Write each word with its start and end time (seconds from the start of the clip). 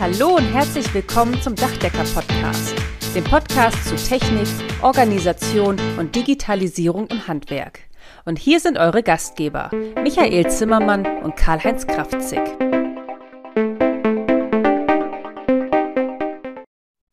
Hallo 0.00 0.36
und 0.36 0.44
herzlich 0.44 0.94
willkommen 0.94 1.42
zum 1.42 1.56
Dachdecker-Podcast, 1.56 2.76
dem 3.16 3.24
Podcast 3.24 3.84
zu 3.84 3.96
Technik, 3.96 4.46
Organisation 4.80 5.76
und 5.98 6.14
Digitalisierung 6.14 7.08
im 7.08 7.26
Handwerk. 7.26 7.80
Und 8.24 8.38
hier 8.38 8.60
sind 8.60 8.78
eure 8.78 9.02
Gastgeber, 9.02 9.72
Michael 10.00 10.48
Zimmermann 10.52 11.04
und 11.24 11.34
Karl-Heinz 11.34 11.84
Kraftzig. 11.88 12.38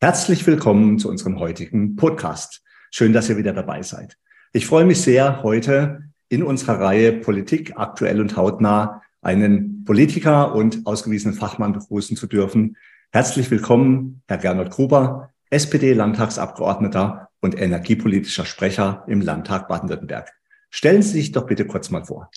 Herzlich 0.00 0.46
willkommen 0.46 1.00
zu 1.00 1.08
unserem 1.08 1.40
heutigen 1.40 1.96
Podcast. 1.96 2.62
Schön, 2.92 3.12
dass 3.12 3.28
ihr 3.28 3.36
wieder 3.36 3.52
dabei 3.52 3.82
seid. 3.82 4.16
Ich 4.52 4.64
freue 4.64 4.84
mich 4.84 5.02
sehr, 5.02 5.42
heute 5.42 6.04
in 6.28 6.44
unserer 6.44 6.78
Reihe 6.78 7.14
Politik 7.14 7.72
aktuell 7.76 8.20
und 8.20 8.36
hautnah 8.36 9.02
einen 9.26 9.84
Politiker 9.84 10.54
und 10.54 10.86
ausgewiesenen 10.86 11.36
Fachmann 11.36 11.72
begrüßen 11.72 12.16
zu 12.16 12.28
dürfen. 12.28 12.76
Herzlich 13.10 13.50
willkommen, 13.50 14.22
Herr 14.28 14.38
Gernot 14.38 14.70
Gruber, 14.70 15.30
SPD-Landtagsabgeordneter 15.50 17.28
und 17.40 17.60
energiepolitischer 17.60 18.44
Sprecher 18.44 19.04
im 19.08 19.20
Landtag 19.20 19.66
Baden-Württemberg. 19.66 20.32
Stellen 20.70 21.02
Sie 21.02 21.10
sich 21.10 21.32
doch 21.32 21.44
bitte 21.44 21.66
kurz 21.66 21.90
mal 21.90 22.04
vor. 22.04 22.30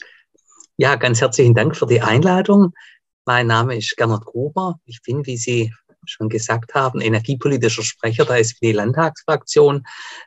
Ja, 0.78 0.96
ganz 0.96 1.22
herzlichen 1.22 1.54
Dank 1.54 1.76
für 1.76 1.86
die 1.86 2.02
Einladung. 2.02 2.74
Mein 3.24 3.46
Name 3.46 3.78
ist 3.78 3.96
Gernot 3.96 4.26
Gruber. 4.26 4.80
Ich 4.86 5.04
bin, 5.04 5.28
wie 5.28 5.38
Sie 5.38 5.72
schon 6.06 6.30
gesagt 6.30 6.74
haben, 6.74 7.02
energiepolitischer 7.02 7.84
Sprecher 7.84 8.26
der 8.26 8.38
SPD-Landtagsfraktion, 8.38 9.86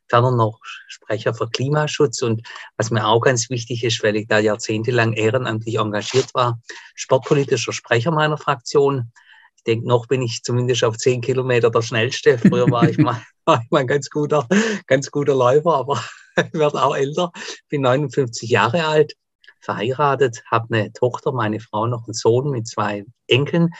ferner 0.08 0.32
noch 0.32 0.60
Sprecher 0.88 1.34
für 1.34 1.48
Klimaschutz 1.48 2.22
und 2.22 2.46
was 2.76 2.90
mir 2.90 3.06
auch 3.06 3.20
ganz 3.20 3.50
wichtig 3.50 3.84
ist, 3.84 4.02
weil 4.02 4.16
ich 4.16 4.26
da 4.26 4.38
jahrzehntelang 4.38 5.12
ehrenamtlich 5.14 5.76
engagiert 5.76 6.34
war, 6.34 6.60
sportpolitischer 6.94 7.72
Sprecher 7.72 8.10
meiner 8.10 8.38
Fraktion. 8.38 9.12
Ich 9.56 9.62
denke, 9.64 9.86
noch 9.86 10.06
bin 10.06 10.22
ich 10.22 10.42
zumindest 10.42 10.84
auf 10.84 10.96
zehn 10.96 11.20
Kilometer 11.20 11.70
der 11.70 11.82
Schnellste. 11.82 12.38
Früher 12.38 12.70
war 12.70 12.88
ich 12.88 12.98
mal, 12.98 13.22
war 13.44 13.62
ich 13.62 13.70
mal 13.70 13.80
ein 13.80 13.86
ganz 13.86 14.10
guter, 14.10 14.46
ganz 14.86 15.10
guter 15.10 15.34
Läufer, 15.34 15.74
aber 15.74 16.02
ich 16.36 16.52
werde 16.52 16.82
auch 16.82 16.96
älter. 16.96 17.32
Bin 17.68 17.82
59 17.82 18.50
Jahre 18.50 18.84
alt 18.86 19.14
verheiratet, 19.62 20.42
habe 20.50 20.74
eine 20.74 20.92
Tochter, 20.92 21.32
meine 21.32 21.60
Frau 21.60 21.86
noch 21.86 22.06
einen 22.06 22.14
Sohn 22.14 22.50
mit 22.50 22.66
zwei 22.66 23.04
Enkeln. 23.28 23.70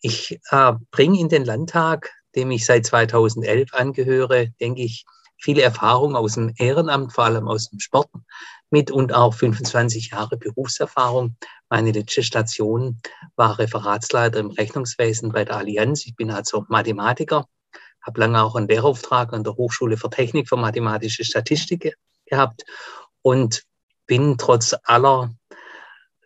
Ich 0.00 0.40
äh, 0.50 0.72
bringe 0.90 1.18
in 1.18 1.28
den 1.28 1.44
Landtag, 1.44 2.10
dem 2.34 2.50
ich 2.50 2.64
seit 2.64 2.86
2011 2.86 3.74
angehöre, 3.74 4.48
denke 4.60 4.82
ich, 4.82 5.04
viele 5.36 5.62
Erfahrungen 5.62 6.16
aus 6.16 6.34
dem 6.34 6.52
Ehrenamt, 6.56 7.12
vor 7.12 7.24
allem 7.24 7.48
aus 7.48 7.70
dem 7.70 7.80
Sport 7.80 8.10
mit 8.70 8.90
und 8.90 9.12
auch 9.12 9.34
25 9.34 10.10
Jahre 10.10 10.36
Berufserfahrung. 10.36 11.36
Meine 11.68 11.92
letzte 11.92 12.22
Station 12.22 13.00
war 13.36 13.58
Referatsleiter 13.58 14.38
im 14.38 14.50
Rechnungswesen 14.50 15.32
bei 15.32 15.44
der 15.44 15.56
Allianz. 15.56 16.06
Ich 16.06 16.14
bin 16.14 16.30
also 16.30 16.64
Mathematiker, 16.68 17.46
habe 18.02 18.20
lange 18.20 18.42
auch 18.42 18.54
einen 18.54 18.68
Lehrauftrag 18.68 19.32
an 19.32 19.44
der 19.44 19.56
Hochschule 19.56 19.96
für 19.96 20.10
Technik 20.10 20.48
für 20.48 20.56
mathematische 20.56 21.24
Statistik 21.24 21.96
gehabt 22.26 22.64
und 23.22 23.64
bin 24.06 24.38
trotz 24.38 24.74
aller 24.84 25.34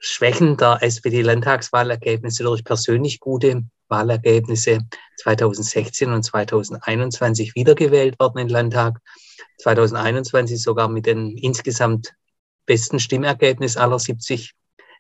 Schwächen 0.07 0.59
der 0.59 0.83
SPD-Landtagswahlergebnisse 0.83 2.43
durch 2.45 2.63
persönlich 2.63 3.21
gute 3.21 3.63
Wahlergebnisse 3.89 4.81
2016 5.23 6.13
und 6.13 6.23
2021 6.23 7.55
wiedergewählt 7.55 8.21
worden 8.21 8.39
im 8.39 8.49
Landtag. 8.49 8.99
2021 9.63 10.61
sogar 10.61 10.89
mit 10.89 11.07
dem 11.07 11.35
insgesamt 11.37 12.13
besten 12.67 13.01
Stimmergebnis 13.01 13.79
aller 13.79 13.99
70 13.99 14.53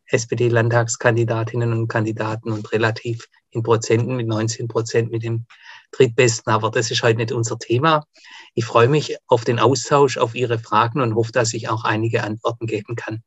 SPD-Landtagskandidatinnen 0.07 1.75
und 1.75 1.89
Kandidaten 1.89 2.51
und 2.51 2.73
relativ 2.73 3.29
in 3.51 3.63
Prozenten 3.63 4.17
mit 4.17 4.27
19 4.27 4.69
Prozent 4.69 5.11
mit 5.11 5.23
dem 5.23 5.45
drittbesten. 5.91 6.51
Aber 6.51 6.71
das 6.71 6.91
ist 6.91 7.03
heute 7.03 7.19
nicht 7.19 7.33
unser 7.33 7.59
Thema. 7.59 8.07
Ich 8.55 8.65
freue 8.65 8.89
mich 8.89 9.19
auf 9.27 9.45
den 9.45 9.59
Austausch, 9.59 10.17
auf 10.17 10.35
Ihre 10.35 10.59
Fragen 10.59 11.03
und 11.03 11.15
hoffe, 11.15 11.33
dass 11.33 11.53
ich 11.53 11.69
auch 11.69 11.85
einige 11.85 12.25
Antworten 12.25 12.67
geben 12.67 12.97
kann. 12.97 13.23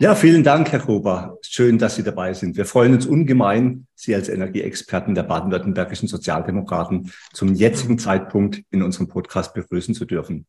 Ja, 0.00 0.16
vielen 0.16 0.42
Dank, 0.42 0.72
Herr 0.72 0.80
Gruber. 0.80 1.38
Schön, 1.42 1.78
dass 1.78 1.94
Sie 1.94 2.02
dabei 2.02 2.34
sind. 2.34 2.56
Wir 2.56 2.64
freuen 2.64 2.94
uns 2.94 3.06
ungemein, 3.06 3.86
Sie 3.94 4.12
als 4.12 4.28
Energieexperten 4.28 5.14
der 5.14 5.22
baden-württembergischen 5.22 6.08
Sozialdemokraten 6.08 7.12
zum 7.32 7.54
jetzigen 7.54 7.96
Zeitpunkt 7.98 8.62
in 8.70 8.82
unserem 8.82 9.06
Podcast 9.06 9.54
begrüßen 9.54 9.94
zu 9.94 10.04
dürfen. 10.04 10.46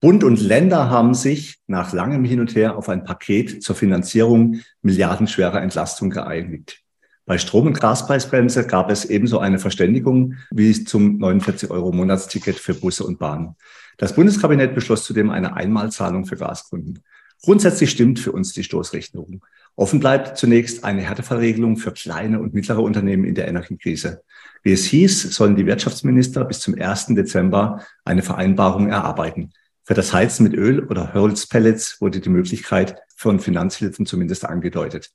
Bund 0.00 0.24
und 0.24 0.40
Länder 0.40 0.88
haben 0.88 1.12
sich 1.12 1.58
nach 1.66 1.92
langem 1.92 2.24
Hin 2.24 2.40
und 2.40 2.54
Her 2.54 2.78
auf 2.78 2.88
ein 2.88 3.04
Paket 3.04 3.62
zur 3.62 3.76
Finanzierung 3.76 4.60
milliardenschwerer 4.80 5.60
Entlastung 5.60 6.08
geeinigt. 6.08 6.80
Bei 7.26 7.36
Strom- 7.36 7.66
und 7.66 7.78
Gaspreisbremse 7.78 8.66
gab 8.66 8.90
es 8.90 9.04
ebenso 9.04 9.40
eine 9.40 9.58
Verständigung 9.58 10.36
wie 10.50 10.72
zum 10.84 11.18
49 11.18 11.70
Euro 11.70 11.92
Monatsticket 11.92 12.56
für 12.56 12.72
Busse 12.72 13.04
und 13.04 13.18
Bahnen. 13.18 13.56
Das 13.98 14.14
Bundeskabinett 14.14 14.74
beschloss 14.74 15.04
zudem 15.04 15.28
eine 15.28 15.54
Einmalzahlung 15.54 16.24
für 16.24 16.36
Gaskunden. 16.36 17.00
Grundsätzlich 17.42 17.90
stimmt 17.90 18.18
für 18.18 18.32
uns 18.32 18.52
die 18.52 18.64
Stoßrichtung. 18.64 19.44
Offen 19.76 19.98
bleibt 19.98 20.36
zunächst 20.36 20.84
eine 20.84 21.02
Härtefallregelung 21.02 21.78
für 21.78 21.92
kleine 21.92 22.40
und 22.40 22.52
mittlere 22.52 22.80
Unternehmen 22.80 23.24
in 23.24 23.34
der 23.34 23.48
Energiekrise. 23.48 24.22
Wie 24.62 24.72
es 24.72 24.84
hieß, 24.84 25.34
sollen 25.34 25.56
die 25.56 25.64
Wirtschaftsminister 25.64 26.44
bis 26.44 26.60
zum 26.60 26.78
1. 26.78 27.06
Dezember 27.08 27.82
eine 28.04 28.22
Vereinbarung 28.22 28.88
erarbeiten. 28.88 29.52
Für 29.84 29.94
das 29.94 30.12
Heizen 30.12 30.42
mit 30.42 30.54
Öl 30.54 30.80
oder 30.86 31.14
Holzpellets 31.14 32.00
wurde 32.00 32.20
die 32.20 32.28
Möglichkeit 32.28 32.96
von 33.16 33.40
Finanzhilfen 33.40 34.04
zumindest 34.04 34.44
angedeutet. 34.44 35.10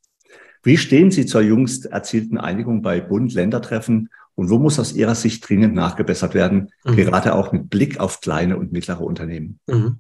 Wie 0.63 0.77
stehen 0.77 1.11
Sie 1.11 1.27
zur 1.27 1.41
jüngst 1.41 1.85
erzielten 1.85 2.39
Einigung 2.39 2.81
bei 2.81 2.99
Bund-Länder-Treffen 3.01 4.09
und 4.33 4.49
wo 4.49 4.57
muss 4.57 4.79
aus 4.79 4.93
Ihrer 4.93 5.13
Sicht 5.13 5.47
dringend 5.47 5.75
nachgebessert 5.75 6.33
werden, 6.33 6.71
mhm. 6.83 6.95
gerade 6.95 7.35
auch 7.35 7.51
mit 7.51 7.69
Blick 7.69 7.99
auf 7.99 8.19
kleine 8.19 8.57
und 8.57 8.71
mittlere 8.71 9.01
Unternehmen? 9.01 9.59
Mhm 9.67 9.99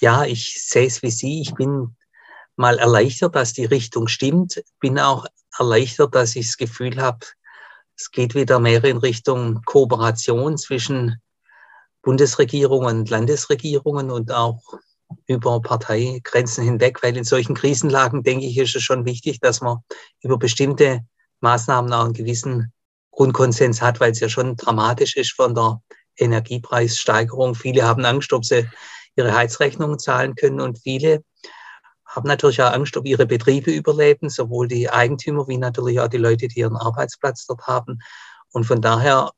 ja, 0.00 0.24
ich 0.24 0.62
sehe 0.62 0.86
es 0.86 1.02
wie 1.02 1.10
Sie. 1.10 1.40
Ich 1.40 1.54
bin 1.54 1.96
mal 2.56 2.78
erleichtert, 2.78 3.34
dass 3.34 3.52
die 3.52 3.64
Richtung 3.64 4.08
stimmt. 4.08 4.62
Bin 4.80 4.98
auch 4.98 5.26
erleichtert, 5.58 6.14
dass 6.14 6.36
ich 6.36 6.46
das 6.46 6.56
Gefühl 6.56 7.00
habe, 7.00 7.26
es 7.96 8.10
geht 8.10 8.34
wieder 8.34 8.60
mehr 8.60 8.84
in 8.84 8.98
Richtung 8.98 9.62
Kooperation 9.64 10.58
zwischen 10.58 11.20
Bundesregierung 12.02 12.84
und 12.84 13.08
Landesregierungen 13.08 14.10
und 14.10 14.30
auch 14.32 14.60
über 15.26 15.60
Parteigrenzen 15.60 16.64
hinweg, 16.64 17.02
weil 17.02 17.16
in 17.16 17.24
solchen 17.24 17.54
Krisenlagen, 17.54 18.22
denke 18.22 18.46
ich, 18.46 18.58
ist 18.58 18.76
es 18.76 18.82
schon 18.82 19.04
wichtig, 19.06 19.40
dass 19.40 19.60
man 19.60 19.78
über 20.20 20.38
bestimmte 20.38 21.00
Maßnahmen 21.40 21.92
auch 21.92 22.04
einen 22.04 22.12
gewissen 22.12 22.72
Grundkonsens 23.12 23.80
hat, 23.80 23.98
weil 24.00 24.12
es 24.12 24.20
ja 24.20 24.28
schon 24.28 24.56
dramatisch 24.56 25.16
ist 25.16 25.32
von 25.32 25.54
der 25.54 25.80
Energiepreissteigerung. 26.18 27.54
Viele 27.54 27.84
haben 27.84 28.04
Angst, 28.04 28.32
ob 28.32 28.44
sie 28.44 28.68
ihre 29.16 29.34
Heizrechnungen 29.34 29.98
zahlen 29.98 30.34
können. 30.34 30.60
Und 30.60 30.78
viele 30.78 31.24
haben 32.06 32.28
natürlich 32.28 32.62
auch 32.62 32.72
Angst, 32.72 32.96
ob 32.96 33.06
ihre 33.06 33.26
Betriebe 33.26 33.70
überleben, 33.70 34.30
sowohl 34.30 34.68
die 34.68 34.88
Eigentümer 34.88 35.48
wie 35.48 35.58
natürlich 35.58 36.00
auch 36.00 36.08
die 36.08 36.16
Leute, 36.16 36.48
die 36.48 36.60
ihren 36.60 36.76
Arbeitsplatz 36.76 37.46
dort 37.46 37.66
haben. 37.66 37.98
Und 38.52 38.64
von 38.64 38.80
daher 38.80 39.32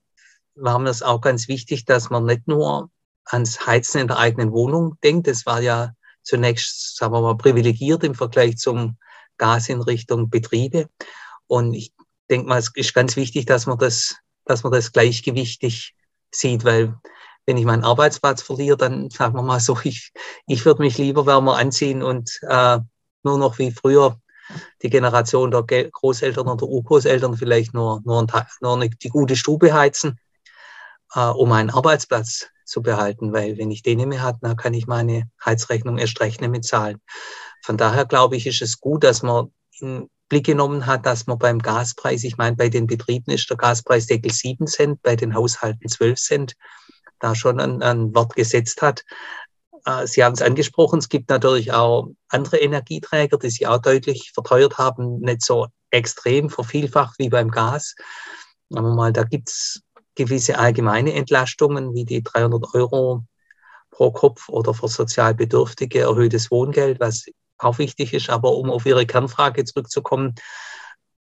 war 0.55 0.79
mir 0.79 0.91
es 0.91 1.03
auch 1.03 1.21
ganz 1.21 1.49
wichtig, 1.49 1.85
dass 1.85 2.11
man 2.11 2.25
nicht 2.25 2.47
nur 2.47 2.91
ans 3.25 3.67
Heizen 3.67 4.01
in 4.01 4.09
der 4.09 4.19
eigenen 4.19 4.53
Wohnung 4.53 4.99
denkt. 5.03 5.27
Das 5.27 5.47
war 5.47 5.61
ja 5.61 5.93
zunächst, 6.23 6.97
sagen 6.97 7.13
wir 7.13 7.21
mal, 7.21 7.37
privilegiert 7.37 8.05
im 8.05 8.15
Vergleich 8.15 8.59
zum 8.59 8.97
Gas 9.39 9.69
in 9.69 9.81
Richtung 9.81 10.31
Betriebe. 10.31 10.89
Und 11.47 11.75
ich 11.75 11.93
denke 12.31 12.49
mal, 12.49 12.59
es 12.59 12.71
ist 12.75 12.95
ganz 12.95 13.17
wichtig, 13.17 13.47
dass 13.47 13.67
man 13.67 13.79
das, 13.79 14.17
dass 14.45 14.63
man 14.63 14.73
das 14.73 14.93
gleichgewichtig 14.93 15.95
sieht, 16.31 16.65
weil 16.65 16.95
wenn 17.49 17.57
ich 17.57 17.65
meinen 17.65 17.83
Arbeitsplatz 17.83 18.43
verliere, 18.43 18.77
dann 18.77 19.09
sagen 19.09 19.35
wir 19.35 19.43
mal 19.43 19.59
so, 19.59 19.79
ich, 19.85 20.13
ich 20.47 20.67
würde 20.67 20.83
mich 20.83 20.99
lieber 20.99 21.25
wärmer 21.25 21.57
anziehen 21.57 22.03
und 22.03 22.39
äh, 22.43 22.79
nur 23.23 23.39
noch 23.39 23.59
wie 23.59 23.71
früher 23.71 24.21
die 24.83 24.91
Generation 24.91 25.51
der 25.51 25.63
Großeltern 25.63 26.47
oder 26.47 26.67
Urgroßeltern 26.67 27.39
vielleicht 27.39 27.73
nur, 27.73 28.03
nur, 28.05 28.21
ein, 28.21 28.47
nur 28.61 28.75
eine, 28.75 28.91
die 28.91 29.09
gute 29.09 29.35
Stube 29.35 29.73
heizen, 29.73 30.21
äh, 31.15 31.21
um 31.21 31.51
einen 31.53 31.71
Arbeitsplatz 31.71 32.49
zu 32.67 32.83
behalten, 32.83 33.33
weil 33.33 33.57
wenn 33.57 33.71
ich 33.71 33.83
den 33.83 33.97
nicht 33.97 34.09
mehr 34.09 34.23
habe, 34.23 34.39
dann 34.43 34.57
kann 34.57 34.75
ich 34.75 34.87
meine 34.87 35.31
Heizrechnung 35.43 35.97
erst 35.97 36.21
recht 36.21 36.43
nicht 36.43 36.51
mehr 36.51 36.61
zahlen. 36.61 37.01
Von 37.63 37.79
daher 37.79 38.05
glaube 38.05 38.37
ich, 38.37 38.47
ist 38.47 38.61
es 38.61 38.79
gut, 38.79 39.05
dass 39.05 39.23
man 39.23 39.51
in 39.81 40.11
Blick 40.29 40.45
genommen 40.45 40.85
hat, 40.85 41.07
dass 41.07 41.27
man 41.27 41.39
beim 41.39 41.61
Gaspreis, 41.61 42.25
ich 42.25 42.37
meine, 42.37 42.57
bei 42.57 42.69
den 42.69 42.87
Betrieben 42.87 43.31
ist 43.31 43.49
der 43.49 43.57
Gaspreisdeckel 43.57 44.31
7 44.31 44.67
Cent, 44.67 45.03
bei 45.03 45.17
den 45.17 45.35
Haushalten 45.35 45.89
12 45.89 46.19
Cent 46.19 46.55
da 47.21 47.35
schon 47.35 47.61
ein, 47.61 47.83
ein 47.83 48.15
Wort 48.15 48.35
gesetzt 48.35 48.83
hat. 48.83 49.05
Äh, 49.85 50.07
Sie 50.07 50.25
haben 50.25 50.35
es 50.35 50.43
angesprochen, 50.43 50.99
es 50.99 51.09
gibt 51.09 51.31
natürlich 51.31 51.73
auch 51.73 52.09
andere 52.29 52.59
Energieträger, 52.59 53.39
die 53.39 53.51
sich 53.51 53.67
auch 53.67 53.79
deutlich 53.79 54.33
verteuert 54.33 54.79
haben, 54.79 55.21
nicht 55.21 55.43
so 55.43 55.69
extrem 55.91 56.51
vervielfacht 56.51 57.19
wie 57.19 57.29
beim 57.29 57.51
Gas. 57.51 57.95
Aber 58.75 58.95
mal, 58.95 59.13
da 59.13 59.25
gibt 59.25 59.49
es 59.49 59.83
gewisse 60.15 60.59
allgemeine 60.59 61.15
Entlastungen 61.15 61.95
wie 61.95 62.05
die 62.05 62.23
300 62.23 62.75
Euro 62.75 63.25
pro 63.91 64.11
Kopf 64.11 64.49
oder 64.49 64.75
für 64.75 64.89
sozial 64.89 65.35
Bedürftige 65.35 66.01
erhöhtes 66.01 66.51
Wohngeld, 66.51 67.01
was 67.01 67.27
auch 67.57 67.79
wichtig 67.79 68.13
ist. 68.13 68.29
Aber 68.29 68.53
um 68.57 68.71
auf 68.71 68.85
Ihre 68.85 69.07
Kernfrage 69.07 69.65
zurückzukommen, 69.65 70.35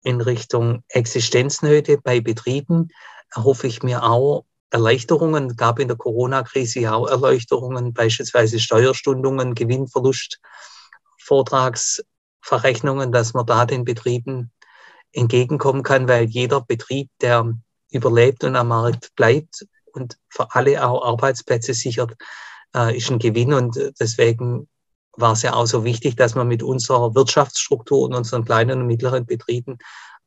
in 0.03 0.21
Richtung 0.21 0.83
Existenznöte 0.87 1.97
bei 2.01 2.21
Betrieben 2.21 2.89
erhoffe 3.35 3.67
ich 3.67 3.83
mir 3.83 4.03
auch 4.03 4.45
Erleichterungen. 4.71 5.55
Gab 5.55 5.79
in 5.79 5.87
der 5.87 5.97
Corona-Krise 5.97 6.93
auch 6.93 7.07
Erleichterungen, 7.07 7.93
beispielsweise 7.93 8.59
Steuerstundungen, 8.59 9.55
Gewinnverlust, 9.55 10.39
Vortragsverrechnungen, 11.19 13.11
dass 13.11 13.33
man 13.33 13.45
da 13.45 13.65
den 13.65 13.85
Betrieben 13.85 14.51
entgegenkommen 15.11 15.83
kann, 15.83 16.07
weil 16.07 16.25
jeder 16.25 16.61
Betrieb, 16.61 17.09
der 17.21 17.53
überlebt 17.91 18.43
und 18.43 18.55
am 18.55 18.67
Markt 18.67 19.15
bleibt 19.15 19.65
und 19.93 20.17
für 20.29 20.53
alle 20.53 20.87
auch 20.87 21.03
Arbeitsplätze 21.03 21.73
sichert, 21.73 22.15
äh, 22.75 22.95
ist 22.95 23.09
ein 23.09 23.19
Gewinn. 23.19 23.53
Und 23.53 23.79
deswegen 23.99 24.67
war 25.13 25.33
es 25.33 25.41
ja 25.41 25.53
auch 25.53 25.65
so 25.65 25.83
wichtig, 25.83 26.15
dass 26.15 26.35
wir 26.35 26.43
mit 26.43 26.63
unserer 26.63 27.15
Wirtschaftsstruktur 27.15 28.01
und 28.03 28.13
unseren 28.13 28.45
kleinen 28.45 28.81
und 28.81 28.87
mittleren 28.87 29.25
Betrieben 29.25 29.77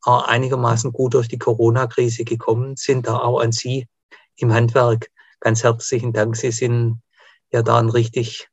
auch 0.02 0.26
einigermaßen 0.26 0.92
gut 0.92 1.14
durch 1.14 1.28
die 1.28 1.38
Corona-Krise 1.38 2.24
gekommen 2.24 2.76
sind. 2.76 3.06
Da 3.06 3.18
auch 3.18 3.40
an 3.40 3.52
Sie 3.52 3.86
im 4.36 4.52
Handwerk 4.52 5.08
ganz 5.42 5.62
herzlichen 5.64 6.12
Dank. 6.12 6.36
Sie 6.36 6.52
sind 6.52 7.02
ja 7.52 7.62
da 7.62 7.78
ein 7.78 7.90
richtig, 7.90 8.48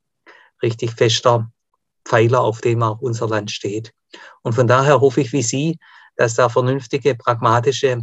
richtig 0.62 0.92
fester 0.92 1.52
Pfeiler, 2.04 2.42
auf 2.42 2.62
dem 2.62 2.84
auch 2.84 3.00
unser 3.00 3.28
Land 3.28 3.52
steht. 3.52 3.94
Und 4.42 4.54
von 4.54 4.68
daher 4.68 5.00
hoffe 5.00 5.22
ich 5.22 5.32
wie 5.32 5.44
Sie, 5.44 5.78
dass 6.16 6.36
da 6.36 6.50
vernünftige, 6.50 7.16
pragmatische 7.16 8.02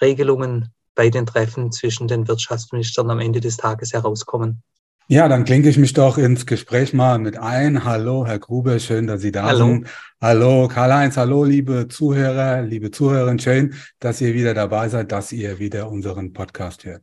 Regelungen 0.00 0.72
bei 0.94 1.10
den 1.10 1.26
Treffen 1.26 1.70
zwischen 1.70 2.08
den 2.08 2.26
Wirtschaftsministern 2.26 3.10
am 3.10 3.20
Ende 3.20 3.40
des 3.40 3.56
Tages 3.58 3.92
herauskommen. 3.92 4.62
Ja, 5.06 5.28
dann 5.28 5.44
klinke 5.44 5.68
ich 5.68 5.76
mich 5.76 5.92
doch 5.92 6.16
ins 6.16 6.46
Gespräch 6.46 6.94
mal 6.94 7.18
mit 7.18 7.36
ein. 7.36 7.84
Hallo, 7.84 8.26
Herr 8.26 8.38
Gruber, 8.38 8.78
schön, 8.78 9.06
dass 9.06 9.20
Sie 9.20 9.32
da 9.32 9.42
hallo. 9.42 9.66
sind. 9.66 9.86
Hallo, 10.18 10.66
Karl-Heinz, 10.66 11.18
hallo, 11.18 11.44
liebe 11.44 11.88
Zuhörer, 11.88 12.62
liebe 12.62 12.90
Zuhörerinnen, 12.90 13.38
schön, 13.38 13.74
dass 13.98 14.22
ihr 14.22 14.32
wieder 14.32 14.54
dabei 14.54 14.88
seid, 14.88 15.12
dass 15.12 15.30
ihr 15.30 15.58
wieder 15.58 15.90
unseren 15.90 16.32
Podcast 16.32 16.86
hört. 16.86 17.02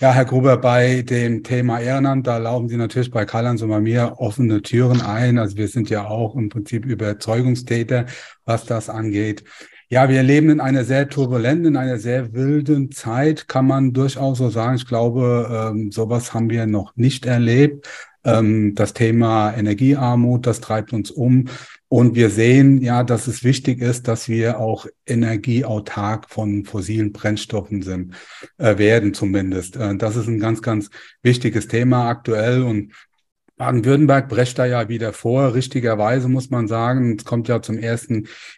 Ja, 0.00 0.12
Herr 0.12 0.24
Gruber, 0.24 0.56
bei 0.56 1.02
dem 1.02 1.42
Thema 1.42 1.80
Ehrenamt, 1.80 2.26
da 2.26 2.38
laufen 2.38 2.70
Sie 2.70 2.78
natürlich 2.78 3.10
bei 3.10 3.26
Karl-Heinz 3.26 3.60
und 3.60 3.68
bei 3.68 3.80
mir 3.80 4.14
offene 4.16 4.62
Türen 4.62 5.02
ein. 5.02 5.36
Also 5.38 5.58
wir 5.58 5.68
sind 5.68 5.90
ja 5.90 6.06
auch 6.06 6.36
im 6.36 6.48
Prinzip 6.48 6.86
Überzeugungstäter, 6.86 8.06
was 8.46 8.64
das 8.64 8.88
angeht. 8.88 9.44
Ja, 9.88 10.08
wir 10.08 10.22
leben 10.22 10.50
in 10.50 10.60
einer 10.60 10.84
sehr 10.84 11.08
turbulenten, 11.08 11.66
in 11.66 11.76
einer 11.76 11.98
sehr 11.98 12.32
wilden 12.32 12.90
Zeit, 12.90 13.48
kann 13.48 13.66
man 13.66 13.92
durchaus 13.92 14.38
so 14.38 14.48
sagen. 14.48 14.76
Ich 14.76 14.86
glaube, 14.86 15.70
ähm, 15.72 15.92
sowas 15.92 16.32
haben 16.32 16.50
wir 16.50 16.66
noch 16.66 16.96
nicht 16.96 17.26
erlebt. 17.26 17.88
Ähm, 18.24 18.74
das 18.74 18.94
Thema 18.94 19.52
Energiearmut, 19.54 20.46
das 20.46 20.60
treibt 20.60 20.92
uns 20.92 21.10
um. 21.10 21.48
Und 21.88 22.14
wir 22.16 22.30
sehen 22.30 22.80
ja, 22.82 23.04
dass 23.04 23.26
es 23.28 23.44
wichtig 23.44 23.80
ist, 23.80 24.08
dass 24.08 24.28
wir 24.28 24.58
auch 24.58 24.86
energieautark 25.06 26.30
von 26.30 26.64
fossilen 26.64 27.12
Brennstoffen 27.12 27.82
sind, 27.82 28.14
äh, 28.58 28.78
werden 28.78 29.14
zumindest. 29.14 29.76
Äh, 29.76 29.96
das 29.96 30.16
ist 30.16 30.26
ein 30.26 30.40
ganz, 30.40 30.62
ganz 30.62 30.90
wichtiges 31.22 31.68
Thema 31.68 32.08
aktuell. 32.08 32.62
Und 32.62 32.92
Baden-Württemberg 33.56 34.28
brecht 34.28 34.58
da 34.58 34.66
ja 34.66 34.88
wieder 34.88 35.12
vor, 35.12 35.54
richtigerweise 35.54 36.28
muss 36.28 36.50
man 36.50 36.66
sagen. 36.66 37.16
Es 37.18 37.24
kommt 37.24 37.48
ja 37.48 37.62
zum 37.62 37.78
1. 37.78 38.08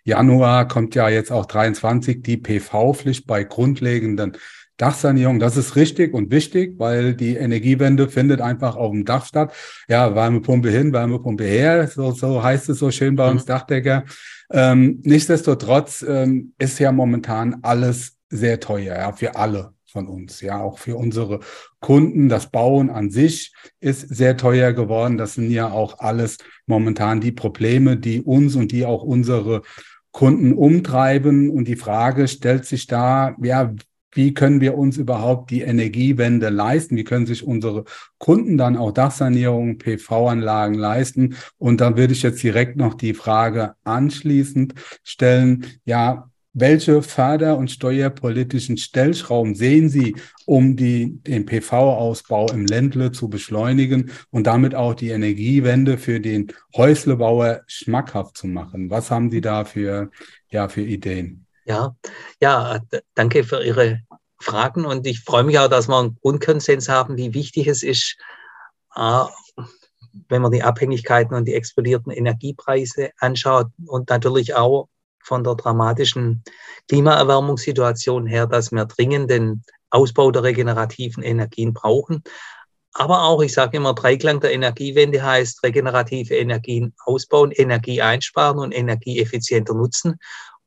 Januar, 0.04 0.68
kommt 0.68 0.94
ja 0.94 1.08
jetzt 1.08 1.30
auch 1.30 1.46
23 1.46 2.22
die 2.22 2.38
PV-Pflicht 2.38 3.26
bei 3.26 3.44
grundlegenden 3.44 4.36
Dachsanierung. 4.78 5.38
Das 5.38 5.56
ist 5.56 5.76
richtig 5.76 6.14
und 6.14 6.30
wichtig, 6.30 6.74
weil 6.78 7.14
die 7.14 7.36
Energiewende 7.36 8.08
findet 8.08 8.40
einfach 8.40 8.76
auf 8.76 8.92
dem 8.92 9.04
Dach 9.04 9.26
statt. 9.26 9.52
Ja, 9.88 10.14
Wärmepumpe 10.14 10.70
hin, 10.70 10.92
Wärmepumpe 10.92 11.44
her, 11.44 11.88
so, 11.88 12.12
so 12.12 12.42
heißt 12.42 12.68
es 12.70 12.78
so 12.78 12.90
schön 12.90 13.16
bei 13.16 13.30
uns 13.30 13.42
mhm. 13.42 13.48
Dachdecker. 13.48 14.04
Ähm, 14.50 15.00
nichtsdestotrotz 15.02 16.04
ähm, 16.06 16.52
ist 16.58 16.78
ja 16.78 16.92
momentan 16.92 17.58
alles 17.62 18.16
sehr 18.28 18.60
teuer, 18.60 18.96
ja, 18.96 19.12
für 19.12 19.36
alle 19.36 19.75
von 19.86 20.08
uns, 20.08 20.40
ja, 20.40 20.60
auch 20.60 20.78
für 20.78 20.96
unsere 20.96 21.40
Kunden. 21.80 22.28
Das 22.28 22.50
Bauen 22.50 22.90
an 22.90 23.10
sich 23.10 23.52
ist 23.80 24.00
sehr 24.08 24.36
teuer 24.36 24.72
geworden. 24.72 25.16
Das 25.16 25.34
sind 25.34 25.50
ja 25.50 25.70
auch 25.70 25.98
alles 26.00 26.38
momentan 26.66 27.20
die 27.20 27.32
Probleme, 27.32 27.96
die 27.96 28.20
uns 28.20 28.56
und 28.56 28.72
die 28.72 28.84
auch 28.84 29.02
unsere 29.02 29.62
Kunden 30.10 30.52
umtreiben. 30.54 31.50
Und 31.50 31.68
die 31.68 31.76
Frage 31.76 32.28
stellt 32.28 32.64
sich 32.64 32.86
da, 32.86 33.36
ja, 33.42 33.72
wie 34.16 34.32
können 34.32 34.62
wir 34.62 34.78
uns 34.78 34.96
überhaupt 34.96 35.50
die 35.50 35.60
Energiewende 35.60 36.48
leisten? 36.48 36.96
Wie 36.96 37.04
können 37.04 37.26
sich 37.26 37.46
unsere 37.46 37.84
Kunden 38.18 38.56
dann 38.56 38.76
auch 38.76 38.92
Dachsanierung, 38.92 39.76
PV-Anlagen 39.78 40.74
leisten? 40.74 41.36
Und 41.58 41.82
dann 41.82 41.98
würde 41.98 42.14
ich 42.14 42.22
jetzt 42.22 42.42
direkt 42.42 42.76
noch 42.76 42.94
die 42.94 43.12
Frage 43.12 43.74
anschließend 43.84 44.74
stellen, 45.04 45.66
ja, 45.84 46.30
welche 46.58 47.02
förder- 47.02 47.58
und 47.58 47.70
steuerpolitischen 47.70 48.78
Stellschrauben 48.78 49.54
sehen 49.54 49.90
Sie, 49.90 50.16
um 50.46 50.74
die, 50.74 51.18
den 51.22 51.44
PV-Ausbau 51.44 52.50
im 52.50 52.64
Ländle 52.64 53.12
zu 53.12 53.28
beschleunigen 53.28 54.10
und 54.30 54.46
damit 54.46 54.74
auch 54.74 54.94
die 54.94 55.10
Energiewende 55.10 55.98
für 55.98 56.18
den 56.18 56.50
Häuslebauer 56.74 57.60
schmackhaft 57.66 58.38
zu 58.38 58.46
machen? 58.46 58.88
Was 58.88 59.10
haben 59.10 59.30
Sie 59.30 59.42
da 59.42 59.66
für, 59.66 60.10
ja, 60.48 60.70
für 60.70 60.80
Ideen? 60.80 61.46
Ja, 61.66 61.94
ja, 62.40 62.80
danke 63.14 63.44
für 63.44 63.62
Ihre 63.62 64.00
Fragen 64.40 64.86
und 64.86 65.06
ich 65.06 65.20
freue 65.20 65.44
mich 65.44 65.58
auch, 65.58 65.68
dass 65.68 65.88
wir 65.88 65.98
einen 65.98 66.16
Grundkonsens 66.22 66.88
haben, 66.88 67.18
wie 67.18 67.34
wichtig 67.34 67.66
es 67.66 67.82
ist, 67.82 68.16
wenn 68.94 70.40
man 70.40 70.52
die 70.52 70.62
Abhängigkeiten 70.62 71.36
und 71.36 71.44
die 71.44 71.54
explodierten 71.54 72.12
Energiepreise 72.12 73.10
anschaut 73.18 73.66
und 73.84 74.08
natürlich 74.08 74.54
auch 74.54 74.88
von 75.26 75.44
der 75.44 75.56
dramatischen 75.56 76.42
Klimaerwärmungssituation 76.88 78.26
her, 78.26 78.46
dass 78.46 78.70
wir 78.72 78.84
dringend 78.84 79.30
den 79.30 79.62
Ausbau 79.90 80.30
der 80.30 80.44
regenerativen 80.44 81.22
Energien 81.22 81.74
brauchen. 81.74 82.22
Aber 82.92 83.24
auch, 83.24 83.42
ich 83.42 83.52
sage 83.52 83.76
immer, 83.76 83.94
Dreiklang 83.94 84.40
der 84.40 84.52
Energiewende 84.52 85.22
heißt 85.22 85.62
regenerative 85.62 86.34
Energien 86.34 86.94
ausbauen, 87.04 87.50
Energie 87.50 88.00
einsparen 88.00 88.58
und 88.58 88.72
energieeffizienter 88.72 89.74
nutzen. 89.74 90.18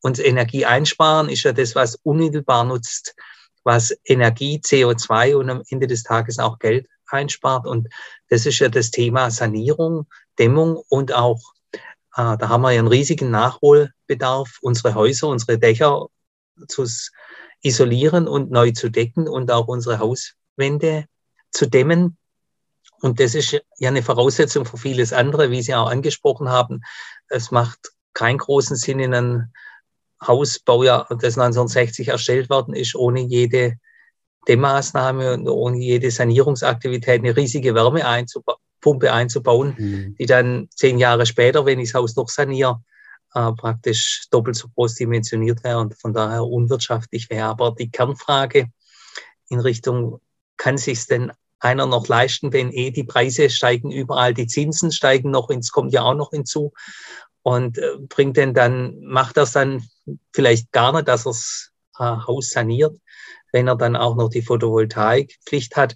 Und 0.02 0.20
Energie 0.20 0.66
einsparen 0.66 1.30
ist 1.30 1.44
ja 1.44 1.54
das, 1.54 1.74
was 1.74 1.96
unmittelbar 2.04 2.66
nutzt, 2.66 3.16
was 3.64 3.98
Energie, 4.06 4.62
CO2 4.64 5.36
und 5.36 5.50
am 5.50 5.64
Ende 5.70 5.88
des 5.88 6.04
Tages 6.04 6.38
auch 6.38 6.60
Geld 6.60 6.86
einspart. 7.08 7.66
Und 7.66 7.88
das 8.30 8.46
ist 8.46 8.60
ja 8.60 8.70
das 8.70 8.92
Thema 8.92 9.32
Sanierung, 9.32 10.06
Dämmung 10.38 10.82
und 10.90 11.14
auch 11.14 11.42
da 12.19 12.50
haben 12.50 12.62
wir 12.63 12.69
einen 12.69 12.88
riesigen 12.88 13.31
Nachholbedarf, 13.31 14.57
unsere 14.62 14.94
Häuser, 14.94 15.27
unsere 15.30 15.57
Dächer 15.57 16.07
zu 16.68 16.86
isolieren 17.62 18.27
und 18.27 18.51
neu 18.51 18.71
zu 18.71 18.89
decken 18.89 19.27
und 19.27 19.51
auch 19.51 19.67
unsere 19.67 20.00
Hauswände 20.00 21.05
zu 21.51 21.70
dämmen. 21.70 22.17
Und 23.01 23.22
das 23.22 23.36
ist 23.36 23.51
ja 23.77 23.89
eine 23.89 24.03
Voraussetzung 24.03 24.65
für 24.65 24.77
vieles 24.77 25.13
andere, 25.13 25.50
wie 25.51 25.62
Sie 25.62 25.74
auch 25.74 25.89
angesprochen 25.89 26.50
haben. 26.50 26.82
Es 27.29 27.51
macht 27.51 27.94
keinen 28.13 28.38
großen 28.38 28.75
Sinn 28.75 29.00
in 29.00 29.13
einem 29.13 29.53
Hausbaujahr, 30.22 31.08
das 31.10 31.38
1960 31.38 32.10
erstellt 32.10 32.50
worden 32.50 32.74
ist, 32.74 32.96
ohne 32.96 33.22
jede 33.22 33.77
Dämmmaßnahme 34.50 35.36
und 35.36 35.48
ohne 35.48 35.77
jede 35.77 36.12
Sanierungsaktivität 36.12 37.22
eine 37.22 37.38
riesige 37.38 37.74
Wärme 37.75 38.05
einzubauen 38.05 38.59
Pumpe 38.81 39.12
einzubauen, 39.12 39.75
mhm. 39.77 40.15
die 40.17 40.25
dann 40.25 40.69
zehn 40.75 40.98
Jahre 40.98 41.25
später, 41.25 41.65
wenn 41.65 41.79
ich 41.79 41.91
das 41.91 42.01
Haus 42.01 42.15
noch 42.15 42.29
saniere, 42.29 42.81
äh, 43.33 43.51
praktisch 43.53 44.25
doppelt 44.31 44.55
so 44.55 44.67
groß 44.69 44.95
dimensioniert 44.95 45.63
wäre 45.63 45.79
und 45.79 46.00
von 46.00 46.13
daher 46.13 46.43
unwirtschaftlich 46.43 47.29
wäre. 47.29 47.48
Aber 47.48 47.75
die 47.77 47.91
Kernfrage 47.91 48.67
in 49.50 49.59
Richtung, 49.59 50.19
kann 50.57 50.77
sich 50.77 51.07
denn 51.07 51.31
einer 51.59 51.86
noch 51.86 52.07
leisten, 52.07 52.53
wenn 52.53 52.71
eh 52.71 52.91
die 52.91 53.03
Preise 53.03 53.50
steigen 53.50 53.91
überall, 53.91 54.33
die 54.33 54.48
Zinsen 54.48 54.91
steigen 54.91 55.31
noch, 55.31 55.50
ins 55.50 55.71
kommt 55.71 55.93
ja 55.93 56.03
auch 56.03 56.13
noch 56.13 56.29
hinzu. 56.31 56.74
Und 57.41 57.77
äh, 57.77 57.98
bringt 57.98 58.38
denn 58.38 58.53
dann, 58.53 59.00
macht 59.01 59.38
das 59.38 59.53
dann 59.53 59.83
vielleicht 60.33 60.71
gar 60.71 60.93
nicht, 60.93 61.07
dass 61.07 61.25
er 61.25 61.31
das 61.31 61.71
äh, 61.98 62.03
Haus 62.03 62.51
saniert, 62.51 62.98
wenn 63.51 63.67
er 63.67 63.75
dann 63.75 63.95
auch 63.95 64.15
noch 64.15 64.29
die 64.29 64.41
Photovoltaikpflicht 64.41 65.75
hat 65.75 65.95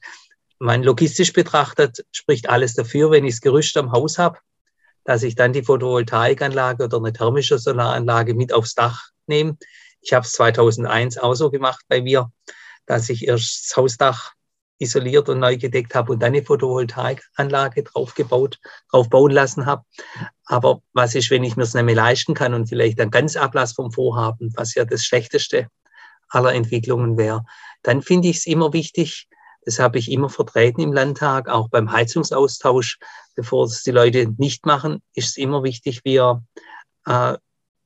mein 0.64 0.82
logistisch 0.82 1.34
betrachtet 1.34 2.06
spricht 2.14 2.48
alles 2.48 2.74
dafür, 2.74 3.12
wenn 3.12 3.26
ich 3.26 3.34
das 3.34 3.42
Gerüst 3.42 3.76
am 3.76 3.92
Haus 3.92 4.18
habe, 4.18 4.40
dass 5.04 5.22
ich 5.24 5.36
dann 5.36 5.52
die 5.52 5.64
Photovoltaikanlage 5.64 6.86
oder 6.86 6.98
eine 7.00 7.12
thermische 7.12 7.60
Solaranlage 7.60 8.34
mit 8.34 8.54
aufs 8.54 8.74
Dach 8.74 9.10
nehme. 9.28 9.58
Ich 10.00 10.14
habe 10.14 10.26
es 10.26 10.32
2001 10.32 11.18
auch 11.18 11.34
so 11.34 11.52
gemacht 11.52 11.84
bei 11.90 12.02
mir, 12.02 12.32
dass 12.86 13.10
ich 13.10 13.28
erst 13.28 13.72
das 13.72 13.78
Hausdach 13.78 14.32
isoliert 14.80 15.28
und 15.28 15.40
neu 15.40 15.58
gedeckt 15.58 15.96
habe 15.96 16.14
und 16.14 16.22
dann 16.22 16.34
eine 16.34 16.44
Photovoltaikanlage 16.44 17.84
drauf 17.84 18.16
gebaut, 18.16 18.60
drauf 18.90 19.10
bauen 19.10 19.32
lassen 19.32 19.66
habe. 19.66 19.84
Aber 20.46 20.82
was 20.94 21.14
ist, 21.14 21.30
wenn 21.30 21.44
ich 21.44 21.58
mir 21.58 21.64
es 21.64 21.74
nicht 21.74 21.84
mehr 21.84 21.96
leisten 21.96 22.36
kann 22.36 22.54
und 22.54 22.68
vielleicht 22.68 23.00
dann 23.00 23.12
ganz 23.12 23.36
Ablass 23.36 23.74
vom 23.74 23.92
Vorhaben, 23.92 24.54
was 24.56 24.76
ja 24.76 24.86
das 24.86 25.04
Schlechteste 25.04 25.68
aller 26.30 26.54
Entwicklungen 26.54 27.18
wäre, 27.18 27.44
dann 27.82 28.02
finde 28.02 28.30
ich 28.30 28.38
es 28.38 28.46
immer 28.46 28.72
wichtig, 28.72 29.28
das 29.66 29.80
habe 29.80 29.98
ich 29.98 30.12
immer 30.12 30.30
vertreten 30.30 30.82
im 30.82 30.94
Landtag, 30.94 31.50
auch 31.50 31.70
beim 31.70 31.92
Heizungsaustausch. 31.92 33.00
Bevor 33.36 33.66
es 33.66 33.84
die 33.84 33.92
Leute 33.92 34.28
nicht 34.38 34.66
machen, 34.66 35.02
ist 35.16 35.30
es 35.30 35.38
immer 35.38 35.64
wichtig, 35.64 36.02
wir 36.04 36.44
äh, 37.06 37.38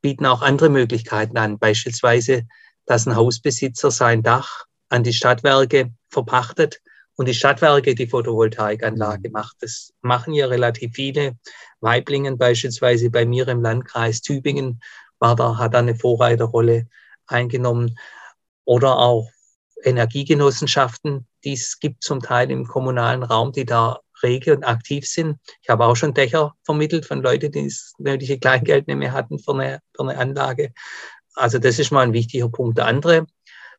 bieten 0.02 0.26
auch 0.26 0.42
andere 0.42 0.70
Möglichkeiten 0.70 1.38
an, 1.38 1.60
beispielsweise, 1.60 2.44
dass 2.86 3.06
ein 3.06 3.16
Hausbesitzer 3.16 3.92
sein 3.92 4.24
Dach 4.24 4.66
an 4.90 5.04
die 5.04 5.14
Stadtwerke 5.14 5.92
verpachtet 6.10 6.82
und 7.16 7.28
die 7.28 7.34
Stadtwerke 7.34 7.96
die 7.96 8.08
Photovoltaikanlage 8.08 9.30
mhm. 9.30 9.34
macht. 9.34 9.58
Das 9.60 9.94
machen 10.02 10.34
ja 10.34 10.48
relativ 10.48 10.94
viele. 10.94 11.38
Weiblingen 11.82 12.38
beispielsweise 12.38 13.10
bei 13.10 13.26
mir 13.26 13.48
im 13.48 13.62
Landkreis 13.62 14.22
Tübingen 14.22 14.82
war 15.20 15.36
da, 15.36 15.58
hat 15.58 15.74
da 15.74 15.80
eine 15.80 15.96
Vorreiterrolle 15.96 16.88
eingenommen. 17.26 17.98
Oder 18.66 18.98
auch 18.98 19.30
Energiegenossenschaften, 19.84 21.28
die 21.44 21.54
es 21.54 21.80
gibt 21.80 22.04
zum 22.04 22.22
Teil 22.22 22.52
im 22.52 22.66
kommunalen 22.66 23.24
Raum, 23.24 23.52
die 23.52 23.66
da 23.66 24.00
rege 24.24 24.56
und 24.56 24.64
aktiv 24.64 25.08
sind. 25.08 25.40
Ich 25.62 25.70
habe 25.70 25.86
auch 25.86 25.96
schon 25.96 26.14
Dächer 26.14 26.56
vermittelt 26.64 27.06
von 27.06 27.22
Leuten, 27.22 27.52
die 27.52 27.66
das 27.66 27.94
nötige 27.98 28.40
Kleingeld 28.40 28.88
nicht 28.88 28.98
mehr 28.98 29.14
hatten 29.14 29.40
für 29.40 29.54
eine, 29.54 29.82
für 29.96 30.04
eine 30.04 30.18
Anlage. 30.18 30.74
Also 31.36 31.60
das 31.60 31.80
ist 31.80 31.92
mal 31.92 32.02
ein 32.02 32.14
wichtiger 32.14 32.50
Punkt. 32.50 32.78
Der 32.78 32.88
andere 32.88 33.28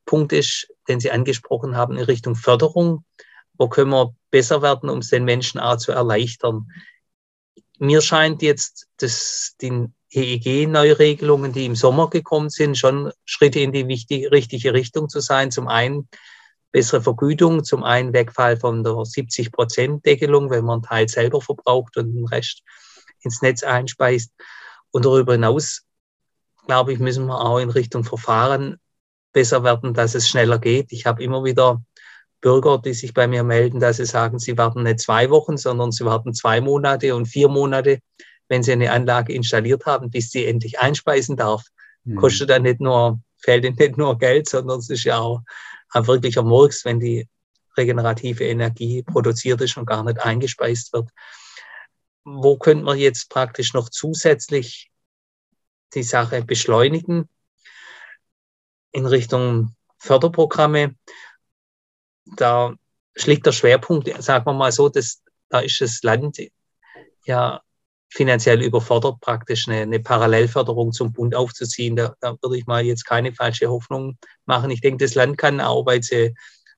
Punkt 0.06 0.32
ist, 0.32 0.68
den 0.88 1.00
Sie 1.00 1.10
angesprochen 1.10 1.76
haben, 1.76 1.96
in 1.96 2.04
Richtung 2.04 2.36
Förderung. 2.36 3.04
Wo 3.58 3.68
können 3.68 3.90
wir 3.90 4.14
besser 4.30 4.62
werden, 4.62 4.88
um 4.88 4.98
es 4.98 5.10
den 5.10 5.24
Menschen 5.24 5.58
auch 5.58 5.76
zu 5.76 5.92
erleichtern? 5.92 6.70
Mir 7.78 8.00
scheint 8.00 8.42
jetzt, 8.42 8.88
dass 8.98 9.54
die 9.60 9.88
EEG-Neuregelungen, 10.12 11.52
die 11.52 11.66
im 11.66 11.76
Sommer 11.76 12.08
gekommen 12.08 12.50
sind, 12.50 12.78
schon 12.78 13.12
Schritte 13.24 13.60
in 13.60 13.72
die 13.72 13.88
wichtige, 13.88 14.30
richtige 14.30 14.72
Richtung 14.72 15.08
zu 15.08 15.20
sein. 15.20 15.50
Zum 15.50 15.68
einen 15.68 16.08
bessere 16.72 17.02
Vergütung, 17.02 17.64
zum 17.64 17.84
einen 17.84 18.12
Wegfall 18.12 18.56
von 18.56 18.82
der 18.84 18.92
70-Prozent-Deckelung, 18.92 20.50
wenn 20.50 20.64
man 20.64 20.74
einen 20.74 20.82
Teil 20.82 21.08
selber 21.08 21.40
verbraucht 21.40 21.96
und 21.96 22.14
den 22.14 22.26
Rest 22.26 22.62
ins 23.22 23.42
Netz 23.42 23.62
einspeist. 23.62 24.32
Und 24.90 25.04
darüber 25.04 25.32
hinaus, 25.32 25.82
glaube 26.66 26.92
ich, 26.92 26.98
müssen 26.98 27.26
wir 27.26 27.40
auch 27.40 27.58
in 27.58 27.70
Richtung 27.70 28.04
Verfahren 28.04 28.78
besser 29.32 29.62
werden, 29.64 29.94
dass 29.94 30.14
es 30.14 30.28
schneller 30.28 30.58
geht. 30.58 30.92
Ich 30.92 31.06
habe 31.06 31.22
immer 31.22 31.44
wieder 31.44 31.82
Bürger, 32.40 32.78
die 32.78 32.94
sich 32.94 33.14
bei 33.14 33.26
mir 33.26 33.42
melden, 33.42 33.80
dass 33.80 33.96
sie 33.96 34.06
sagen, 34.06 34.38
sie 34.38 34.56
warten 34.56 34.84
nicht 34.84 35.00
zwei 35.00 35.28
Wochen, 35.30 35.56
sondern 35.56 35.92
sie 35.92 36.04
warten 36.04 36.34
zwei 36.34 36.60
Monate 36.60 37.14
und 37.14 37.26
vier 37.26 37.48
Monate, 37.48 37.98
wenn 38.48 38.62
sie 38.62 38.72
eine 38.72 38.90
Anlage 38.92 39.32
installiert 39.32 39.86
haben, 39.86 40.10
bis 40.10 40.30
sie 40.30 40.46
endlich 40.46 40.78
einspeisen 40.78 41.36
darf. 41.36 41.64
Mhm. 42.04 42.16
Kostet 42.16 42.50
dann 42.50 42.62
nicht 42.62 42.80
nur, 42.80 43.20
fällt 43.38 43.64
ihnen 43.64 43.76
nicht 43.76 43.96
nur 43.96 44.18
Geld, 44.18 44.48
sondern 44.48 44.78
es 44.78 44.90
ist 44.90 45.04
ja 45.04 45.18
auch 45.18 45.42
ein 45.90 46.06
wirklicher 46.06 46.42
Murks, 46.42 46.84
wenn 46.84 47.00
die 47.00 47.28
regenerative 47.76 48.44
Energie 48.44 49.02
produziert 49.02 49.60
ist 49.60 49.76
und 49.76 49.86
gar 49.86 50.02
nicht 50.02 50.18
eingespeist 50.18 50.92
wird. 50.92 51.10
Wo 52.24 52.58
könnte 52.58 52.84
man 52.84 52.98
jetzt 52.98 53.30
praktisch 53.30 53.72
noch 53.72 53.88
zusätzlich 53.88 54.90
die 55.94 56.02
Sache 56.02 56.42
beschleunigen 56.42 57.28
in 58.92 59.06
Richtung 59.06 59.74
Förderprogramme? 59.98 60.96
Da 62.36 62.74
schlägt 63.16 63.46
der 63.46 63.52
Schwerpunkt, 63.52 64.10
sagen 64.22 64.44
wir 64.44 64.52
mal 64.52 64.72
so, 64.72 64.88
dass, 64.88 65.22
da 65.48 65.60
ist 65.60 65.80
das 65.80 66.02
Land 66.02 66.38
ja 67.24 67.62
finanziell 68.10 68.62
überfordert, 68.62 69.20
praktisch 69.20 69.68
eine, 69.68 69.82
eine 69.82 70.00
Parallelförderung 70.00 70.92
zum 70.92 71.12
Bund 71.12 71.34
aufzuziehen. 71.34 71.96
Da, 71.96 72.14
da, 72.20 72.36
würde 72.40 72.58
ich 72.58 72.66
mal 72.66 72.84
jetzt 72.84 73.04
keine 73.04 73.32
falsche 73.32 73.68
Hoffnung 73.68 74.18
machen. 74.46 74.70
Ich 74.70 74.80
denke, 74.80 75.04
das 75.04 75.14
Land 75.14 75.38
kann 75.38 75.60
auch, 75.60 75.84
weil 75.86 76.02
sie 76.02 76.34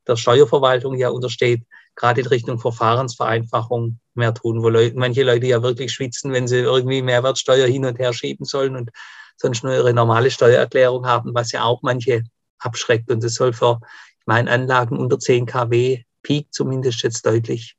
der 0.07 0.17
Steuerverwaltung 0.17 0.97
ja 0.97 1.11
untersteht, 1.11 1.63
gerade 1.95 2.23
in 2.23 2.27
Richtung 2.27 2.59
Verfahrensvereinfachung 2.59 3.99
mehr 4.15 4.35
tun, 4.35 4.63
wo 4.63 4.69
Leute, 4.69 4.97
manche 4.97 5.23
Leute 5.23 5.47
ja 5.47 5.63
wirklich 5.63 5.93
schwitzen, 5.93 6.33
wenn 6.33 6.49
sie 6.49 6.59
irgendwie 6.59 7.03
Mehrwertsteuer 7.03 7.67
hin 7.67 7.85
und 7.85 7.99
her 7.99 8.13
schieben 8.13 8.45
sollen 8.45 8.77
und 8.77 8.91
sonst 9.37 9.63
nur 9.63 9.75
ihre 9.75 9.95
normale 9.95 10.31
Steuererklärung 10.31 11.07
haben, 11.07 11.35
was 11.35 11.53
ja 11.53 11.65
auch 11.65 11.83
manche 11.83 12.25
abschreckt. 12.59 13.11
Und 13.11 13.23
das 13.23 13.35
soll 13.35 13.53
für, 13.53 13.81
meine, 14.27 14.51
Anlagen 14.51 14.99
unter 14.99 15.19
10 15.19 15.47
kW 15.47 16.05
Peak 16.23 16.53
zumindest 16.53 17.03
jetzt 17.03 17.25
deutlich 17.25 17.77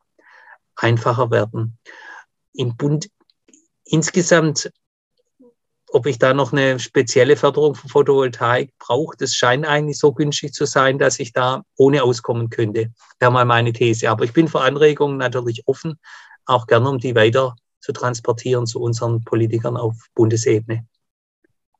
einfacher 0.76 1.30
werden. 1.32 1.78
Im 2.54 2.76
Bund 2.76 3.08
insgesamt, 3.92 4.72
ob 5.94 6.06
ich 6.06 6.18
da 6.18 6.34
noch 6.34 6.54
eine 6.54 6.80
spezielle 6.80 7.36
Förderung 7.36 7.76
für 7.76 7.90
Photovoltaik 7.90 8.74
brauche, 8.80 9.18
das 9.18 9.36
scheint 9.36 9.66
eigentlich 9.66 10.00
so 10.00 10.14
günstig 10.14 10.54
zu 10.54 10.66
sein, 10.66 10.98
dass 10.98 11.20
ich 11.20 11.34
da 11.34 11.64
ohne 11.78 12.04
auskommen 12.04 12.50
könnte. 12.50 12.92
Wäre 13.20 13.32
mal 13.32 13.46
meine 13.46 13.74
These. 13.74 14.10
Aber 14.10 14.24
ich 14.24 14.32
bin 14.32 14.48
für 14.48 14.62
Anregungen 14.62 15.18
natürlich 15.18 15.64
offen, 15.68 16.00
auch 16.46 16.66
gerne, 16.66 16.90
um 16.90 16.98
die 16.98 17.16
weiter 17.16 17.56
zu 17.82 17.92
transportieren 17.92 18.66
zu 18.66 18.80
unseren 18.80 19.24
Politikern 19.24 19.76
auf 19.76 19.96
Bundesebene. 20.16 20.86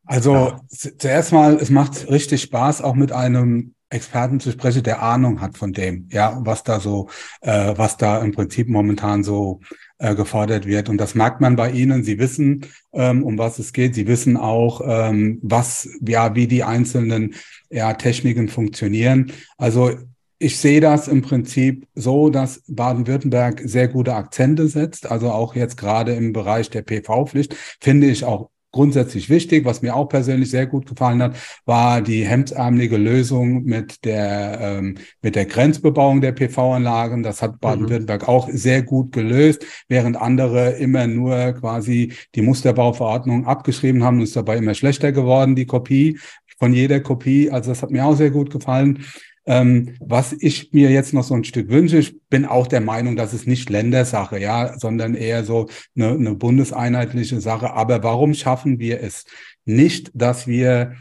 Also 0.06 0.60
zuerst 0.70 1.32
mal, 1.32 1.56
es 1.56 1.70
macht 1.70 2.10
richtig 2.10 2.42
Spaß, 2.42 2.82
auch 2.82 2.96
mit 2.96 3.12
einem 3.12 3.76
Experten 3.92 4.40
zu 4.40 4.52
sprechen, 4.52 4.84
der 4.84 5.04
Ahnung 5.04 5.42
hat 5.42 5.58
von 5.58 5.74
dem, 5.74 6.08
ja, 6.12 6.40
was 6.42 6.64
da 6.64 6.80
so, 6.80 7.10
äh, 7.42 7.74
was 7.78 7.98
da 7.98 8.20
im 8.20 8.32
Prinzip 8.32 8.70
momentan 8.70 9.24
so 9.24 9.60
äh, 10.02 10.16
gefordert 10.16 10.66
wird. 10.66 10.90
Und 10.90 10.98
das 10.98 11.16
merkt 11.16 11.42
man 11.42 11.56
bei 11.56 11.72
Ihnen. 11.72 12.04
Sie 12.04 12.20
wissen, 12.20 12.66
ähm, 12.92 13.24
um 13.24 13.38
was 13.38 13.60
es 13.60 13.72
geht. 13.72 13.96
Sie 13.96 14.08
wissen 14.08 14.36
auch, 14.36 14.82
ähm, 14.84 15.40
was, 15.42 15.88
ja, 16.02 16.36
wie 16.36 16.48
die 16.48 16.64
einzelnen 16.64 17.36
ja, 17.70 17.94
Techniken 17.94 18.48
funktionieren. 18.50 19.32
Also 19.58 19.92
ich 20.40 20.58
sehe 20.58 20.82
das 20.82 21.08
im 21.08 21.22
Prinzip 21.22 21.88
so, 21.94 22.30
dass 22.32 22.64
Baden-Württemberg 22.68 23.62
sehr 23.64 23.88
gute 23.88 24.16
Akzente 24.16 24.68
setzt. 24.68 25.10
Also 25.10 25.30
auch 25.30 25.56
jetzt 25.56 25.78
gerade 25.78 26.14
im 26.14 26.34
Bereich 26.34 26.72
der 26.72 26.82
PV-Pflicht 26.82 27.56
finde 27.80 28.08
ich 28.08 28.26
auch 28.26 28.50
grundsätzlich 28.72 29.30
wichtig. 29.30 29.66
Was 29.66 29.82
mir 29.82 29.96
auch 29.96 30.06
persönlich 30.06 30.50
sehr 30.50 30.66
gut 30.66 30.88
gefallen 30.88 31.22
hat, 31.22 31.36
war 31.66 32.02
die 32.02 32.26
hemdsärmelige 32.26 32.98
Lösung 32.98 33.64
mit 33.64 34.06
der, 34.06 34.60
ähm, 34.62 34.96
mit 35.22 35.36
der 35.36 35.46
Grenzbebauung 35.46 36.22
der 36.22 36.32
PV-Anlagen. 36.32 37.24
Das 37.24 37.42
hat 37.42 37.60
Baden-Württemberg 37.60 38.24
mhm. 38.24 38.28
auch 38.28 38.50
sehr 38.52 38.82
gut 38.82 39.12
gelöst, 39.12 39.66
während 39.88 40.18
andere 40.18 40.72
immer 40.72 41.08
nur 41.08 41.54
quasi 41.54 42.14
die 42.36 42.42
Musterbauverordnung 42.42 43.46
abgeschrieben 43.46 44.04
haben 44.04 44.18
und 44.18 44.24
ist 44.24 44.36
dabei 44.36 44.58
immer 44.58 44.74
schlechter 44.74 45.12
geworden, 45.12 45.56
die 45.56 45.66
Kopie 45.66 46.18
von 46.62 46.74
jeder 46.74 47.00
Kopie. 47.00 47.50
Also 47.50 47.72
das 47.72 47.82
hat 47.82 47.90
mir 47.90 48.06
auch 48.06 48.16
sehr 48.16 48.30
gut 48.30 48.52
gefallen. 48.52 49.04
Ähm, 49.52 49.96
was 50.00 50.32
ich 50.32 50.72
mir 50.72 50.92
jetzt 50.92 51.14
noch 51.14 51.26
so 51.26 51.34
ein 51.34 51.44
Stück 51.44 51.68
wünsche, 51.68 51.98
ich 51.98 52.18
bin 52.30 52.46
auch 52.46 52.68
der 52.68 52.80
Meinung, 52.80 53.18
dass 53.18 53.34
es 53.34 53.46
nicht 53.46 53.70
Ländersache, 53.70 54.40
ja, 54.40 54.80
sondern 54.80 55.14
eher 55.14 55.44
so 55.44 55.68
eine, 55.94 56.12
eine 56.12 56.36
bundeseinheitliche 56.36 57.42
Sache. 57.42 57.74
Aber 57.74 58.02
warum 58.02 58.34
schaffen 58.34 58.80
wir 58.80 59.04
es 59.04 59.26
nicht, 59.66 60.10
dass 60.14 60.48
wir 60.48 60.94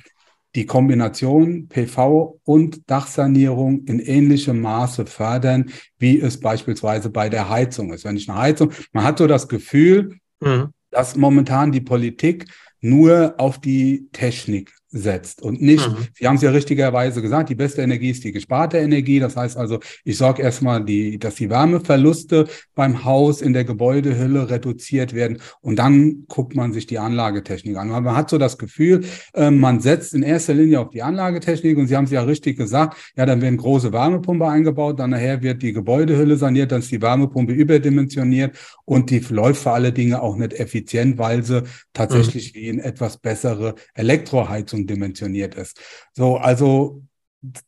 die 0.56 0.66
Kombination 0.66 1.68
PV 1.68 2.40
und 2.42 2.90
Dachsanierung 2.90 3.84
in 3.84 4.00
ähnlichem 4.00 4.60
Maße 4.60 5.06
fördern, 5.06 5.70
wie 6.00 6.18
es 6.20 6.40
beispielsweise 6.40 7.08
bei 7.08 7.28
der 7.28 7.48
Heizung 7.48 7.92
ist. 7.92 8.04
Wenn 8.04 8.16
ich 8.16 8.28
eine 8.28 8.40
Heizung, 8.40 8.72
man 8.92 9.04
hat 9.04 9.18
so 9.18 9.28
das 9.28 9.46
Gefühl, 9.46 10.18
mhm. 10.40 10.70
dass 10.90 11.14
momentan 11.14 11.70
die 11.70 11.80
Politik 11.80 12.46
nur 12.80 13.34
auf 13.38 13.60
die 13.60 14.08
Technik 14.10 14.72
setzt 14.90 15.40
und 15.42 15.62
nicht, 15.62 15.88
mhm. 15.88 16.06
Sie 16.14 16.26
haben 16.26 16.36
es 16.36 16.42
ja 16.42 16.50
richtigerweise 16.50 17.22
gesagt, 17.22 17.48
die 17.48 17.54
beste 17.54 17.82
Energie 17.82 18.10
ist 18.10 18.24
die 18.24 18.32
gesparte 18.32 18.78
Energie. 18.78 19.20
Das 19.20 19.36
heißt 19.36 19.56
also, 19.56 19.78
ich 20.04 20.16
sorge 20.16 20.42
erstmal, 20.42 20.84
die, 20.84 21.18
dass 21.18 21.36
die 21.36 21.48
Wärmeverluste 21.48 22.46
beim 22.74 23.04
Haus 23.04 23.40
in 23.40 23.52
der 23.52 23.64
Gebäudehülle 23.64 24.50
reduziert 24.50 25.14
werden 25.14 25.38
und 25.60 25.78
dann 25.78 26.24
guckt 26.28 26.56
man 26.56 26.72
sich 26.72 26.86
die 26.86 26.98
Anlagetechnik 26.98 27.76
an. 27.76 27.88
Man 27.88 28.16
hat 28.16 28.30
so 28.30 28.38
das 28.38 28.58
Gefühl, 28.58 29.04
äh, 29.34 29.50
man 29.50 29.80
setzt 29.80 30.12
in 30.14 30.22
erster 30.22 30.54
Linie 30.54 30.80
auf 30.80 30.90
die 30.90 31.02
Anlagetechnik 31.02 31.78
und 31.78 31.86
Sie 31.86 31.96
haben 31.96 32.04
es 32.04 32.10
ja 32.10 32.22
richtig 32.22 32.56
gesagt, 32.56 32.96
ja, 33.16 33.26
dann 33.26 33.40
werden 33.40 33.58
große 33.58 33.92
Wärmepumpe 33.92 34.46
eingebaut, 34.46 34.98
dann 34.98 35.10
nachher 35.10 35.42
wird 35.42 35.62
die 35.62 35.72
Gebäudehülle 35.72 36.36
saniert, 36.36 36.72
dann 36.72 36.80
ist 36.80 36.90
die 36.90 37.02
Wärmepumpe 37.02 37.52
überdimensioniert 37.52 38.56
und 38.84 39.10
die 39.10 39.20
läuft 39.30 39.62
für 39.62 39.70
alle 39.70 39.92
Dinge 39.92 40.20
auch 40.20 40.36
nicht 40.36 40.54
effizient, 40.54 41.16
weil 41.18 41.44
sie 41.44 41.62
tatsächlich 41.92 42.54
mhm. 42.54 42.58
wie 42.58 42.68
in 42.68 42.78
etwas 42.80 43.18
bessere 43.18 43.76
Elektroheizung 43.94 44.79
dimensioniert 44.86 45.54
ist. 45.54 45.80
So, 46.12 46.36
also 46.36 47.02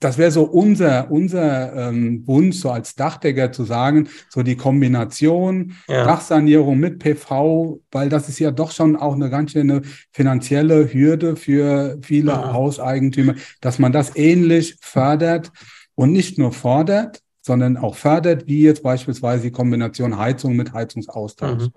das 0.00 0.18
wäre 0.18 0.30
so 0.30 0.42
unser, 0.42 1.10
unser 1.10 1.88
ähm, 1.88 2.26
Wunsch, 2.26 2.56
so 2.56 2.70
als 2.70 2.94
Dachdecker 2.94 3.52
zu 3.52 3.64
sagen, 3.64 4.08
so 4.28 4.42
die 4.42 4.56
Kombination 4.56 5.74
ja. 5.88 6.04
Dachsanierung 6.04 6.78
mit 6.78 6.98
PV, 6.98 7.80
weil 7.90 8.10
das 8.10 8.28
ist 8.28 8.38
ja 8.38 8.50
doch 8.50 8.70
schon 8.70 8.96
auch 8.96 9.14
eine 9.14 9.30
ganz 9.30 9.52
schöne 9.52 9.80
finanzielle 10.12 10.92
Hürde 10.92 11.36
für 11.36 11.98
viele 12.02 12.32
ja. 12.32 12.52
Hauseigentümer, 12.52 13.34
dass 13.62 13.78
man 13.78 13.92
das 13.92 14.14
ähnlich 14.14 14.76
fördert 14.82 15.50
und 15.94 16.12
nicht 16.12 16.36
nur 16.36 16.52
fordert, 16.52 17.22
sondern 17.40 17.78
auch 17.78 17.96
fördert, 17.96 18.46
wie 18.46 18.62
jetzt 18.62 18.82
beispielsweise 18.82 19.44
die 19.44 19.52
Kombination 19.52 20.18
Heizung 20.18 20.54
mit 20.54 20.74
Heizungsaustausch. 20.74 21.68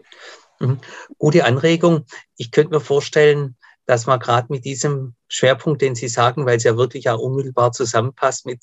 Mhm. 0.59 0.67
Mhm. 0.67 0.77
Gute 1.17 1.45
Anregung. 1.45 2.05
Ich 2.35 2.51
könnte 2.51 2.73
mir 2.73 2.81
vorstellen, 2.81 3.55
dass 3.85 4.05
man 4.05 4.19
gerade 4.19 4.47
mit 4.49 4.65
diesem 4.65 5.15
Schwerpunkt, 5.27 5.81
den 5.81 5.95
Sie 5.95 6.07
sagen, 6.07 6.45
weil 6.45 6.57
es 6.57 6.63
ja 6.63 6.77
wirklich 6.77 7.09
auch 7.09 7.19
unmittelbar 7.19 7.71
zusammenpasst 7.71 8.45
mit, 8.45 8.61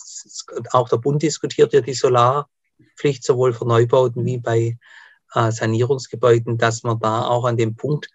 auch 0.73 0.89
der 0.89 0.97
Bund 0.97 1.23
diskutiert 1.23 1.73
ja 1.73 1.81
die 1.81 1.95
Solarpflicht 1.95 3.25
sowohl 3.25 3.53
für 3.53 3.67
Neubauten 3.67 4.25
wie 4.25 4.39
bei 4.39 4.79
äh, 5.35 5.53
Sanierungsgebäuden, 5.53 6.59
dass 6.59 6.83
man 6.83 6.99
da 7.01 7.27
auch 7.27 7.45
an 7.45 7.57
dem 7.57 7.77
Punkt 7.77 8.09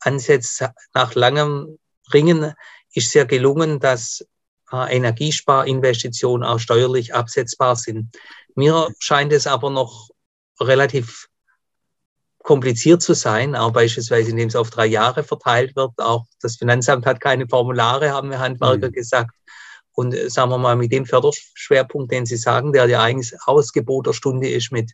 ansetzt, 0.00 0.64
nach 0.94 1.14
langem 1.14 1.78
bringen, 2.08 2.52
ist 2.94 3.10
sehr 3.12 3.24
gelungen, 3.24 3.80
dass 3.80 4.26
äh, 4.70 4.96
Energiesparinvestitionen 4.96 6.46
auch 6.46 6.58
steuerlich 6.58 7.14
absetzbar 7.14 7.76
sind. 7.76 8.14
Mir 8.54 8.88
scheint 8.98 9.32
es 9.32 9.46
aber 9.46 9.70
noch 9.70 10.10
relativ 10.60 11.28
kompliziert 12.42 13.02
zu 13.02 13.14
sein, 13.14 13.54
auch 13.54 13.72
beispielsweise 13.72 14.30
indem 14.30 14.48
es 14.48 14.56
auf 14.56 14.70
drei 14.70 14.86
Jahre 14.86 15.22
verteilt 15.22 15.76
wird. 15.76 15.92
Auch 15.98 16.26
das 16.40 16.56
Finanzamt 16.56 17.06
hat 17.06 17.20
keine 17.20 17.46
Formulare, 17.48 18.10
haben 18.10 18.30
wir 18.30 18.40
Handwerker 18.40 18.88
mhm. 18.88 18.92
gesagt. 18.92 19.30
Und 19.92 20.14
äh, 20.14 20.28
sagen 20.28 20.50
wir 20.50 20.58
mal, 20.58 20.76
mit 20.76 20.92
dem 20.92 21.06
Förderschwerpunkt, 21.06 22.12
den 22.12 22.26
Sie 22.26 22.36
sagen, 22.36 22.72
der 22.72 22.86
ja 22.86 23.02
eigentlich 23.02 23.34
Ausgebot 23.46 24.06
der 24.06 24.12
Stunde 24.12 24.48
ist 24.48 24.72
mit 24.72 24.92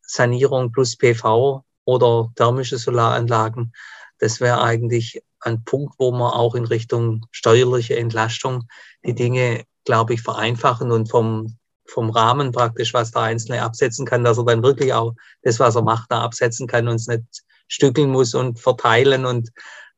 Sanierung 0.00 0.72
plus 0.72 0.96
PV 0.96 1.64
oder 1.84 2.30
thermische 2.36 2.78
Solaranlagen, 2.78 3.72
das 4.18 4.40
wäre 4.40 4.62
eigentlich 4.62 5.22
ein 5.40 5.64
Punkt, 5.64 5.94
wo 5.98 6.12
man 6.12 6.32
auch 6.32 6.54
in 6.54 6.64
Richtung 6.64 7.26
steuerliche 7.32 7.96
Entlastung 7.96 8.68
die 9.04 9.14
Dinge, 9.14 9.64
glaube 9.84 10.14
ich, 10.14 10.22
vereinfachen 10.22 10.92
und 10.92 11.10
vom, 11.10 11.58
vom 11.92 12.10
Rahmen 12.10 12.52
praktisch, 12.52 12.94
was 12.94 13.12
der 13.12 13.22
Einzelne 13.22 13.62
absetzen 13.62 14.06
kann, 14.06 14.24
dass 14.24 14.38
er 14.38 14.44
dann 14.44 14.62
wirklich 14.62 14.92
auch 14.92 15.14
das, 15.42 15.60
was 15.60 15.76
er 15.76 15.82
macht, 15.82 16.10
da 16.10 16.22
absetzen 16.22 16.66
kann 16.66 16.88
und 16.88 16.96
es 16.96 17.06
nicht 17.06 17.22
stückeln 17.68 18.10
muss 18.10 18.34
und 18.34 18.58
verteilen 18.58 19.24
und 19.24 19.50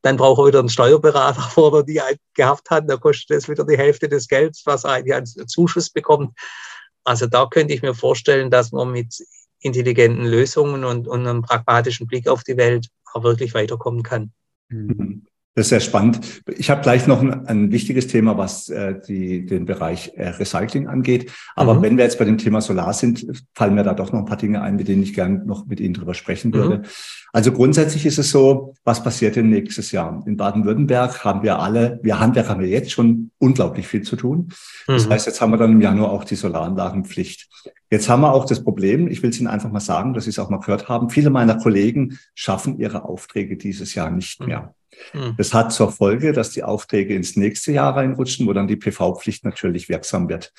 dann 0.02 0.18
braucht 0.18 0.38
er 0.40 0.46
wieder 0.48 0.58
einen 0.58 0.68
Steuerberater 0.68 1.40
vor, 1.50 1.72
der 1.72 1.82
die 1.82 2.18
gehabt 2.34 2.68
hat. 2.70 2.90
Da 2.90 2.96
kostet 2.96 3.38
es 3.38 3.48
wieder 3.48 3.64
die 3.64 3.78
Hälfte 3.78 4.08
des 4.08 4.28
Gelds, 4.28 4.62
was 4.66 4.84
er 4.84 4.92
eigentlich 4.92 5.14
als 5.14 5.34
Zuschuss 5.46 5.88
bekommt. 5.88 6.38
Also 7.04 7.26
da 7.26 7.46
könnte 7.46 7.72
ich 7.72 7.82
mir 7.82 7.94
vorstellen, 7.94 8.50
dass 8.50 8.72
man 8.72 8.92
mit 8.92 9.14
intelligenten 9.60 10.26
Lösungen 10.26 10.84
und, 10.84 11.08
und 11.08 11.26
einem 11.26 11.42
pragmatischen 11.42 12.06
Blick 12.06 12.28
auf 12.28 12.44
die 12.44 12.56
Welt 12.56 12.88
auch 13.12 13.22
wirklich 13.22 13.54
weiterkommen 13.54 14.02
kann. 14.02 14.32
Mhm. 14.68 15.26
Das 15.56 15.66
ist 15.66 15.70
sehr 15.70 15.80
spannend. 15.80 16.42
Ich 16.56 16.68
habe 16.68 16.82
gleich 16.82 17.06
noch 17.06 17.23
ein, 17.23 17.46
ein 17.46 17.70
wichtiges 17.70 18.08
Thema, 18.08 18.37
was 18.37 18.68
äh, 18.70 19.00
die, 19.06 19.46
den 19.46 19.66
Bereich 19.66 20.12
äh, 20.16 20.30
Recycling 20.30 20.88
angeht. 20.88 21.30
Aber 21.54 21.75
mhm. 21.75 21.82
wenn 21.82 21.96
wir 21.96 22.04
jetzt 22.04 22.18
bei 22.18 22.25
dem 22.25 22.38
Thema 22.38 22.61
Solar 22.61 22.92
sind, 22.92 23.25
fallen 23.54 23.75
mir 23.75 23.84
da 23.84 23.94
doch 23.94 24.11
noch 24.12 24.18
ein 24.18 24.25
paar 24.25 24.37
Dinge 24.37 24.62
ein, 24.62 24.75
mit 24.75 24.88
denen 24.88 25.04
ich 25.04 25.14
gern 25.14 25.46
noch 25.46 25.66
mit 25.66 25.78
Ihnen 25.78 25.94
drüber 25.94 26.14
sprechen 26.14 26.49
mhm. 26.49 26.54
würde. 26.54 26.82
Also 27.32 27.52
grundsätzlich 27.52 28.04
ist 28.04 28.18
es 28.18 28.30
so, 28.30 28.75
was 28.82 29.04
passiert 29.04 29.37
denn 29.37 29.49
nächstes 29.49 29.92
Jahr? 29.92 30.25
In 30.26 30.37
Baden-Württemberg 30.37 31.25
haben 31.25 31.44
wir 31.44 31.61
alle, 31.61 32.00
wir 32.02 32.18
Handwerker 32.18 32.50
haben 32.50 32.61
wir 32.61 32.68
jetzt 32.68 32.90
schon 32.90 33.30
unglaublich 33.38 33.87
viel 33.87 34.02
zu 34.02 34.16
tun. 34.16 34.49
Das 34.88 35.06
mhm. 35.06 35.12
heißt, 35.12 35.26
jetzt 35.26 35.40
haben 35.40 35.52
wir 35.52 35.56
dann 35.56 35.73
im 35.73 35.80
Januar 35.80 36.11
auch 36.11 36.25
die 36.25 36.37
Solaranlagenpflicht. 36.37 37.49
Jetzt 37.90 38.08
haben 38.08 38.23
wir 38.23 38.32
auch 38.32 38.44
das 38.44 38.64
Problem, 38.64 39.06
ich 39.06 39.23
will 39.23 39.30
es 39.30 39.38
Ihnen 39.38 39.46
einfach 39.46 39.70
mal 39.70 39.78
sagen, 39.78 40.14
dass 40.14 40.25
Sie 40.25 40.30
es 40.30 40.38
auch 40.40 40.50
mal 40.50 40.58
gehört 40.58 40.88
haben, 40.88 41.11
viele 41.11 41.30
meiner 41.30 41.56
Kollegen 41.56 42.18
schaffen 42.34 42.78
ihre 42.78 43.04
Aufträge 43.04 43.56
dieses 43.56 43.94
Jahr 43.94 44.11
nicht 44.11 44.40
mhm. 44.40 44.46
mehr. 44.46 44.75
Mhm. 45.12 45.34
Das 45.36 45.54
hat 45.54 45.72
zur 45.72 45.90
Folge, 45.90 46.32
dass 46.32 46.50
die 46.50 46.62
Aufträge 46.62 47.14
ins 47.14 47.36
nächste 47.36 47.72
Jahr 47.72 47.96
reinrutschen, 47.96 48.46
wo 48.46 48.52
dann 48.52 48.68
die 48.68 48.76
PV-Pflicht 48.76 49.44
natürlich 49.44 49.88
wirksam 49.88 50.28
wird. 50.28 50.52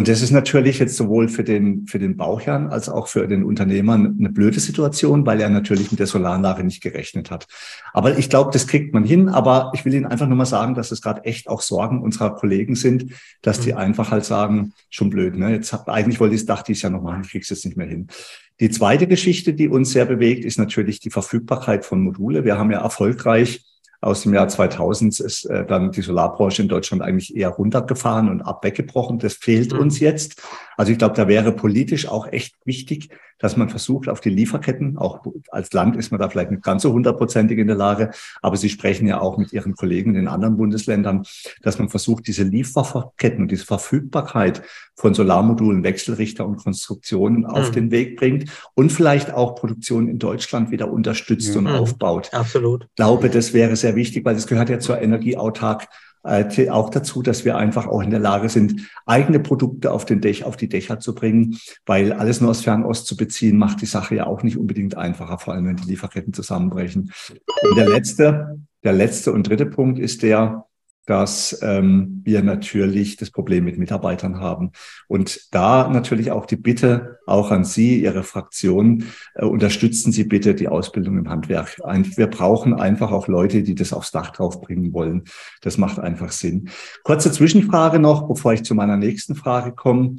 Und 0.00 0.08
das 0.08 0.22
ist 0.22 0.30
natürlich 0.30 0.78
jetzt 0.78 0.96
sowohl 0.96 1.28
für 1.28 1.44
den, 1.44 1.86
für 1.86 1.98
den 1.98 2.16
Bauherrn 2.16 2.68
als 2.68 2.88
auch 2.88 3.06
für 3.06 3.28
den 3.28 3.44
Unternehmer 3.44 3.92
eine 3.92 4.30
blöde 4.30 4.58
Situation, 4.58 5.26
weil 5.26 5.42
er 5.42 5.50
natürlich 5.50 5.90
mit 5.90 6.00
der 6.00 6.06
Solaranlage 6.06 6.64
nicht 6.64 6.82
gerechnet 6.82 7.30
hat. 7.30 7.46
Aber 7.92 8.16
ich 8.16 8.30
glaube, 8.30 8.50
das 8.50 8.66
kriegt 8.66 8.94
man 8.94 9.04
hin. 9.04 9.28
Aber 9.28 9.70
ich 9.74 9.84
will 9.84 9.92
Ihnen 9.92 10.06
einfach 10.06 10.26
nur 10.26 10.38
mal 10.38 10.46
sagen, 10.46 10.74
dass 10.74 10.90
es 10.90 11.02
gerade 11.02 11.26
echt 11.26 11.50
auch 11.50 11.60
Sorgen 11.60 12.00
unserer 12.00 12.34
Kollegen 12.34 12.76
sind, 12.76 13.12
dass 13.42 13.60
die 13.60 13.72
mhm. 13.72 13.76
einfach 13.76 14.10
halt 14.10 14.24
sagen, 14.24 14.72
schon 14.88 15.10
blöd, 15.10 15.36
ne? 15.36 15.50
Jetzt 15.50 15.74
eigentlich 15.86 16.18
wollte 16.18 16.34
ich, 16.34 16.46
dachte 16.46 16.72
ich 16.72 16.78
es 16.78 16.82
ja 16.82 16.88
noch 16.88 17.02
machen, 17.02 17.20
ich 17.22 17.32
krieg's 17.32 17.50
jetzt 17.50 17.66
nicht 17.66 17.76
mehr 17.76 17.86
hin. 17.86 18.06
Die 18.58 18.70
zweite 18.70 19.06
Geschichte, 19.06 19.52
die 19.52 19.68
uns 19.68 19.90
sehr 19.90 20.06
bewegt, 20.06 20.46
ist 20.46 20.58
natürlich 20.58 21.00
die 21.00 21.10
Verfügbarkeit 21.10 21.84
von 21.84 22.00
Module. 22.00 22.46
Wir 22.46 22.56
haben 22.56 22.70
ja 22.70 22.80
erfolgreich 22.80 23.66
aus 24.00 24.22
dem 24.22 24.32
Jahr 24.32 24.48
2000 24.48 25.20
ist 25.20 25.44
äh, 25.44 25.66
dann 25.66 25.92
die 25.92 26.00
Solarbranche 26.00 26.62
in 26.62 26.68
Deutschland 26.68 27.02
eigentlich 27.02 27.36
eher 27.36 27.50
runtergefahren 27.50 28.30
und 28.30 28.40
abweggebrochen. 28.42 29.18
Das 29.18 29.34
fehlt 29.34 29.72
mhm. 29.72 29.80
uns 29.80 30.00
jetzt. 30.00 30.42
Also 30.76 30.92
ich 30.92 30.98
glaube, 30.98 31.14
da 31.14 31.28
wäre 31.28 31.52
politisch 31.52 32.08
auch 32.08 32.26
echt 32.26 32.54
wichtig, 32.64 33.10
dass 33.40 33.56
man 33.56 33.68
versucht, 33.68 34.08
auf 34.08 34.20
die 34.20 34.30
Lieferketten, 34.30 34.96
auch 34.96 35.24
als 35.50 35.72
Land 35.72 35.96
ist 35.96 36.12
man 36.12 36.20
da 36.20 36.28
vielleicht 36.28 36.50
nicht 36.50 36.62
ganz 36.62 36.82
so 36.82 36.92
hundertprozentig 36.92 37.58
in 37.58 37.66
der 37.66 37.76
Lage, 37.76 38.10
aber 38.42 38.56
Sie 38.56 38.68
sprechen 38.68 39.08
ja 39.08 39.20
auch 39.20 39.38
mit 39.38 39.52
Ihren 39.52 39.74
Kollegen 39.74 40.10
in 40.10 40.16
den 40.16 40.28
anderen 40.28 40.56
Bundesländern, 40.56 41.24
dass 41.62 41.78
man 41.78 41.88
versucht, 41.88 42.26
diese 42.28 42.44
Lieferketten 42.44 43.42
und 43.42 43.50
diese 43.50 43.64
Verfügbarkeit 43.64 44.62
von 44.94 45.14
Solarmodulen, 45.14 45.82
Wechselrichter 45.82 46.46
und 46.46 46.56
Konstruktionen 46.56 47.46
auf 47.46 47.70
mhm. 47.70 47.74
den 47.74 47.90
Weg 47.90 48.16
bringt 48.16 48.50
und 48.74 48.92
vielleicht 48.92 49.32
auch 49.32 49.54
Produktion 49.56 50.08
in 50.08 50.18
Deutschland 50.18 50.70
wieder 50.70 50.90
unterstützt 50.92 51.54
mhm. 51.54 51.66
und 51.66 51.66
aufbaut. 51.68 52.30
Absolut. 52.32 52.84
Ich 52.84 52.96
glaube, 52.96 53.30
das 53.30 53.52
wäre 53.54 53.76
sehr 53.76 53.96
wichtig, 53.96 54.24
weil 54.24 54.34
das 54.34 54.46
gehört 54.46 54.68
ja 54.68 54.78
zur 54.78 55.00
Energieautark 55.00 55.88
auch 56.22 56.90
dazu, 56.90 57.22
dass 57.22 57.44
wir 57.44 57.56
einfach 57.56 57.86
auch 57.86 58.02
in 58.02 58.10
der 58.10 58.20
Lage 58.20 58.48
sind, 58.48 58.90
eigene 59.06 59.40
Produkte 59.40 59.92
auf, 59.92 60.04
den 60.04 60.20
Dech, 60.20 60.44
auf 60.44 60.56
die 60.56 60.68
Dächer 60.68 61.00
zu 61.00 61.14
bringen, 61.14 61.58
weil 61.86 62.12
alles 62.12 62.40
nur 62.40 62.50
aus 62.50 62.60
Fernost 62.62 63.06
zu 63.06 63.16
beziehen, 63.16 63.56
macht 63.56 63.80
die 63.80 63.86
Sache 63.86 64.14
ja 64.14 64.26
auch 64.26 64.42
nicht 64.42 64.58
unbedingt 64.58 64.96
einfacher, 64.96 65.38
vor 65.38 65.54
allem 65.54 65.66
wenn 65.66 65.76
die 65.76 65.88
Lieferketten 65.88 66.32
zusammenbrechen. 66.32 67.12
Und 67.62 67.76
der 67.76 67.88
letzte, 67.88 68.58
der 68.84 68.92
letzte 68.92 69.32
und 69.32 69.48
dritte 69.48 69.66
Punkt 69.66 69.98
ist 69.98 70.22
der, 70.22 70.66
dass 71.10 71.58
ähm, 71.62 72.20
wir 72.22 72.40
natürlich 72.40 73.16
das 73.16 73.32
Problem 73.32 73.64
mit 73.64 73.78
Mitarbeitern 73.78 74.38
haben. 74.38 74.70
Und 75.08 75.52
da 75.52 75.88
natürlich 75.88 76.30
auch 76.30 76.46
die 76.46 76.54
Bitte 76.54 77.18
auch 77.26 77.50
an 77.50 77.64
Sie, 77.64 78.00
Ihre 78.00 78.22
Fraktion, 78.22 79.06
äh, 79.34 79.44
unterstützen 79.44 80.12
Sie 80.12 80.22
bitte 80.22 80.54
die 80.54 80.68
Ausbildung 80.68 81.18
im 81.18 81.28
Handwerk. 81.28 81.80
Ein, 81.82 82.16
wir 82.16 82.28
brauchen 82.28 82.74
einfach 82.74 83.10
auch 83.10 83.26
Leute, 83.26 83.64
die 83.64 83.74
das 83.74 83.92
aufs 83.92 84.12
Dach 84.12 84.30
draufbringen 84.30 84.92
wollen. 84.92 85.24
Das 85.62 85.78
macht 85.78 85.98
einfach 85.98 86.30
Sinn. 86.30 86.68
Kurze 87.02 87.32
Zwischenfrage 87.32 87.98
noch, 87.98 88.28
bevor 88.28 88.52
ich 88.52 88.62
zu 88.62 88.76
meiner 88.76 88.96
nächsten 88.96 89.34
Frage 89.34 89.72
komme. 89.72 90.14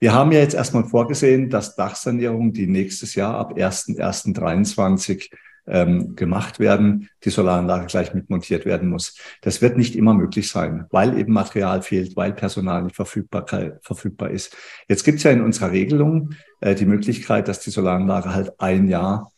Wir 0.00 0.14
haben 0.14 0.32
ja 0.32 0.38
jetzt 0.38 0.54
erstmal 0.54 0.84
vorgesehen, 0.84 1.50
dass 1.50 1.76
Dachsanierung, 1.76 2.54
die 2.54 2.66
nächstes 2.66 3.14
Jahr 3.16 3.34
ab 3.34 3.52
1.1.23 3.58 5.28
ähm, 5.66 6.16
gemacht 6.16 6.58
werden, 6.58 7.08
die 7.24 7.30
Solaranlage 7.30 7.86
gleich 7.86 8.14
mitmontiert 8.14 8.64
werden 8.64 8.88
muss. 8.88 9.16
Das 9.42 9.62
wird 9.62 9.76
nicht 9.76 9.94
immer 9.94 10.14
möglich 10.14 10.50
sein, 10.50 10.86
weil 10.90 11.18
eben 11.18 11.32
Material 11.32 11.82
fehlt, 11.82 12.16
weil 12.16 12.32
Personal 12.32 12.82
nicht 12.82 12.96
verfügbar, 12.96 13.46
verfügbar 13.80 14.30
ist. 14.30 14.56
Jetzt 14.88 15.04
gibt 15.04 15.18
es 15.18 15.24
ja 15.24 15.30
in 15.30 15.42
unserer 15.42 15.70
Regelung 15.70 16.30
äh, 16.60 16.74
die 16.74 16.86
Möglichkeit, 16.86 17.48
dass 17.48 17.60
die 17.60 17.70
Solaranlage 17.70 18.34
halt 18.34 18.60
ein 18.60 18.88
Jahr, 18.88 19.30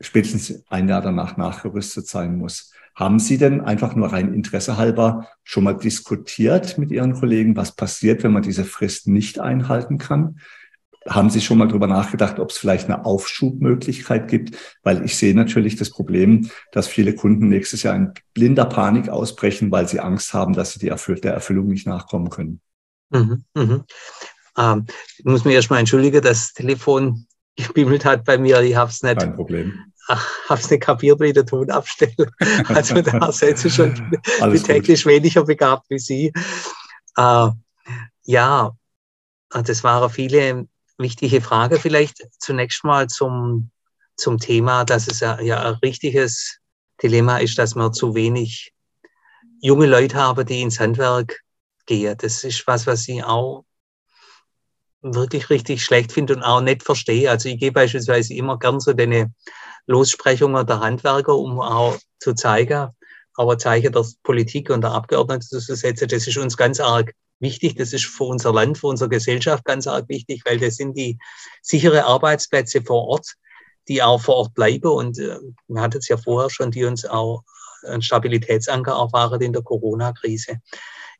spätestens 0.00 0.64
ein 0.68 0.88
Jahr 0.88 1.02
danach 1.02 1.36
nachgerüstet 1.36 2.06
sein 2.06 2.36
muss. 2.36 2.72
Haben 2.94 3.20
Sie 3.20 3.38
denn 3.38 3.60
einfach 3.60 3.94
nur 3.94 4.12
rein 4.12 4.34
Interesse 4.34 4.76
halber 4.76 5.28
schon 5.44 5.62
mal 5.62 5.76
diskutiert 5.76 6.78
mit 6.78 6.90
Ihren 6.90 7.14
Kollegen, 7.14 7.54
was 7.54 7.76
passiert, 7.76 8.24
wenn 8.24 8.32
man 8.32 8.42
diese 8.42 8.64
Frist 8.64 9.06
nicht 9.06 9.38
einhalten 9.38 9.98
kann? 9.98 10.40
Haben 11.06 11.30
Sie 11.30 11.40
schon 11.40 11.58
mal 11.58 11.68
drüber 11.68 11.86
nachgedacht, 11.86 12.38
ob 12.38 12.50
es 12.50 12.58
vielleicht 12.58 12.86
eine 12.86 13.04
Aufschubmöglichkeit 13.04 14.28
gibt? 14.28 14.56
Weil 14.82 15.04
ich 15.04 15.16
sehe 15.16 15.34
natürlich 15.34 15.76
das 15.76 15.90
Problem, 15.90 16.50
dass 16.72 16.88
viele 16.88 17.14
Kunden 17.14 17.48
nächstes 17.48 17.82
Jahr 17.82 17.94
in 17.94 18.12
blinder 18.34 18.66
Panik 18.66 19.08
ausbrechen, 19.08 19.70
weil 19.70 19.88
sie 19.88 20.00
Angst 20.00 20.34
haben, 20.34 20.54
dass 20.54 20.72
sie 20.72 20.80
die 20.80 20.88
Erfüll 20.88 21.20
der 21.20 21.32
Erfüllung 21.32 21.68
nicht 21.68 21.86
nachkommen 21.86 22.30
können. 22.30 22.60
Mhm, 23.10 23.44
mhm. 23.54 23.84
Ähm, 24.56 24.86
ich 25.16 25.24
muss 25.24 25.44
mich 25.44 25.54
erstmal 25.54 25.80
entschuldigen, 25.80 26.20
das 26.20 26.52
Telefon 26.52 27.26
gebimmelt 27.56 28.04
hat 28.04 28.24
bei 28.24 28.38
mir. 28.38 28.60
Ich 28.62 28.76
habe 28.76 28.90
es 28.90 29.02
nicht. 29.02 29.18
Kein 29.18 29.34
Problem. 29.34 29.92
Habe 30.08 30.60
es 30.60 30.70
nicht 30.70 30.82
kapiert, 30.82 31.20
wie 31.20 31.32
den 31.32 31.46
Ton 31.46 31.70
abstelle. 31.70 32.30
Also 32.68 33.02
da 33.02 33.30
seid 33.30 33.62
ihr 33.62 33.70
schon 33.70 33.94
technisch 34.64 35.04
weniger 35.04 35.44
begabt 35.44 35.84
wie 35.90 35.98
Sie. 35.98 36.32
Äh, 37.16 37.48
ja, 38.24 38.72
das 39.50 39.84
waren 39.84 40.10
viele 40.10 40.66
wichtige 40.98 41.40
Frage 41.40 41.78
vielleicht 41.78 42.26
zunächst 42.38 42.84
mal 42.84 43.06
zum, 43.06 43.70
zum 44.16 44.38
Thema, 44.38 44.84
dass 44.84 45.06
es 45.06 45.20
ja, 45.20 45.40
ja 45.40 45.62
ein 45.62 45.74
richtiges 45.76 46.58
Dilemma 47.02 47.38
ist, 47.38 47.58
dass 47.58 47.74
man 47.74 47.92
zu 47.92 48.14
wenig 48.14 48.72
junge 49.60 49.86
Leute 49.86 50.16
haben, 50.16 50.44
die 50.44 50.60
ins 50.60 50.80
Handwerk 50.80 51.40
gehen. 51.86 52.16
Das 52.18 52.44
ist 52.44 52.66
was, 52.66 52.86
was 52.86 53.06
ich 53.08 53.22
auch 53.24 53.64
wirklich 55.00 55.48
richtig 55.50 55.84
schlecht 55.84 56.12
finde 56.12 56.36
und 56.36 56.42
auch 56.42 56.60
nicht 56.60 56.82
verstehe. 56.82 57.30
Also 57.30 57.48
ich 57.48 57.58
gehe 57.58 57.72
beispielsweise 57.72 58.34
immer 58.34 58.58
gern 58.58 58.80
zu 58.80 58.94
den 58.94 59.34
Lossprechungen 59.86 60.66
der 60.66 60.80
Handwerker, 60.80 61.36
um 61.36 61.60
auch 61.60 61.96
zu 62.18 62.34
zeigen, 62.34 62.90
aber 63.34 63.58
Zeichen 63.58 63.92
der 63.92 64.04
Politik 64.22 64.70
und 64.70 64.82
der 64.82 64.92
Abgeordneten 64.92 65.42
zu 65.42 65.60
setzen, 65.60 66.08
das 66.08 66.26
ist 66.26 66.36
uns 66.36 66.56
ganz 66.56 66.80
arg 66.80 67.14
wichtig. 67.40 67.76
Das 67.76 67.92
ist 67.92 68.06
für 68.06 68.24
unser 68.24 68.52
Land, 68.52 68.78
für 68.78 68.88
unsere 68.88 69.10
Gesellschaft 69.10 69.64
ganz 69.64 69.86
arg 69.86 70.08
wichtig, 70.08 70.42
weil 70.44 70.58
das 70.58 70.76
sind 70.76 70.96
die 70.96 71.18
sichere 71.62 72.04
Arbeitsplätze 72.04 72.82
vor 72.82 73.06
Ort, 73.08 73.34
die 73.88 74.02
auch 74.02 74.20
vor 74.20 74.36
Ort 74.36 74.54
bleiben. 74.54 74.90
Und 74.90 75.18
äh, 75.18 75.38
wir 75.68 75.80
hatten 75.80 75.98
es 75.98 76.08
ja 76.08 76.16
vorher 76.16 76.50
schon, 76.50 76.70
die 76.70 76.84
uns 76.84 77.04
auch 77.04 77.42
einen 77.86 78.02
Stabilitätsanker 78.02 78.92
erfahren 78.92 79.40
in 79.40 79.52
der 79.52 79.62
Corona-Krise. 79.62 80.60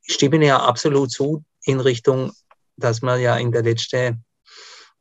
Ich 0.04 0.14
stimme 0.14 0.44
ja 0.44 0.61
absolut 0.61 1.11
zu 1.11 1.44
in 1.64 1.81
Richtung, 1.81 2.33
dass 2.76 3.02
wir 3.02 3.16
ja 3.16 3.37
in 3.37 3.52
der 3.52 3.62
letzten 3.62 4.24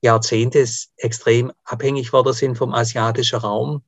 Jahrzehnte 0.01 0.65
extrem 0.97 1.51
abhängig 1.63 2.13
worden 2.13 2.33
sind 2.33 2.57
vom 2.57 2.73
asiatischen 2.73 3.39
Raum. 3.39 3.83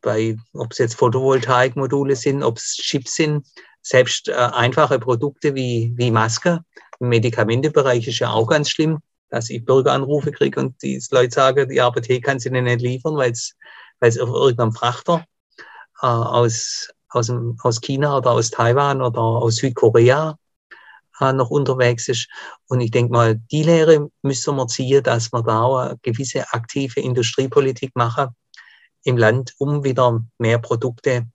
Bei, 0.00 0.36
ob 0.54 0.72
es 0.72 0.78
jetzt 0.78 0.94
Photovoltaikmodule 0.94 2.16
sind, 2.16 2.42
ob 2.42 2.56
es 2.56 2.76
Chips 2.76 3.16
sind, 3.16 3.46
Selbst 3.82 4.28
äh, 4.28 4.32
einfache 4.32 4.98
Produkte 4.98 5.54
wie, 5.54 5.92
wie 5.96 6.10
Maske 6.10 6.60
im 6.98 7.08
Medikamentenbereich 7.08 8.06
ist 8.06 8.18
ja 8.18 8.30
auch 8.30 8.46
ganz 8.46 8.70
schlimm, 8.70 8.98
dass 9.30 9.48
ich 9.48 9.64
Bürgeranrufe 9.64 10.32
kriege 10.32 10.60
und 10.60 10.82
die 10.82 11.02
Leute 11.10 11.34
sagen, 11.34 11.68
die 11.68 11.80
Apotheke 11.80 12.20
kann 12.20 12.40
sie 12.40 12.50
nicht 12.50 12.80
liefern, 12.80 13.16
weil 13.16 13.32
es 13.32 14.18
auf 14.18 14.28
irgendeinem 14.28 14.72
Frachter 14.72 15.24
äh, 16.02 16.06
aus, 16.06 16.90
aus, 17.08 17.26
dem, 17.26 17.56
aus 17.62 17.80
China 17.80 18.16
oder 18.18 18.32
aus 18.32 18.50
Taiwan 18.50 19.02
oder 19.02 19.20
aus 19.20 19.56
Südkorea 19.56 20.36
äh, 21.20 21.32
noch 21.32 21.50
unterwegs 21.50 22.08
ist. 22.08 22.28
Und 22.68 22.80
ich 22.80 22.90
denke 22.90 23.12
mal, 23.12 23.36
die 23.50 23.62
Lehre 23.62 24.10
müssen 24.22 24.56
wir 24.56 24.66
ziehen, 24.66 25.02
dass 25.02 25.32
wir 25.32 25.42
da 25.42 25.62
auch 25.62 25.78
eine 25.78 25.98
gewisse 26.02 26.52
aktive 26.52 27.00
Industriepolitik 27.00 27.94
machen 27.94 28.28
im 29.04 29.16
Land, 29.16 29.54
um 29.58 29.84
wieder 29.84 30.22
mehr 30.38 30.58
Produkte 30.58 31.26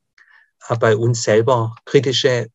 bei 0.80 0.95
uns 0.95 1.23
selber, 1.23 1.75
kritische 1.86 2.47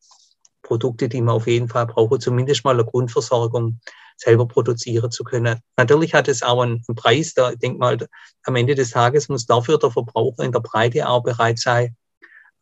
Produkte, 0.61 1.09
die 1.09 1.21
wir 1.21 1.33
auf 1.33 1.47
jeden 1.47 1.67
Fall 1.67 1.87
brauchen, 1.87 2.19
zumindest 2.19 2.63
mal 2.63 2.73
eine 2.73 2.85
Grundversorgung 2.85 3.79
selber 4.17 4.47
produzieren 4.47 5.11
zu 5.11 5.23
können. 5.23 5.59
Natürlich 5.77 6.13
hat 6.13 6.27
es 6.27 6.43
auch 6.43 6.61
einen 6.61 6.83
Preis, 6.95 7.33
da 7.33 7.51
ich 7.51 7.59
denke 7.59 7.79
mal, 7.79 7.97
am 8.43 8.55
Ende 8.55 8.75
des 8.75 8.91
Tages 8.91 9.29
muss 9.29 9.45
dafür 9.45 9.79
der 9.79 9.91
Verbraucher 9.91 10.43
in 10.43 10.51
der 10.51 10.59
Breite 10.59 11.07
auch 11.07 11.23
bereit 11.23 11.59
sein, 11.59 11.95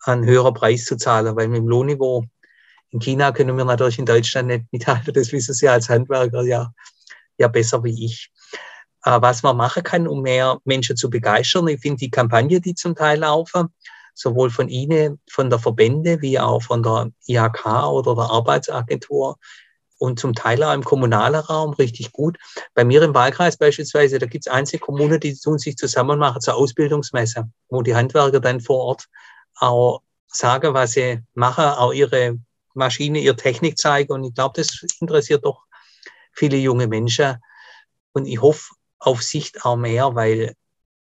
einen 0.04 0.26
höheren 0.26 0.54
Preis 0.54 0.86
zu 0.86 0.96
zahlen, 0.96 1.36
weil 1.36 1.50
mit 1.50 1.58
dem 1.58 1.68
Lohnniveau 1.68 2.26
in 2.92 3.00
China 3.00 3.32
können 3.32 3.58
wir 3.58 3.66
natürlich 3.66 4.00
in 4.00 4.06
Deutschland 4.06 4.48
nicht 4.48 4.66
mithalten. 4.72 5.14
Das 5.14 5.32
wissen 5.32 5.54
Sie 5.54 5.68
als 5.68 5.90
Handwerker 5.90 6.44
ja, 6.44 6.74
ja 7.38 7.48
besser 7.48 7.84
wie 7.84 8.06
ich. 8.06 8.32
Äh, 9.04 9.22
was 9.22 9.44
man 9.44 9.58
machen 9.58 9.84
kann, 9.84 10.08
um 10.08 10.22
mehr 10.22 10.60
Menschen 10.66 10.98
zu 10.98 11.10
begeistern. 11.10 11.68
Ich 11.68 11.82
finde 11.82 12.00
die 12.00 12.10
Kampagne, 12.10 12.60
die 12.60 12.76
zum 12.76 12.96
Teil 12.96 13.20
laufen, 13.20 13.70
sowohl 14.19 14.49
von 14.49 14.67
Ihnen, 14.67 15.19
von 15.29 15.49
der 15.49 15.60
Verbände, 15.60 16.21
wie 16.21 16.39
auch 16.39 16.62
von 16.62 16.84
der 16.84 17.12
IHK 17.27 17.65
oder 17.88 18.15
der 18.15 18.29
Arbeitsagentur 18.29 19.38
und 19.97 20.19
zum 20.19 20.34
Teil 20.34 20.63
auch 20.63 20.73
im 20.73 20.84
kommunalen 20.84 21.39
Raum 21.39 21.73
richtig 21.73 22.12
gut. 22.12 22.38
Bei 22.73 22.84
mir 22.84 23.01
im 23.01 23.13
Wahlkreis 23.13 23.58
beispielsweise, 23.58 24.19
da 24.19 24.25
gibt 24.25 24.47
es 24.47 24.51
einzelne 24.51 24.79
Kommunen, 24.79 25.19
die 25.19 25.38
tun 25.38 25.58
sich 25.58 25.77
zusammen 25.77 26.19
machen 26.19 26.41
zur 26.41 26.55
Ausbildungsmesse, 26.55 27.49
wo 27.69 27.82
die 27.82 27.95
Handwerker 27.95 28.39
dann 28.39 28.60
vor 28.60 28.79
Ort 28.79 29.05
auch 29.55 30.01
sagen, 30.27 30.73
was 30.73 30.91
sie 30.93 31.21
machen, 31.34 31.65
auch 31.65 31.93
ihre 31.93 32.39
Maschine, 32.73 33.19
ihre 33.19 33.36
Technik 33.36 33.77
zeigen. 33.77 34.13
Und 34.13 34.23
ich 34.23 34.34
glaube, 34.34 34.53
das 34.55 34.86
interessiert 34.99 35.45
doch 35.45 35.63
viele 36.34 36.58
junge 36.58 36.88
Menschen. 36.88 37.38
Und 38.13 38.25
ich 38.25 38.41
hoffe 38.41 38.73
auf 38.99 39.21
Sicht 39.21 39.65
auch 39.65 39.75
mehr, 39.75 40.15
weil 40.15 40.55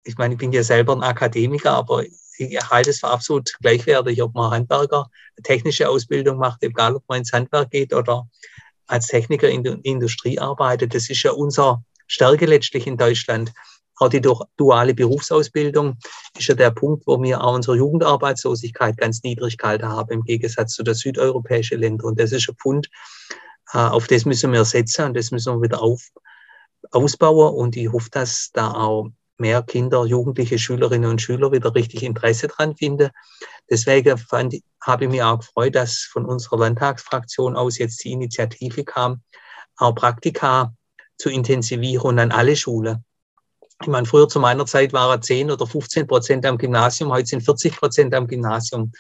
ich 0.05 0.17
meine, 0.19 0.35
ich 0.35 0.39
bin 0.39 0.53
ja 0.53 0.63
selber 0.63 0.95
ein 0.95 1.03
Akademiker, 1.03 1.73
aber 1.73 2.05
ich 2.39 2.71
halte 2.71 2.91
es 2.91 3.01
für 3.01 3.09
absolut 3.09 3.53
gleichwertig, 3.61 4.23
ob 4.23 4.35
man 4.35 4.51
Handwerker 4.51 5.09
technische 5.43 5.89
Ausbildung 5.89 6.39
macht, 6.39 6.63
egal 6.63 6.97
ob 6.97 7.05
man 7.09 7.19
ins 7.19 7.33
Handwerk 7.33 7.71
geht 7.71 7.93
oder 7.93 8.29
als 8.87 9.07
Techniker 9.07 9.49
in 9.49 9.65
der 9.65 9.79
Industrie 9.83 10.39
arbeitet. 10.39 10.95
Das 10.95 11.09
ist 11.11 11.23
ja 11.23 11.33
unser 11.33 11.83
Stärke 12.07 12.47
letztlich 12.47 12.87
in 12.87 12.97
Deutschland. 12.97 13.53
Auch 13.97 14.09
die 14.09 14.21
duale 14.21 14.93
Berufsausbildung 14.93 15.97
ist 16.37 16.49
ja 16.49 16.55
der 16.55 16.73
Punkt, 16.73 17.07
wo 17.07 17.21
wir 17.23 17.43
auch 17.43 17.55
unsere 17.55 17.77
Jugendarbeitslosigkeit 17.77 18.97
ganz 18.97 19.23
niedrig 19.23 19.57
gehalten 19.57 19.89
haben, 19.89 20.11
im 20.11 20.25
Gegensatz 20.25 20.75
zu 20.75 20.83
den 20.83 20.95
südeuropäischen 20.95 21.79
Ländern. 21.79 22.09
Und 22.09 22.21
das 22.21 22.33
ist 22.33 22.49
ein 22.49 22.57
Punkt, 22.57 22.89
äh, 23.73 23.79
auf 23.79 24.09
das 24.09 24.25
müssen 24.25 24.53
wir 24.53 24.65
setzen 24.65 25.07
und 25.07 25.17
das 25.17 25.31
müssen 25.31 25.55
wir 25.55 25.63
wieder 25.63 25.81
auf, 25.81 26.11
ausbauen. 26.91 27.55
Und 27.55 27.77
ich 27.77 27.91
hoffe, 27.91 28.11
dass 28.11 28.51
da 28.53 28.73
auch 28.73 29.11
mehr 29.39 29.63
Kinder, 29.63 30.05
Jugendliche, 30.05 30.59
Schülerinnen 30.59 31.11
und 31.11 31.21
Schüler 31.21 31.53
wieder 31.53 31.75
richtig 31.75 32.03
Interesse 32.03 32.49
dran 32.49 32.77
finden. 32.77 33.11
Deswegen 33.71 34.17
fand, 34.19 34.55
habe 34.83 35.05
ich 35.05 35.11
mich 35.11 35.23
auch 35.23 35.39
gefreut, 35.39 35.75
dass 35.75 36.01
von 36.01 36.25
unserer 36.25 36.59
Landtagsfraktion 36.59 37.57
aus 37.57 37.79
jetzt 37.79 38.05
die 38.05 38.13
Initiative 38.13 38.85
kam, 38.85 39.23
auch 39.77 39.95
Praktika 39.95 40.75
zu 41.19 41.31
intensivieren 41.31 42.07
und 42.07 42.19
an 42.19 42.33
alle 42.33 42.57
Schulen. 42.57 43.05
Ich 43.81 43.89
meine, 43.89 44.07
früher 44.07 44.29
zu 44.29 44.39
meiner 44.39 44.67
Zeit 44.67 44.93
waren 44.93 45.21
10 45.21 45.51
oder 45.51 45.67
15 45.67 46.07
Prozent 46.07 46.47
am 46.47 46.59
Gymnasium, 46.59 47.11
heute 47.11 47.27
sind 47.27 47.43
40 47.43 47.77
Prozent 47.77 48.15
am 48.15 48.27
Gymnasium. 48.27 48.93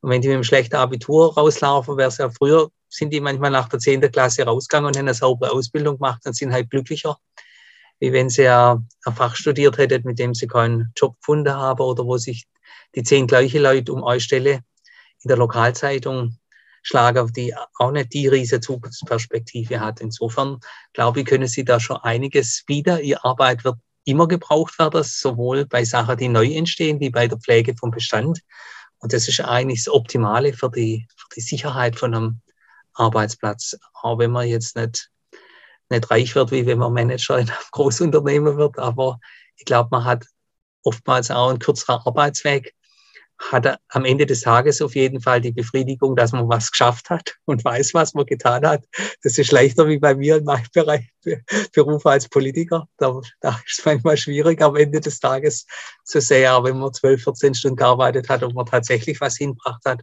Und 0.00 0.10
wenn 0.10 0.20
die 0.20 0.28
mit 0.28 0.34
einem 0.34 0.44
schlechten 0.44 0.76
Abitur 0.76 1.34
rauslaufen, 1.34 1.96
wäre 1.96 2.08
es 2.08 2.18
ja 2.18 2.28
früher, 2.30 2.70
sind 2.88 3.12
die 3.12 3.20
manchmal 3.20 3.50
nach 3.50 3.68
der 3.68 3.78
10. 3.78 4.00
Klasse 4.10 4.44
rausgegangen 4.44 4.88
und 4.88 4.96
haben 4.96 5.06
eine 5.06 5.14
saubere 5.14 5.52
Ausbildung 5.52 5.96
gemacht 5.96 6.22
und 6.26 6.36
sind 6.36 6.52
halt 6.52 6.70
glücklicher, 6.70 7.16
wie 7.98 8.12
wenn 8.12 8.28
sie 8.28 8.42
ja 8.42 8.82
ein 9.04 9.14
Fach 9.14 9.36
studiert 9.36 9.78
hätten, 9.78 10.06
mit 10.06 10.18
dem 10.18 10.34
sie 10.34 10.46
keinen 10.46 10.92
Job 10.96 11.18
gefunden 11.20 11.54
haben 11.54 11.80
oder 11.80 12.04
wo 12.04 12.18
sich 12.18 12.46
die 12.94 13.02
zehn 13.02 13.26
gleiche 13.26 13.58
Leute 13.58 13.92
um 13.92 14.04
eine 14.04 14.20
Stelle 14.20 14.60
in 15.22 15.28
der 15.28 15.36
Lokalzeitung 15.36 16.38
schlagen, 16.82 17.32
die 17.32 17.54
auch 17.78 17.90
nicht 17.90 18.12
die 18.12 18.28
riesige 18.28 18.60
Zukunftsperspektive 18.60 19.80
hat. 19.80 20.00
Insofern, 20.00 20.58
glaube 20.92 21.20
ich, 21.20 21.26
können 21.26 21.48
sie 21.48 21.64
da 21.64 21.80
schon 21.80 21.96
einiges 21.96 22.62
wieder. 22.68 23.00
Ihre 23.00 23.24
Arbeit 23.24 23.64
wird 23.64 23.78
immer 24.04 24.28
gebraucht 24.28 24.78
werden, 24.78 25.02
sowohl 25.02 25.66
bei 25.66 25.84
Sachen, 25.84 26.16
die 26.16 26.28
neu 26.28 26.46
entstehen, 26.46 27.00
wie 27.00 27.10
bei 27.10 27.26
der 27.26 27.38
Pflege 27.38 27.74
vom 27.76 27.90
Bestand. 27.90 28.40
Und 28.98 29.12
das 29.12 29.28
ist 29.28 29.40
eigentlich 29.40 29.84
das 29.84 29.92
Optimale 29.92 30.52
für 30.52 30.70
die, 30.70 31.06
für 31.16 31.26
die 31.34 31.40
Sicherheit 31.40 31.96
von 31.96 32.14
einem 32.14 32.40
Arbeitsplatz. 32.94 33.76
Auch 33.94 34.18
wenn 34.18 34.30
man 34.30 34.46
jetzt 34.46 34.76
nicht, 34.76 35.10
nicht 35.90 36.10
reich 36.10 36.34
wird, 36.34 36.50
wie 36.50 36.66
wenn 36.66 36.78
man 36.78 36.92
Manager 36.92 37.38
in 37.38 37.48
einem 37.48 37.58
Großunternehmen 37.72 38.56
wird. 38.56 38.78
Aber 38.78 39.18
ich 39.56 39.64
glaube, 39.64 39.88
man 39.90 40.04
hat 40.04 40.24
oftmals 40.82 41.30
auch 41.30 41.50
einen 41.50 41.58
kürzeren 41.58 42.00
Arbeitsweg 42.04 42.74
hat 43.38 43.78
am 43.88 44.04
Ende 44.04 44.26
des 44.26 44.40
Tages 44.40 44.80
auf 44.80 44.94
jeden 44.94 45.20
Fall 45.20 45.40
die 45.40 45.52
Befriedigung, 45.52 46.16
dass 46.16 46.32
man 46.32 46.48
was 46.48 46.70
geschafft 46.70 47.10
hat 47.10 47.34
und 47.44 47.64
weiß, 47.64 47.94
was 47.94 48.14
man 48.14 48.26
getan 48.26 48.66
hat. 48.66 48.84
Das 49.22 49.38
ist 49.38 49.52
leichter 49.52 49.86
wie 49.88 49.98
bei 49.98 50.14
mir 50.14 50.36
in 50.36 50.44
meinem 50.44 50.66
Bereich, 50.72 51.08
Beruf 51.74 52.06
als 52.06 52.28
Politiker. 52.28 52.88
Da, 52.96 53.20
da 53.40 53.60
ist 53.66 53.78
es 53.78 53.84
manchmal 53.84 54.16
schwierig, 54.16 54.62
am 54.62 54.76
Ende 54.76 55.00
des 55.00 55.20
Tages 55.20 55.66
zu 56.04 56.20
sehen, 56.20 56.64
wenn 56.64 56.78
man 56.78 56.92
12, 56.92 57.24
14 57.24 57.54
Stunden 57.54 57.76
gearbeitet 57.76 58.28
hat 58.28 58.42
und 58.42 58.54
man 58.54 58.66
tatsächlich 58.66 59.20
was 59.20 59.36
hinbracht 59.36 59.84
hat. 59.84 60.00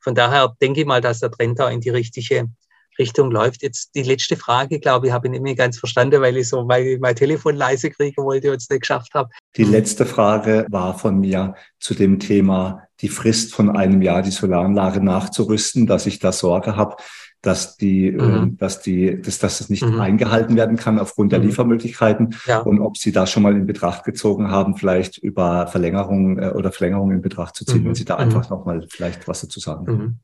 Von 0.00 0.14
daher 0.14 0.54
denke 0.60 0.80
ich 0.80 0.86
mal, 0.86 1.00
dass 1.00 1.20
der 1.20 1.30
Trend 1.30 1.58
da 1.58 1.68
in 1.70 1.80
die 1.80 1.90
richtige 1.90 2.48
Richtung 2.98 3.30
läuft. 3.30 3.62
Jetzt 3.62 3.94
die 3.94 4.02
letzte 4.02 4.36
Frage, 4.36 4.80
glaube 4.80 5.06
ich, 5.06 5.12
habe 5.12 5.26
ich 5.26 5.32
nicht 5.32 5.42
mehr 5.42 5.54
ganz 5.54 5.78
verstanden, 5.78 6.20
weil 6.20 6.36
ich 6.36 6.48
so 6.48 6.64
mein, 6.64 6.98
mein 7.00 7.14
Telefon 7.14 7.56
leise 7.56 7.90
kriegen 7.90 8.22
wollte 8.22 8.50
und 8.50 8.56
es 8.56 8.68
nicht 8.68 8.80
geschafft 8.80 9.14
habe. 9.14 9.30
Die 9.56 9.64
letzte 9.64 10.06
Frage 10.06 10.66
war 10.70 10.98
von 10.98 11.18
mir 11.20 11.54
zu 11.78 11.94
dem 11.94 12.18
Thema 12.18 12.82
die 13.00 13.08
Frist 13.08 13.54
von 13.54 13.76
einem 13.76 14.02
Jahr, 14.02 14.22
die 14.22 14.30
Solaranlage 14.30 15.02
nachzurüsten, 15.02 15.86
dass 15.86 16.06
ich 16.06 16.18
da 16.18 16.32
Sorge 16.32 16.76
habe, 16.76 16.96
dass 17.40 17.76
die, 17.76 18.10
mhm. 18.10 18.54
äh, 18.54 18.56
dass 18.56 18.80
die, 18.80 19.20
dass, 19.22 19.38
dass 19.38 19.60
es 19.60 19.70
nicht 19.70 19.84
mhm. 19.84 20.00
eingehalten 20.00 20.56
werden 20.56 20.76
kann 20.76 20.98
aufgrund 20.98 21.32
der 21.32 21.38
mhm. 21.38 21.46
Liefermöglichkeiten 21.46 22.36
ja. 22.46 22.58
und 22.58 22.80
ob 22.80 22.96
Sie 22.96 23.12
da 23.12 23.26
schon 23.26 23.44
mal 23.44 23.54
in 23.54 23.66
Betracht 23.66 24.04
gezogen 24.04 24.50
haben, 24.50 24.76
vielleicht 24.76 25.18
über 25.18 25.68
Verlängerung 25.68 26.38
äh, 26.38 26.50
oder 26.50 26.72
Verlängerung 26.72 27.12
in 27.12 27.22
Betracht 27.22 27.54
zu 27.54 27.64
ziehen, 27.64 27.84
wenn 27.84 27.90
mhm. 27.90 27.94
Sie 27.94 28.04
da 28.04 28.16
mhm. 28.16 28.22
einfach 28.22 28.50
noch 28.50 28.64
mal 28.64 28.84
vielleicht 28.90 29.28
was 29.28 29.42
dazu 29.42 29.60
sagen. 29.60 29.92
Mhm. 29.92 30.18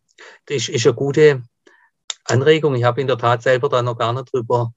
Das 0.47 0.69
ist 0.69 0.87
eine 0.87 0.95
gute 0.95 1.43
Anregung. 2.25 2.75
Ich 2.75 2.85
habe 2.85 3.01
in 3.01 3.07
der 3.07 3.19
Tat 3.19 3.43
selber 3.43 3.69
da 3.69 3.83
noch 3.83 3.99
gar 3.99 4.13
nicht 4.13 4.33
drüber 4.33 4.73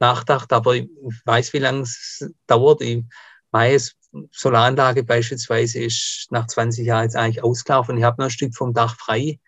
nachgedacht, 0.00 0.52
aber 0.52 0.74
ich 0.74 0.88
weiß, 1.24 1.52
wie 1.52 1.58
lange 1.58 1.82
es 1.82 2.28
dauert. 2.46 2.80
Ich 2.82 3.04
weiß, 3.52 3.94
Solaranlage 4.32 5.04
beispielsweise 5.04 5.80
ist 5.80 6.26
nach 6.30 6.46
20 6.46 6.84
Jahren 6.86 7.04
jetzt 7.04 7.16
eigentlich 7.16 7.44
ausgelaufen. 7.44 7.96
Ich 7.96 8.04
habe 8.04 8.20
noch 8.20 8.26
ein 8.26 8.30
Stück 8.30 8.56
vom 8.56 8.72
Dach 8.72 8.96
frei, 8.96 9.38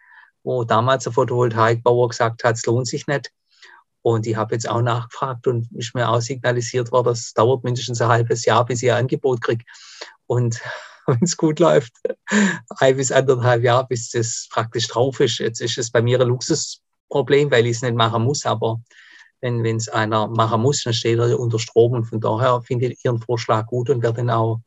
wo 0.44 0.64
damals 0.64 1.05
der 1.05 1.12
Photovoltaikbauer 1.12 2.09
gesagt 2.09 2.44
hat, 2.44 2.57
es 2.57 2.66
lohnt 2.66 2.87
sich 2.87 3.07
nicht. 3.07 3.33
Und 4.02 4.26
ich 4.26 4.37
habe 4.37 4.55
jetzt 4.55 4.68
auch 4.68 4.83
nachgefragt 4.83 5.46
und 5.46 5.70
ist 5.72 5.94
mir 5.94 6.09
auch 6.09 6.20
signalisiert 6.20 6.90
worden, 6.90 7.09
das 7.09 7.33
dauert 7.35 7.62
mindestens 7.62 8.00
ein 8.00 8.09
halbes 8.09 8.44
Jahr, 8.44 8.64
bis 8.64 8.83
ich 8.83 8.90
ein 8.90 8.98
Angebot 8.98 9.40
kriege. 9.40 9.64
Und 10.26 10.61
wenn 11.07 11.20
es 11.22 11.37
gut 11.37 11.59
läuft, 11.59 11.92
ein 12.78 12.96
bis 12.96 13.12
anderthalb 13.12 13.62
Jahre, 13.62 13.87
bis 13.87 14.11
das 14.11 14.48
praktisch 14.50 14.88
drauf 14.88 15.20
ist. 15.20 15.38
Jetzt 15.38 15.61
ist 15.61 15.78
es 15.78 15.90
bei 15.90 16.02
mir 16.02 16.20
ein 16.20 16.28
Luxus, 16.28 16.82
Problem, 17.12 17.51
weil 17.51 17.66
ich 17.66 17.77
es 17.77 17.83
nicht 17.83 17.94
machen 17.94 18.25
muss, 18.25 18.46
aber 18.46 18.81
wenn 19.40 19.64
es 19.77 19.88
einer 19.88 20.29
machen 20.29 20.62
muss, 20.62 20.83
dann 20.85 20.94
steht 20.94 21.18
er 21.18 21.38
unter 21.38 21.59
Strom 21.59 21.92
und 21.92 22.05
von 22.05 22.20
daher 22.20 22.62
finde 22.62 22.87
ich 22.87 23.05
Ihren 23.05 23.18
Vorschlag 23.18 23.66
gut 23.66 23.90
und 23.90 24.03
werde 24.03 24.20
ihn 24.20 24.31
auch 24.31 24.61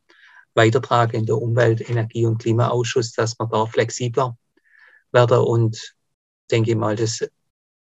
weitertragen 0.54 1.20
in 1.20 1.26
der 1.26 1.36
Umwelt-, 1.36 1.88
Energie- 1.88 2.26
und 2.26 2.38
Klimaausschuss, 2.38 3.12
dass 3.12 3.38
man 3.38 3.48
da 3.48 3.66
flexibler 3.66 4.36
werden 5.12 5.38
und 5.38 5.94
denke 6.50 6.76
mal, 6.76 6.94
das 6.94 7.26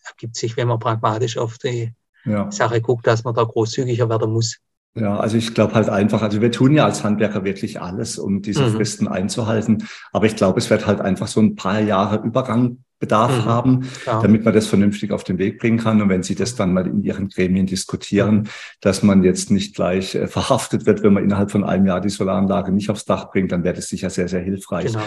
ergibt 0.06 0.36
sich, 0.36 0.56
wenn 0.58 0.68
man 0.68 0.80
pragmatisch 0.80 1.38
auf 1.38 1.58
die 1.58 1.94
ja. 2.24 2.50
Sache 2.52 2.82
guckt, 2.82 3.06
dass 3.06 3.24
man 3.24 3.36
da 3.36 3.44
großzügiger 3.44 4.10
werden 4.10 4.32
muss. 4.32 4.58
Ja, 4.98 5.20
also 5.20 5.36
ich 5.36 5.54
glaube 5.54 5.74
halt 5.74 5.90
einfach, 5.90 6.22
also 6.22 6.40
wir 6.40 6.52
tun 6.52 6.74
ja 6.74 6.86
als 6.86 7.04
Handwerker 7.04 7.44
wirklich 7.44 7.82
alles, 7.82 8.18
um 8.18 8.42
diese 8.42 8.70
mhm. 8.70 8.76
Fristen 8.78 9.08
einzuhalten. 9.10 9.86
Aber 10.14 10.26
ich 10.26 10.38
glaube, 10.38 10.60
es 10.60 10.70
wird 10.70 10.88
halt 10.88 11.02
einfach 11.02 11.28
so 11.28 11.42
ein 11.42 11.56
paar 11.58 11.82
Jahre 11.82 12.24
Übergang 12.26 12.85
Bedarf 13.06 13.32
mhm, 13.32 13.46
haben, 13.46 13.82
klar. 14.04 14.22
damit 14.22 14.44
man 14.44 14.54
das 14.54 14.66
vernünftig 14.66 15.12
auf 15.12 15.24
den 15.24 15.38
Weg 15.38 15.60
bringen 15.60 15.78
kann. 15.78 16.02
Und 16.02 16.10
wenn 16.10 16.24
Sie 16.24 16.34
das 16.34 16.56
dann 16.56 16.74
mal 16.74 16.88
in 16.88 17.04
Ihren 17.04 17.30
Gremien 17.30 17.68
diskutieren, 17.68 18.50
dass 18.82 19.04
man 19.04 19.24
jetzt 19.24 19.52
nicht 19.52 19.76
gleich 19.76 20.16
äh, 20.16 20.28
verhaftet 20.28 20.88
wird, 20.88 21.04
wenn 21.04 21.14
man 21.14 21.24
innerhalb 21.24 21.52
von 21.52 21.64
einem 21.64 21.86
Jahr 21.86 22.02
die 22.02 22.10
Solaranlage 22.10 22.72
nicht 22.72 22.90
aufs 22.90 23.06
Dach 23.06 23.30
bringt, 23.30 23.52
dann 23.52 23.64
wäre 23.64 23.76
das 23.76 23.88
sicher 23.88 24.10
sehr, 24.10 24.28
sehr 24.28 24.42
hilfreich. 24.42 24.88
Genau. 24.88 25.06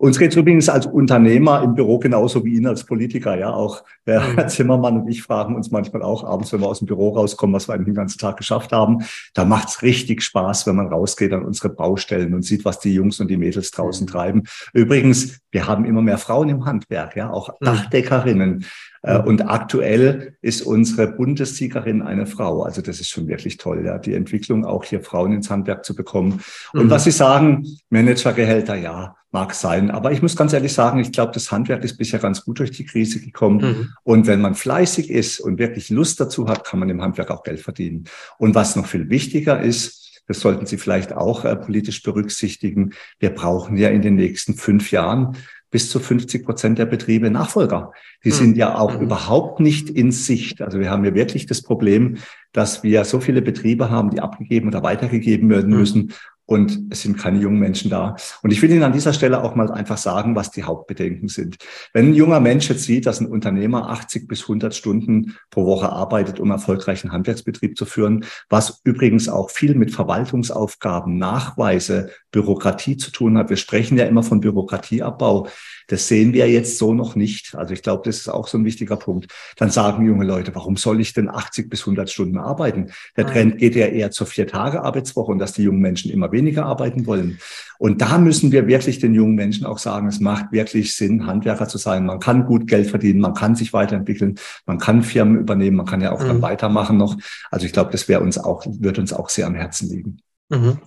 Uns 0.00 0.18
geht 0.18 0.30
es 0.30 0.36
übrigens 0.36 0.70
als 0.70 0.86
Unternehmer 0.86 1.62
im 1.62 1.74
Büro 1.74 1.98
genauso 1.98 2.42
wie 2.42 2.54
Ihnen 2.54 2.68
als 2.68 2.84
Politiker. 2.84 3.38
Ja, 3.38 3.52
auch 3.52 3.84
Herr 4.06 4.22
mhm. 4.22 4.48
Zimmermann 4.48 5.02
und 5.02 5.08
ich 5.08 5.22
fragen 5.22 5.54
uns 5.54 5.70
manchmal 5.70 6.02
auch 6.02 6.24
abends, 6.24 6.50
wenn 6.54 6.60
wir 6.62 6.68
aus 6.68 6.78
dem 6.78 6.86
Büro 6.86 7.10
rauskommen, 7.10 7.54
was 7.54 7.68
wir 7.68 7.74
eigentlich 7.74 7.88
den 7.88 7.96
ganzen 7.96 8.18
Tag 8.18 8.38
geschafft 8.38 8.72
haben. 8.72 9.04
Da 9.34 9.44
macht 9.44 9.68
es 9.68 9.82
richtig 9.82 10.22
Spaß, 10.22 10.66
wenn 10.66 10.76
man 10.76 10.86
rausgeht 10.86 11.34
an 11.34 11.44
unsere 11.44 11.68
Baustellen 11.68 12.32
und 12.32 12.46
sieht, 12.46 12.64
was 12.64 12.78
die 12.78 12.94
Jungs 12.94 13.20
und 13.20 13.28
die 13.28 13.36
Mädels 13.36 13.72
draußen 13.72 14.06
mhm. 14.06 14.10
treiben. 14.10 14.42
Übrigens, 14.72 15.38
wir 15.50 15.66
haben 15.66 15.84
immer 15.84 16.00
mehr 16.00 16.16
Frauen 16.16 16.48
im 16.48 16.64
Handwerk, 16.64 17.14
ja, 17.14 17.28
auch 17.28 17.50
mhm. 17.60 17.66
Dachdeckerinnen. 17.66 18.64
Äh. 19.02 19.18
Und 19.18 19.42
aktuell 19.48 20.36
ist 20.42 20.62
unsere 20.62 21.08
Bundessiegerin 21.08 22.02
eine 22.02 22.26
Frau. 22.26 22.62
Also 22.62 22.82
das 22.82 23.00
ist 23.00 23.08
schon 23.08 23.28
wirklich 23.28 23.56
toll, 23.56 23.84
ja, 23.84 23.98
die 23.98 24.14
Entwicklung 24.14 24.64
auch 24.64 24.84
hier 24.84 25.02
Frauen 25.02 25.32
ins 25.32 25.50
Handwerk 25.50 25.84
zu 25.84 25.94
bekommen. 25.94 26.40
Und 26.72 26.86
mhm. 26.86 26.90
was 26.90 27.04
Sie 27.04 27.10
sagen, 27.10 27.66
Managergehälter, 27.88 28.74
ja, 28.76 29.16
mag 29.32 29.54
sein. 29.54 29.90
Aber 29.90 30.12
ich 30.12 30.22
muss 30.22 30.36
ganz 30.36 30.52
ehrlich 30.52 30.72
sagen, 30.72 30.98
ich 30.98 31.12
glaube, 31.12 31.32
das 31.32 31.52
Handwerk 31.52 31.84
ist 31.84 31.96
bisher 31.96 32.18
ganz 32.18 32.44
gut 32.44 32.58
durch 32.58 32.72
die 32.72 32.84
Krise 32.84 33.20
gekommen. 33.20 33.60
Mhm. 33.60 33.88
Und 34.02 34.26
wenn 34.26 34.40
man 34.40 34.54
fleißig 34.54 35.10
ist 35.10 35.40
und 35.40 35.58
wirklich 35.58 35.90
Lust 35.90 36.20
dazu 36.20 36.48
hat, 36.48 36.64
kann 36.64 36.80
man 36.80 36.90
im 36.90 37.00
Handwerk 37.00 37.30
auch 37.30 37.42
Geld 37.42 37.60
verdienen. 37.60 38.04
Und 38.38 38.54
was 38.54 38.76
noch 38.76 38.86
viel 38.86 39.08
wichtiger 39.08 39.60
ist, 39.60 40.00
das 40.26 40.40
sollten 40.40 40.66
Sie 40.66 40.76
vielleicht 40.76 41.12
auch 41.12 41.44
äh, 41.44 41.56
politisch 41.56 42.02
berücksichtigen. 42.04 42.92
Wir 43.18 43.30
brauchen 43.30 43.76
ja 43.76 43.88
in 43.88 44.00
den 44.00 44.14
nächsten 44.14 44.54
fünf 44.54 44.92
Jahren 44.92 45.36
bis 45.70 45.90
zu 45.90 46.00
50 46.00 46.44
Prozent 46.44 46.78
der 46.78 46.86
Betriebe 46.86 47.30
Nachfolger. 47.30 47.92
Die 48.24 48.30
sind 48.32 48.56
ja 48.56 48.76
auch 48.76 48.96
mhm. 48.96 49.02
überhaupt 49.02 49.60
nicht 49.60 49.88
in 49.88 50.10
Sicht. 50.10 50.62
Also 50.62 50.80
wir 50.80 50.90
haben 50.90 51.04
ja 51.04 51.14
wirklich 51.14 51.46
das 51.46 51.62
Problem, 51.62 52.18
dass 52.52 52.82
wir 52.82 53.04
so 53.04 53.20
viele 53.20 53.40
Betriebe 53.40 53.90
haben, 53.90 54.10
die 54.10 54.20
abgegeben 54.20 54.68
oder 54.68 54.82
weitergegeben 54.82 55.48
werden 55.48 55.74
mhm. 55.74 56.12
Und 56.50 56.80
es 56.90 57.02
sind 57.02 57.16
keine 57.16 57.38
jungen 57.38 57.60
Menschen 57.60 57.90
da. 57.90 58.16
Und 58.42 58.50
ich 58.50 58.60
will 58.60 58.72
Ihnen 58.72 58.82
an 58.82 58.92
dieser 58.92 59.12
Stelle 59.12 59.44
auch 59.44 59.54
mal 59.54 59.70
einfach 59.70 59.98
sagen, 59.98 60.34
was 60.34 60.50
die 60.50 60.64
Hauptbedenken 60.64 61.28
sind. 61.28 61.58
Wenn 61.92 62.08
ein 62.08 62.14
junger 62.14 62.40
Mensch 62.40 62.68
jetzt 62.68 62.82
sieht, 62.82 63.06
dass 63.06 63.20
ein 63.20 63.28
Unternehmer 63.28 63.88
80 63.88 64.26
bis 64.26 64.42
100 64.42 64.74
Stunden 64.74 65.36
pro 65.50 65.64
Woche 65.64 65.90
arbeitet, 65.90 66.40
um 66.40 66.50
erfolgreichen 66.50 67.12
Handwerksbetrieb 67.12 67.78
zu 67.78 67.84
führen, 67.84 68.24
was 68.48 68.80
übrigens 68.82 69.28
auch 69.28 69.48
viel 69.48 69.76
mit 69.76 69.92
Verwaltungsaufgaben, 69.92 71.18
Nachweise, 71.18 72.10
Bürokratie 72.32 72.96
zu 72.96 73.12
tun 73.12 73.38
hat. 73.38 73.48
Wir 73.48 73.56
sprechen 73.56 73.96
ja 73.96 74.06
immer 74.06 74.24
von 74.24 74.40
Bürokratieabbau. 74.40 75.46
Das 75.90 76.06
sehen 76.06 76.32
wir 76.32 76.48
jetzt 76.48 76.78
so 76.78 76.94
noch 76.94 77.16
nicht. 77.16 77.56
Also 77.56 77.74
ich 77.74 77.82
glaube, 77.82 78.02
das 78.04 78.18
ist 78.18 78.28
auch 78.28 78.46
so 78.46 78.56
ein 78.56 78.64
wichtiger 78.64 78.96
Punkt. 78.96 79.26
Dann 79.56 79.70
sagen 79.70 80.06
junge 80.06 80.24
Leute, 80.24 80.54
warum 80.54 80.76
soll 80.76 81.00
ich 81.00 81.14
denn 81.14 81.28
80 81.28 81.68
bis 81.68 81.80
100 81.80 82.08
Stunden 82.08 82.38
arbeiten? 82.38 82.92
Der 83.16 83.26
Trend 83.26 83.58
geht 83.58 83.74
ja 83.74 83.86
eher 83.86 84.12
zur 84.12 84.28
Vier-Tage-Arbeitswoche 84.28 85.32
und 85.32 85.40
dass 85.40 85.52
die 85.52 85.64
jungen 85.64 85.80
Menschen 85.80 86.12
immer 86.12 86.30
weniger 86.30 86.64
arbeiten 86.64 87.06
wollen. 87.06 87.40
Und 87.80 88.00
da 88.00 88.18
müssen 88.18 88.52
wir 88.52 88.68
wirklich 88.68 89.00
den 89.00 89.14
jungen 89.14 89.34
Menschen 89.34 89.66
auch 89.66 89.78
sagen, 89.78 90.06
es 90.06 90.20
macht 90.20 90.52
wirklich 90.52 90.94
Sinn, 90.94 91.26
Handwerker 91.26 91.66
zu 91.66 91.78
sein. 91.78 92.06
Man 92.06 92.20
kann 92.20 92.46
gut 92.46 92.68
Geld 92.68 92.88
verdienen, 92.88 93.18
man 93.18 93.34
kann 93.34 93.56
sich 93.56 93.72
weiterentwickeln, 93.72 94.38
man 94.66 94.78
kann 94.78 95.02
Firmen 95.02 95.40
übernehmen, 95.40 95.76
man 95.76 95.86
kann 95.86 96.00
ja 96.00 96.12
auch 96.12 96.22
mhm. 96.22 96.28
dann 96.28 96.42
weitermachen 96.42 96.98
noch. 96.98 97.16
Also 97.50 97.66
ich 97.66 97.72
glaube, 97.72 97.90
das 97.90 98.06
wäre 98.06 98.20
uns 98.20 98.38
auch, 98.38 98.64
wird 98.66 99.00
uns 99.00 99.12
auch 99.12 99.28
sehr 99.28 99.48
am 99.48 99.56
Herzen 99.56 99.88
liegen. 99.88 100.18
Mhm. 100.50 100.78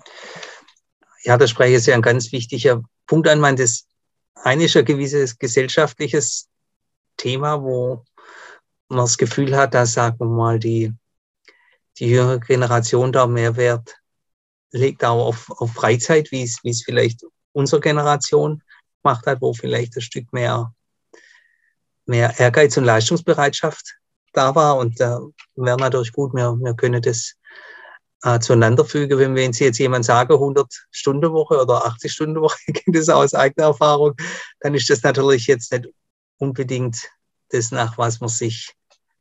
Ja, 1.24 1.38
da 1.38 1.46
spreche 1.46 1.78
ich 1.78 1.86
ja 1.86 1.96
ein 1.96 2.02
ganz 2.02 2.32
wichtiger 2.32 2.84
Punkt 3.06 3.28
an. 3.28 3.40
Man, 3.40 3.58
das 3.58 3.86
ist 4.46 4.76
ein 4.76 4.86
gewisses 4.86 5.38
gesellschaftliches 5.38 6.50
Thema, 7.18 7.62
wo 7.62 8.04
man 8.90 9.06
das 9.06 9.18
Gefühl 9.18 9.56
hat, 9.56 9.74
dass, 9.74 9.94
sagen 9.94 10.20
wir 10.20 10.26
mal, 10.26 10.60
die, 10.60 10.94
die 11.98 12.10
jüngere 12.10 12.40
Generation 12.40 13.12
da 13.12 13.28
mehr 13.28 13.56
Wert 13.56 13.96
legt 14.72 15.04
auch 15.06 15.28
auf, 15.28 15.50
auf 15.50 15.72
Freizeit, 15.74 16.32
wie 16.32 16.44
es, 16.44 16.60
wie 16.64 16.72
es 16.72 16.84
vielleicht 16.84 17.22
unsere 17.54 17.80
Generation 17.80 18.62
gemacht 19.04 19.26
hat, 19.26 19.42
wo 19.42 19.54
vielleicht 19.54 19.96
ein 19.96 20.02
Stück 20.02 20.34
mehr, 20.34 20.74
mehr 22.06 22.38
Ehrgeiz 22.40 22.76
und 22.78 22.86
Leistungsbereitschaft 22.86 23.96
da 24.34 24.56
war. 24.56 24.78
Und 24.78 25.00
da 25.00 25.22
wäre 25.56 25.78
natürlich 25.78 26.12
gut, 26.12 26.34
wir, 26.34 26.56
wir 26.60 26.74
können 26.74 27.02
das 27.02 27.36
äh, 28.24 28.40
zueinander 28.40 28.86
fügen. 28.86 29.36
Wenn, 29.36 29.54
Sie 29.54 29.66
jetzt 29.66 29.80
jemand 29.80 30.06
sagen, 30.06 30.34
100 30.34 30.68
Stunden 30.92 31.32
Woche 31.32 31.62
oder 31.62 31.86
80 31.86 32.12
Stunden 32.12 32.42
Woche, 32.42 32.58
ich 32.68 32.74
kenne 32.74 32.98
das 32.98 33.10
aus 33.10 33.34
eigener 33.34 33.68
Erfahrung, 33.68 34.16
dann 34.62 34.74
ist 34.74 34.90
das 34.90 35.04
natürlich 35.04 35.48
jetzt 35.48 35.72
nicht 35.72 35.90
unbedingt 36.38 37.10
das, 37.50 37.72
nach 37.72 37.98
was 37.98 38.20
man 38.20 38.30
sich 38.30 38.74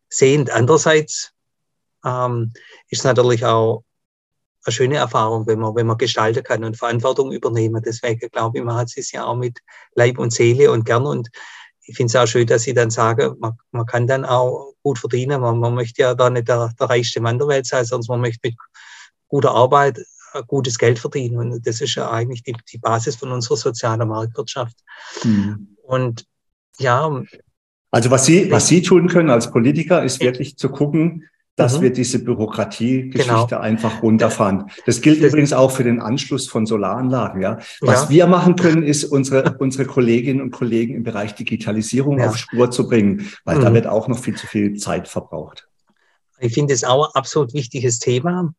sehnt. 0.09 0.51
Andererseits 0.51 1.33
ähm, 2.05 2.53
ist 2.89 3.05
natürlich 3.05 3.45
auch 3.45 3.85
eine 4.65 4.73
schöne 4.73 4.97
Erfahrung, 4.97 5.47
wenn 5.47 5.59
man, 5.59 5.75
wenn 5.75 5.87
man 5.87 5.99
gestalten 5.99 6.45
kann 6.45 6.65
und 6.65 6.77
Verantwortung 6.77 7.33
übernehmen. 7.33 7.83
Deswegen 7.85 8.29
glaube 8.31 8.59
ich, 8.59 8.65
man 8.65 8.77
hat 8.77 8.91
es 8.97 9.11
ja 9.11 9.25
auch 9.25 9.37
mit 9.37 9.59
Leib 9.95 10.19
und 10.19 10.33
Seele 10.33 10.71
und 10.71 10.85
gern. 10.85 11.07
Und 11.07 11.29
ich 11.85 11.97
finde 11.97 12.11
es 12.11 12.17
auch 12.17 12.27
schön, 12.27 12.47
dass 12.47 12.63
Sie 12.63 12.75
dann 12.75 12.91
sagen, 12.91 13.35
man, 13.41 13.59
man 13.73 13.87
kann 13.87 14.07
dann 14.07 14.25
auch 14.25 14.75
gut 14.83 14.99
verdienen. 14.99 15.41
Man, 15.41 15.59
man 15.59 15.75
möchte 15.75 16.03
ja 16.03 16.15
da 16.15 16.31
nicht 16.31 16.49
der, 16.49 16.73
der 16.79 16.89
reichste 16.89 17.21
Mann 17.21 17.39
der 17.39 17.49
Welt 17.49 17.67
sein, 17.67 17.85
sondern 17.85 18.07
man 18.09 18.21
möchte 18.21 18.41
mit 18.49 18.57
guter 19.33 19.53
Arbeit 19.53 19.99
gutes 20.47 20.79
Geld 20.79 20.99
verdienen. 20.99 21.37
Und 21.37 21.67
das 21.67 21.81
ist 21.81 21.95
ja 21.95 22.11
eigentlich 22.11 22.43
die, 22.43 22.55
die 22.71 22.79
Basis 22.79 23.17
von 23.17 23.33
unserer 23.33 23.57
sozialen 23.57 24.09
Marktwirtschaft. 24.09 24.77
Mhm. 25.25 25.77
Und 25.83 26.27
ja. 26.79 27.23
Also 27.91 28.11
was 28.11 28.27
Sie, 28.27 28.51
was 28.51 28.69
Sie 28.69 28.83
tun 28.83 29.09
können 29.09 29.31
als 29.31 29.51
Politiker, 29.51 30.03
ist 30.03 30.21
wirklich 30.21 30.57
zu 30.57 30.69
gucken, 30.69 31.29
dass 31.57 31.79
mhm. 31.79 31.83
wir 31.83 31.93
diese 31.93 32.19
Bürokratiegeschichte 32.25 33.47
genau. 33.49 33.61
einfach 33.61 34.03
runterfahren. 34.03 34.71
Das 34.87 35.03
gilt 35.03 35.23
das 35.23 35.29
übrigens 35.29 35.53
auch 35.53 35.71
für 35.71 35.85
den 35.85 36.01
Anschluss 36.01 36.49
von 36.49 36.65
Solaranlagen. 36.65 37.43
Ja, 37.43 37.59
was 37.81 38.05
ja. 38.05 38.11
wir 38.11 38.27
machen 38.27 38.57
können, 38.57 38.83
ist 38.83 39.05
unsere 39.05 39.57
unsere 39.59 39.85
Kolleginnen 39.87 40.41
und 40.41 40.51
Kollegen 40.51 40.95
im 40.95 41.03
Bereich 41.03 41.35
Digitalisierung 41.35 42.19
ja. 42.19 42.29
auf 42.29 42.39
Spur 42.39 42.71
zu 42.71 42.89
bringen, 42.89 43.31
weil 43.45 43.59
mhm. 43.59 43.63
da 43.63 43.75
wird 43.75 43.87
auch 43.87 44.09
noch 44.09 44.19
viel 44.19 44.35
zu 44.35 44.47
viel 44.47 44.77
Zeit 44.77 45.09
verbraucht. 45.09 45.69
Ich 46.39 46.55
finde 46.55 46.73
es 46.73 46.85
auch 46.85 47.09
ein 47.09 47.15
absolut 47.15 47.53
wichtiges 47.53 47.99
Thema. 47.99 48.55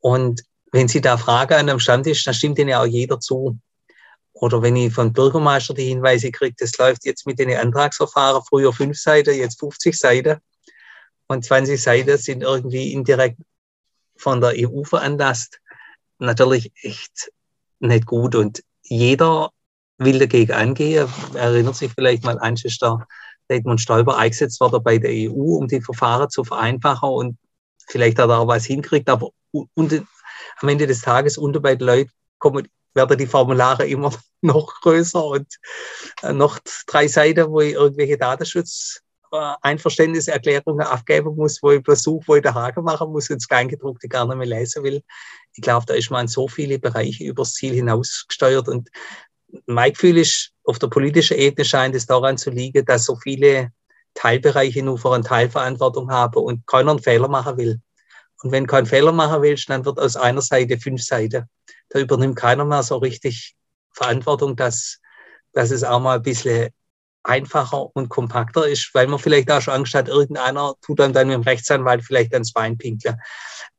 Und 0.00 0.42
wenn 0.72 0.88
Sie 0.88 1.00
da 1.00 1.16
fragen 1.16 1.54
an 1.54 1.68
einem 1.68 1.80
Stammtisch, 1.80 2.24
dann 2.24 2.34
stimmt 2.34 2.58
Ihnen 2.58 2.70
ja 2.70 2.82
auch 2.82 2.86
jeder 2.86 3.20
zu. 3.20 3.58
Oder 4.32 4.60
wenn 4.60 4.76
ich 4.76 4.92
von 4.92 5.12
Bürgermeister 5.12 5.72
die 5.72 5.88
Hinweise 5.88 6.30
kriege, 6.30 6.54
das 6.58 6.76
läuft 6.76 7.06
jetzt 7.06 7.26
mit 7.26 7.38
den 7.38 7.56
Antragsverfahren, 7.56 8.42
früher 8.46 8.72
fünf 8.72 8.98
Seiten, 8.98 9.34
jetzt 9.34 9.58
50 9.60 9.96
Seiten. 9.96 10.38
Und 11.26 11.44
20 11.44 11.82
Seiten 11.82 12.18
sind 12.18 12.42
irgendwie 12.42 12.92
indirekt 12.92 13.38
von 14.16 14.40
der 14.40 14.52
EU 14.56 14.84
veranlasst. 14.84 15.60
Natürlich 16.18 16.70
echt 16.82 17.32
nicht 17.80 18.06
gut. 18.06 18.34
Und 18.34 18.62
jeder 18.82 19.50
will 19.98 20.18
dagegen 20.18 20.52
angehen. 20.52 21.08
Erinnert 21.34 21.76
sich 21.76 21.92
vielleicht 21.92 22.24
mal 22.24 22.38
an, 22.38 22.54
ist 22.54 22.82
der 22.82 23.06
Edmund 23.48 23.80
Stoiber 23.80 24.16
eingesetzt 24.18 24.60
worden 24.60 24.82
bei 24.82 24.98
der 24.98 25.10
EU, 25.10 25.56
um 25.56 25.68
die 25.68 25.80
Verfahren 25.80 26.28
zu 26.28 26.44
vereinfachen. 26.44 27.08
Und 27.08 27.38
vielleicht 27.86 28.18
hat 28.18 28.30
er 28.30 28.38
auch 28.38 28.48
was 28.48 28.66
hinkriegt, 28.66 29.08
aber 29.08 29.30
und, 29.52 30.04
am 30.60 30.68
Ende 30.68 30.86
des 30.86 31.00
Tages 31.00 31.38
unter 31.38 31.60
bei 31.60 31.76
den 31.76 31.86
Leuten 31.86 32.10
kommen, 32.38 32.68
werden 32.94 33.16
die 33.18 33.26
Formulare 33.26 33.86
immer 33.86 34.12
noch 34.42 34.80
größer 34.80 35.24
und 35.24 35.46
äh, 36.22 36.32
noch 36.32 36.58
drei 36.86 37.08
Seiten, 37.08 37.50
wo 37.50 37.60
ich 37.60 37.74
irgendwelche 37.74 38.16
Datenschutz-Einverständniserklärungen 38.18 40.86
äh, 40.86 40.88
abgeben 40.88 41.34
muss, 41.36 41.62
wo 41.62 41.72
ich 41.72 41.82
Besuch, 41.82 42.22
wo 42.26 42.36
ich 42.36 42.42
den 42.42 42.54
Haken 42.54 42.84
machen 42.84 43.12
muss 43.12 43.28
und 43.30 43.36
das 43.36 43.48
Kleingedruckte 43.48 44.08
gar 44.08 44.26
nicht 44.26 44.36
mehr 44.36 44.46
lesen 44.46 44.82
will. 44.82 45.02
Ich 45.54 45.62
glaube, 45.62 45.86
da 45.86 45.94
ist 45.94 46.10
man 46.10 46.22
in 46.22 46.28
so 46.28 46.48
viele 46.48 46.78
Bereiche 46.78 47.24
übers 47.24 47.52
Ziel 47.54 47.74
hinausgesteuert 47.74 48.68
und 48.68 48.88
mein 49.66 49.92
Gefühl 49.92 50.18
ist, 50.18 50.52
auf 50.64 50.78
der 50.78 50.88
politischen 50.88 51.36
Ebene 51.36 51.64
scheint 51.64 51.94
es 51.94 52.06
daran 52.06 52.36
zu 52.36 52.50
liegen, 52.50 52.84
dass 52.84 53.04
so 53.04 53.16
viele 53.16 53.70
Teilbereiche 54.16 54.82
nur 54.82 54.98
für 54.98 55.14
eine 55.14 55.22
Teilverantwortung 55.22 56.10
haben 56.10 56.42
und 56.42 56.66
keiner 56.66 56.90
einen 56.90 57.02
Fehler 57.02 57.28
machen 57.28 57.56
will. 57.56 57.80
Und 58.42 58.50
wenn 58.50 58.64
du 58.64 58.70
keinen 58.70 58.86
Fehler 58.86 59.12
machen 59.12 59.42
willst, 59.42 59.70
dann 59.70 59.84
wird 59.84 59.98
aus 59.98 60.16
einer 60.16 60.42
Seite 60.42 60.78
fünf 60.78 61.02
Seiten. 61.02 61.48
Da 61.90 61.98
übernimmt 61.98 62.36
keiner 62.36 62.64
mehr 62.64 62.82
so 62.82 62.96
richtig 62.96 63.54
Verantwortung, 63.92 64.56
dass, 64.56 65.00
dass 65.52 65.70
es 65.70 65.84
auch 65.84 66.00
mal 66.00 66.16
ein 66.16 66.22
bisschen 66.22 66.70
einfacher 67.22 67.94
und 67.94 68.08
kompakter 68.08 68.66
ist, 68.68 68.90
weil 68.94 69.06
man 69.08 69.18
vielleicht 69.18 69.50
auch 69.50 69.60
schon 69.60 69.74
Angst 69.74 69.94
hat, 69.94 70.08
irgendeiner 70.08 70.74
tut 70.80 71.00
dann 71.00 71.12
dann 71.12 71.28
mit 71.28 71.34
dem 71.34 71.42
Rechtsanwalt 71.42 72.04
vielleicht 72.04 72.32
ans 72.32 72.52
Bein 72.52 72.78
pinkeln. 72.78 73.16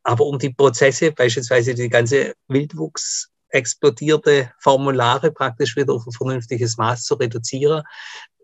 Aber 0.03 0.25
um 0.25 0.37
die 0.37 0.53
Prozesse, 0.53 1.11
beispielsweise 1.11 1.73
die 1.73 1.89
ganze 1.89 2.33
Wildwuchs 2.47 3.29
explodierte 3.49 4.51
Formulare 4.59 5.31
praktisch 5.31 5.75
wieder 5.77 5.93
auf 5.93 6.05
ein 6.05 6.11
vernünftiges 6.11 6.77
Maß 6.77 7.03
zu 7.03 7.15
reduzieren, 7.15 7.83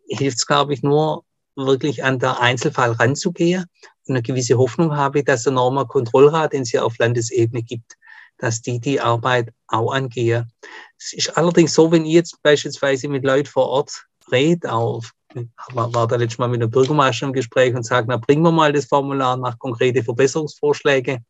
hilft 0.08 0.38
es, 0.38 0.46
glaube 0.46 0.74
ich, 0.74 0.84
nur 0.84 1.26
wirklich 1.56 2.04
an 2.04 2.20
der 2.20 2.40
Einzelfall 2.40 2.92
ranzugehen 2.92 3.66
und 4.08 4.16
eine 4.16 4.22
gewisse 4.22 4.58
Hoffnung 4.58 4.96
habe, 4.96 5.24
dass 5.24 5.44
der 5.44 5.54
Norma 5.54 5.86
Kontrollrat, 5.86 6.54
den 6.54 6.64
es 6.64 6.72
ja 6.72 6.84
auf 6.84 6.98
Landesebene 6.98 7.64
gibt, 7.64 7.94
dass 8.38 8.62
die 8.62 8.80
die 8.80 9.00
Arbeit 9.00 9.54
auch 9.68 9.94
angehen. 9.94 10.52
Es 10.98 11.14
ist 11.14 11.38
allerdings 11.38 11.74
so, 11.74 11.92
wenn 11.92 12.06
ich 12.06 12.14
jetzt 12.14 12.42
beispielsweise 12.42 13.08
mit 13.08 13.24
Leuten 13.24 13.50
vor 13.50 13.68
Ort 13.68 14.06
rede, 14.32 14.72
auch 14.72 15.04
war, 15.74 16.08
da 16.08 16.16
letztes 16.16 16.38
Mal 16.38 16.48
mit 16.48 16.62
einem 16.62 16.70
Bürgermeister 16.70 17.26
im 17.26 17.34
Gespräch 17.34 17.74
und 17.74 17.84
sagt, 17.84 18.08
na 18.08 18.18
bringen 18.18 18.44
wir 18.44 18.52
mal 18.52 18.72
das 18.72 18.86
Formular 18.86 19.36
nach 19.38 19.58
konkrete 19.58 20.04
Verbesserungsvorschläge. 20.04 21.24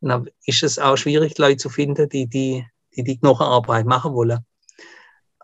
Dann 0.00 0.28
ist 0.46 0.62
es 0.62 0.78
auch 0.78 0.96
schwierig, 0.96 1.36
Leute 1.38 1.58
zu 1.58 1.68
finden, 1.68 2.08
die 2.08 2.26
die, 2.26 2.66
die, 2.96 3.04
die 3.04 3.18
Knochenarbeit 3.18 3.86
machen 3.86 4.14
wollen. 4.14 4.40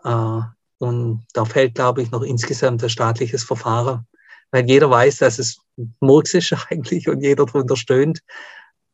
Äh, 0.03 0.41
Und 0.79 1.27
da 1.33 1.45
fällt, 1.45 1.75
glaube 1.75 2.01
ich, 2.01 2.09
noch 2.09 2.23
insgesamt 2.23 2.81
das 2.81 2.91
staatliches 2.91 3.43
Verfahren, 3.43 4.07
weil 4.51 4.69
jeder 4.69 4.89
weiß, 4.89 5.17
dass 5.17 5.39
es 5.39 5.59
Murks 5.99 6.33
ist 6.33 6.53
eigentlich 6.69 7.07
und 7.09 7.21
jeder 7.21 7.45
darunter 7.45 7.75
stöhnt. 7.75 8.21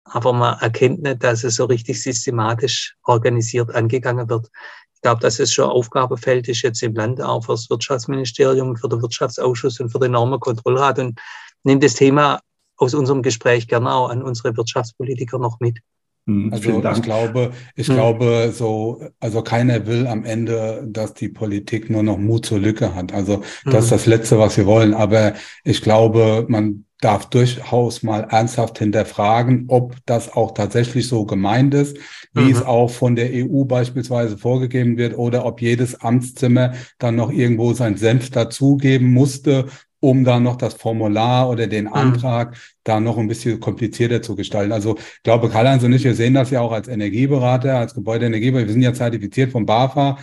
Aber 0.05 0.31
man 0.31 0.57
erkennt 0.59 1.01
nicht, 1.01 1.23
dass 1.23 1.43
es 1.43 1.55
so 1.55 1.65
richtig 1.65 2.01
systematisch 2.01 2.95
organisiert 3.03 3.75
angegangen 3.75 4.29
wird. 4.29 4.47
Ich 4.93 5.01
glaube, 5.01 5.21
dass 5.21 5.39
es 5.39 5.53
schon 5.53 5.69
Aufgabefeld 5.69 6.47
ist 6.47 6.61
jetzt 6.61 6.81
im 6.81 6.95
Land 6.95 7.21
auch 7.21 7.43
für 7.43 7.53
das 7.53 7.69
Wirtschaftsministerium, 7.69 8.77
für 8.77 8.87
den 8.87 9.01
Wirtschaftsausschuss 9.01 9.79
und 9.79 9.89
für 9.89 9.99
den 9.99 10.13
Normenkontrollrat 10.13 10.99
und 10.99 11.19
nimmt 11.63 11.83
das 11.83 11.95
Thema 11.95 12.39
aus 12.77 12.93
unserem 12.93 13.21
Gespräch 13.21 13.67
gerne 13.67 13.91
auch 13.91 14.09
an 14.09 14.23
unsere 14.23 14.55
Wirtschaftspolitiker 14.55 15.39
noch 15.39 15.59
mit. 15.59 15.79
Hm, 16.27 16.51
also 16.51 16.83
ich 16.91 17.01
glaube, 17.01 17.51
ich 17.75 17.87
hm. 17.87 17.95
glaube, 17.95 18.51
so, 18.53 19.01
also 19.19 19.41
keiner 19.41 19.87
will 19.87 20.05
am 20.07 20.25
Ende, 20.25 20.85
dass 20.85 21.13
die 21.13 21.29
Politik 21.29 21.89
nur 21.89 22.03
noch 22.03 22.17
Mut 22.17 22.45
zur 22.45 22.59
Lücke 22.59 22.93
hat. 22.93 23.13
Also 23.13 23.41
das 23.65 23.73
hm. 23.73 23.79
ist 23.79 23.91
das 23.91 24.05
Letzte, 24.05 24.37
was 24.37 24.57
wir 24.57 24.65
wollen. 24.65 24.93
Aber 24.93 25.33
ich 25.63 25.81
glaube, 25.81 26.45
man 26.49 26.83
darf 26.99 27.29
durchaus 27.29 28.01
mal 28.03 28.27
ernsthaft 28.29 28.79
hinterfragen, 28.79 29.65
ob 29.67 29.95
das 30.05 30.33
auch 30.33 30.53
tatsächlich 30.53 31.07
so 31.07 31.25
gemeint 31.25 31.73
ist, 31.73 31.97
wie 32.33 32.45
mhm. 32.45 32.51
es 32.51 32.63
auch 32.63 32.89
von 32.89 33.15
der 33.15 33.29
EU 33.31 33.65
beispielsweise 33.65 34.37
vorgegeben 34.37 34.97
wird, 34.97 35.15
oder 35.15 35.45
ob 35.45 35.61
jedes 35.61 36.01
Amtszimmer 36.01 36.73
dann 36.97 37.15
noch 37.15 37.31
irgendwo 37.31 37.73
sein 37.73 37.97
Senf 37.97 38.31
dazugeben 38.31 39.13
musste, 39.13 39.67
um 39.99 40.23
dann 40.23 40.43
noch 40.43 40.55
das 40.55 40.75
Formular 40.75 41.49
oder 41.49 41.67
den 41.67 41.85
mhm. 41.85 41.93
Antrag 41.93 42.51
mhm. 42.51 42.55
da 42.83 42.99
noch 42.99 43.17
ein 43.17 43.27
bisschen 43.27 43.59
komplizierter 43.59 44.21
zu 44.21 44.35
gestalten. 44.35 44.71
Also 44.71 44.97
ich 44.97 45.23
glaube, 45.23 45.49
Karl-Heinz 45.49 45.83
und 45.83 45.93
ich, 45.93 46.03
wir 46.03 46.15
sehen 46.15 46.33
das 46.33 46.51
ja 46.51 46.61
auch 46.61 46.71
als 46.71 46.87
Energieberater, 46.87 47.77
als 47.77 47.93
Gebäudeenergieber. 47.93 48.59
Wir 48.59 48.69
sind 48.69 48.81
ja 48.81 48.93
zertifiziert 48.93 49.51
vom 49.51 49.65
BAFA. 49.65 50.17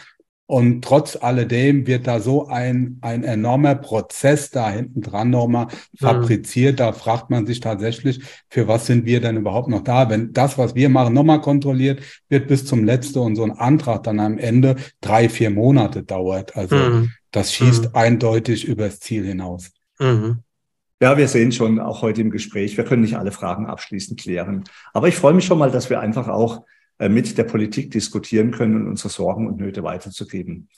Und 0.46 0.84
trotz 0.84 1.16
alledem 1.16 1.86
wird 1.86 2.06
da 2.06 2.20
so 2.20 2.48
ein, 2.48 2.98
ein 3.00 3.24
enormer 3.24 3.74
Prozess 3.76 4.50
da 4.50 4.70
hinten 4.70 5.00
dran 5.00 5.30
nochmal 5.30 5.66
mhm. 5.66 5.98
fabriziert. 5.98 6.80
Da 6.80 6.92
fragt 6.92 7.30
man 7.30 7.46
sich 7.46 7.60
tatsächlich, 7.60 8.20
für 8.50 8.68
was 8.68 8.86
sind 8.86 9.06
wir 9.06 9.20
denn 9.22 9.38
überhaupt 9.38 9.68
noch 9.68 9.82
da? 9.82 10.10
Wenn 10.10 10.34
das, 10.34 10.58
was 10.58 10.74
wir 10.74 10.90
machen, 10.90 11.14
nochmal 11.14 11.40
kontrolliert 11.40 12.02
wird 12.28 12.46
bis 12.46 12.66
zum 12.66 12.84
letzten 12.84 13.20
und 13.20 13.36
so 13.36 13.44
ein 13.44 13.52
Antrag 13.52 14.02
dann 14.02 14.20
am 14.20 14.36
Ende 14.36 14.76
drei, 15.00 15.30
vier 15.30 15.48
Monate 15.48 16.02
dauert. 16.02 16.56
Also 16.56 16.76
mhm. 16.76 17.10
Das 17.34 17.52
schießt 17.52 17.86
mhm. 17.86 17.90
eindeutig 17.94 18.64
übers 18.64 19.00
Ziel 19.00 19.24
hinaus. 19.24 19.72
Mhm. 19.98 20.38
Ja, 21.02 21.18
wir 21.18 21.26
sehen 21.26 21.50
schon 21.50 21.80
auch 21.80 22.00
heute 22.00 22.20
im 22.20 22.30
Gespräch, 22.30 22.76
wir 22.76 22.84
können 22.84 23.02
nicht 23.02 23.16
alle 23.16 23.32
Fragen 23.32 23.66
abschließend 23.66 24.20
klären. 24.20 24.62
Aber 24.92 25.08
ich 25.08 25.16
freue 25.16 25.34
mich 25.34 25.44
schon 25.44 25.58
mal, 25.58 25.72
dass 25.72 25.90
wir 25.90 25.98
einfach 25.98 26.28
auch 26.28 26.58
äh, 26.58 26.62
mit 27.08 27.36
der 27.38 27.44
Politik 27.44 27.90
diskutieren 27.90 28.50
können 28.50 28.76
und 28.76 28.88
unsere 28.88 29.08
Sorgen 29.08 29.46
und 29.46 29.58
Nöte 29.58 29.82
weiterzugeben. 29.82 30.68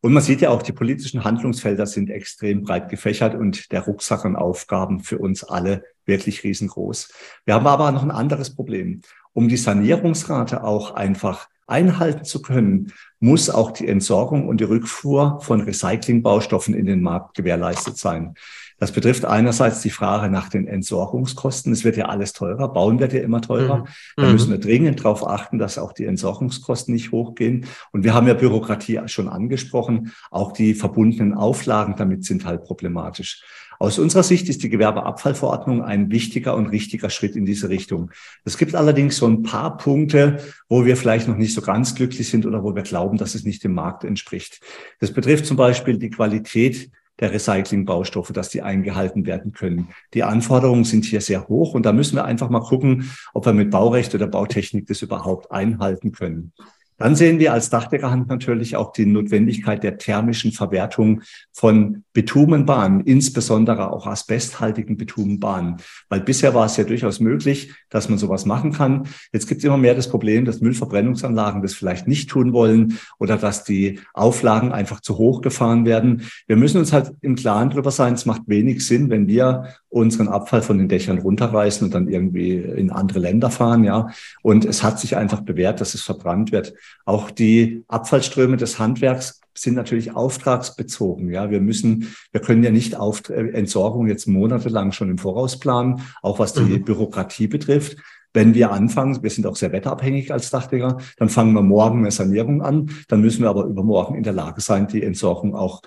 Und 0.00 0.12
man 0.12 0.22
sieht 0.22 0.40
ja 0.40 0.50
auch, 0.50 0.62
die 0.62 0.72
politischen 0.72 1.24
Handlungsfelder 1.24 1.86
sind 1.86 2.10
extrem 2.10 2.62
breit 2.62 2.88
gefächert 2.88 3.34
und 3.34 3.72
der 3.72 3.82
Rucksack 3.82 4.24
an 4.24 4.36
Aufgaben 4.36 5.00
für 5.00 5.18
uns 5.18 5.42
alle 5.42 5.84
wirklich 6.04 6.44
riesengroß. 6.44 7.12
Wir 7.44 7.54
haben 7.54 7.66
aber 7.66 7.90
noch 7.90 8.02
ein 8.02 8.10
anderes 8.10 8.54
Problem. 8.54 9.00
Um 9.32 9.48
die 9.48 9.56
Sanierungsrate 9.56 10.62
auch 10.62 10.92
einfach 10.92 11.48
einhalten 11.66 12.24
zu 12.24 12.40
können, 12.40 12.92
muss 13.18 13.50
auch 13.50 13.72
die 13.72 13.88
Entsorgung 13.88 14.48
und 14.48 14.60
die 14.60 14.64
Rückfuhr 14.64 15.40
von 15.40 15.60
Recyclingbaustoffen 15.60 16.74
in 16.74 16.86
den 16.86 17.02
Markt 17.02 17.34
gewährleistet 17.34 17.98
sein. 17.98 18.34
Das 18.78 18.92
betrifft 18.92 19.24
einerseits 19.24 19.80
die 19.80 19.90
Frage 19.90 20.30
nach 20.30 20.48
den 20.48 20.66
Entsorgungskosten. 20.66 21.72
Es 21.72 21.84
wird 21.84 21.96
ja 21.96 22.06
alles 22.06 22.32
teurer, 22.32 22.72
bauen 22.72 22.98
wird 22.98 23.12
ja 23.12 23.20
immer 23.20 23.40
teurer. 23.40 23.78
Mhm. 23.78 23.84
Da 24.16 24.32
müssen 24.32 24.50
wir 24.50 24.58
dringend 24.58 25.00
darauf 25.00 25.26
achten, 25.26 25.58
dass 25.58 25.78
auch 25.78 25.92
die 25.92 26.04
Entsorgungskosten 26.04 26.92
nicht 26.92 27.12
hochgehen. 27.12 27.66
Und 27.92 28.04
wir 28.04 28.12
haben 28.12 28.26
ja 28.26 28.34
Bürokratie 28.34 29.00
schon 29.06 29.28
angesprochen. 29.28 30.12
Auch 30.30 30.52
die 30.52 30.74
verbundenen 30.74 31.34
Auflagen 31.34 31.94
damit 31.96 32.24
sind 32.24 32.44
halt 32.44 32.64
problematisch. 32.64 33.42
Aus 33.78 33.98
unserer 33.98 34.22
Sicht 34.22 34.48
ist 34.48 34.62
die 34.62 34.70
Gewerbeabfallverordnung 34.70 35.82
ein 35.82 36.10
wichtiger 36.10 36.56
und 36.56 36.66
richtiger 36.66 37.10
Schritt 37.10 37.36
in 37.36 37.44
diese 37.44 37.68
Richtung. 37.68 38.10
Es 38.44 38.56
gibt 38.56 38.74
allerdings 38.74 39.16
so 39.18 39.26
ein 39.26 39.42
paar 39.42 39.76
Punkte, 39.76 40.38
wo 40.68 40.84
wir 40.84 40.96
vielleicht 40.96 41.28
noch 41.28 41.36
nicht 41.36 41.54
so 41.54 41.60
ganz 41.60 41.94
glücklich 41.94 42.28
sind 42.28 42.46
oder 42.46 42.62
wo 42.62 42.74
wir 42.74 42.82
glauben, 42.82 43.18
dass 43.18 43.34
es 43.34 43.44
nicht 43.44 43.64
dem 43.64 43.74
Markt 43.74 44.04
entspricht. 44.04 44.60
Das 45.00 45.12
betrifft 45.12 45.46
zum 45.46 45.56
Beispiel 45.56 45.98
die 45.98 46.10
Qualität 46.10 46.90
der 47.20 47.32
Recyclingbaustoffe, 47.32 48.32
dass 48.32 48.48
die 48.50 48.62
eingehalten 48.62 49.26
werden 49.26 49.52
können. 49.52 49.88
Die 50.14 50.22
Anforderungen 50.22 50.84
sind 50.84 51.04
hier 51.04 51.20
sehr 51.20 51.48
hoch 51.48 51.74
und 51.74 51.86
da 51.86 51.92
müssen 51.92 52.16
wir 52.16 52.24
einfach 52.24 52.50
mal 52.50 52.60
gucken, 52.60 53.10
ob 53.32 53.46
wir 53.46 53.52
mit 53.52 53.70
Baurecht 53.70 54.14
oder 54.14 54.26
Bautechnik 54.26 54.86
das 54.86 55.02
überhaupt 55.02 55.50
einhalten 55.50 56.12
können. 56.12 56.52
Dann 56.98 57.14
sehen 57.14 57.38
wir 57.38 57.52
als 57.52 57.68
Dachdeckerhand 57.68 58.28
natürlich 58.28 58.76
auch 58.76 58.92
die 58.92 59.04
Notwendigkeit 59.04 59.82
der 59.82 59.98
thermischen 59.98 60.52
Verwertung 60.52 61.22
von 61.52 62.04
Bitumenbahnen, 62.16 63.02
insbesondere 63.02 63.92
auch 63.92 64.06
asbesthaltigen 64.06 64.96
Bitumenbahnen. 64.96 65.76
Weil 66.08 66.20
bisher 66.20 66.54
war 66.54 66.64
es 66.64 66.78
ja 66.78 66.84
durchaus 66.84 67.20
möglich, 67.20 67.74
dass 67.90 68.08
man 68.08 68.16
sowas 68.16 68.46
machen 68.46 68.72
kann. 68.72 69.06
Jetzt 69.34 69.46
gibt 69.46 69.58
es 69.58 69.66
immer 69.66 69.76
mehr 69.76 69.94
das 69.94 70.08
Problem, 70.08 70.46
dass 70.46 70.62
Müllverbrennungsanlagen 70.62 71.60
das 71.60 71.74
vielleicht 71.74 72.08
nicht 72.08 72.30
tun 72.30 72.54
wollen 72.54 72.98
oder 73.18 73.36
dass 73.36 73.64
die 73.64 74.00
Auflagen 74.14 74.72
einfach 74.72 75.00
zu 75.00 75.18
hoch 75.18 75.42
gefahren 75.42 75.84
werden. 75.84 76.22
Wir 76.46 76.56
müssen 76.56 76.78
uns 76.78 76.94
halt 76.94 77.12
im 77.20 77.36
Klaren 77.36 77.68
darüber 77.68 77.90
sein, 77.90 78.14
es 78.14 78.24
macht 78.24 78.44
wenig 78.46 78.86
Sinn, 78.86 79.10
wenn 79.10 79.26
wir 79.26 79.74
unseren 79.90 80.28
Abfall 80.28 80.62
von 80.62 80.78
den 80.78 80.88
Dächern 80.88 81.18
runterreißen 81.18 81.84
und 81.86 81.92
dann 81.92 82.08
irgendwie 82.08 82.54
in 82.54 82.90
andere 82.90 83.18
Länder 83.18 83.50
fahren, 83.50 83.84
ja. 83.84 84.08
Und 84.40 84.64
es 84.64 84.82
hat 84.82 84.98
sich 84.98 85.18
einfach 85.18 85.42
bewährt, 85.42 85.82
dass 85.82 85.92
es 85.92 86.00
verbrannt 86.00 86.50
wird. 86.50 86.72
Auch 87.04 87.30
die 87.30 87.84
Abfallströme 87.88 88.56
des 88.56 88.78
Handwerks 88.78 89.42
sind 89.56 89.74
natürlich 89.74 90.14
auftragsbezogen. 90.14 91.30
Ja, 91.30 91.50
wir 91.50 91.60
müssen, 91.60 92.14
wir 92.32 92.40
können 92.40 92.62
ja 92.62 92.70
nicht 92.70 92.96
auf 92.96 93.28
äh, 93.28 93.50
Entsorgung 93.50 94.06
jetzt 94.06 94.26
monatelang 94.26 94.92
schon 94.92 95.10
im 95.10 95.18
Voraus 95.18 95.58
planen, 95.58 96.02
auch 96.22 96.38
was 96.38 96.52
die 96.52 96.60
mhm. 96.60 96.84
Bürokratie 96.84 97.48
betrifft. 97.48 97.96
Wenn 98.32 98.54
wir 98.54 98.70
anfangen, 98.70 99.22
wir 99.22 99.30
sind 99.30 99.46
auch 99.46 99.56
sehr 99.56 99.72
wetterabhängig 99.72 100.32
als 100.32 100.50
Dachdecker, 100.50 100.98
dann 101.16 101.30
fangen 101.30 101.54
wir 101.54 101.62
morgen 101.62 102.00
eine 102.00 102.10
Sanierung 102.10 102.60
an, 102.60 102.90
dann 103.08 103.22
müssen 103.22 103.42
wir 103.42 103.48
aber 103.48 103.64
übermorgen 103.64 104.14
in 104.14 104.24
der 104.24 104.34
Lage 104.34 104.60
sein, 104.60 104.88
die 104.88 105.02
Entsorgung 105.02 105.54
auch 105.54 105.80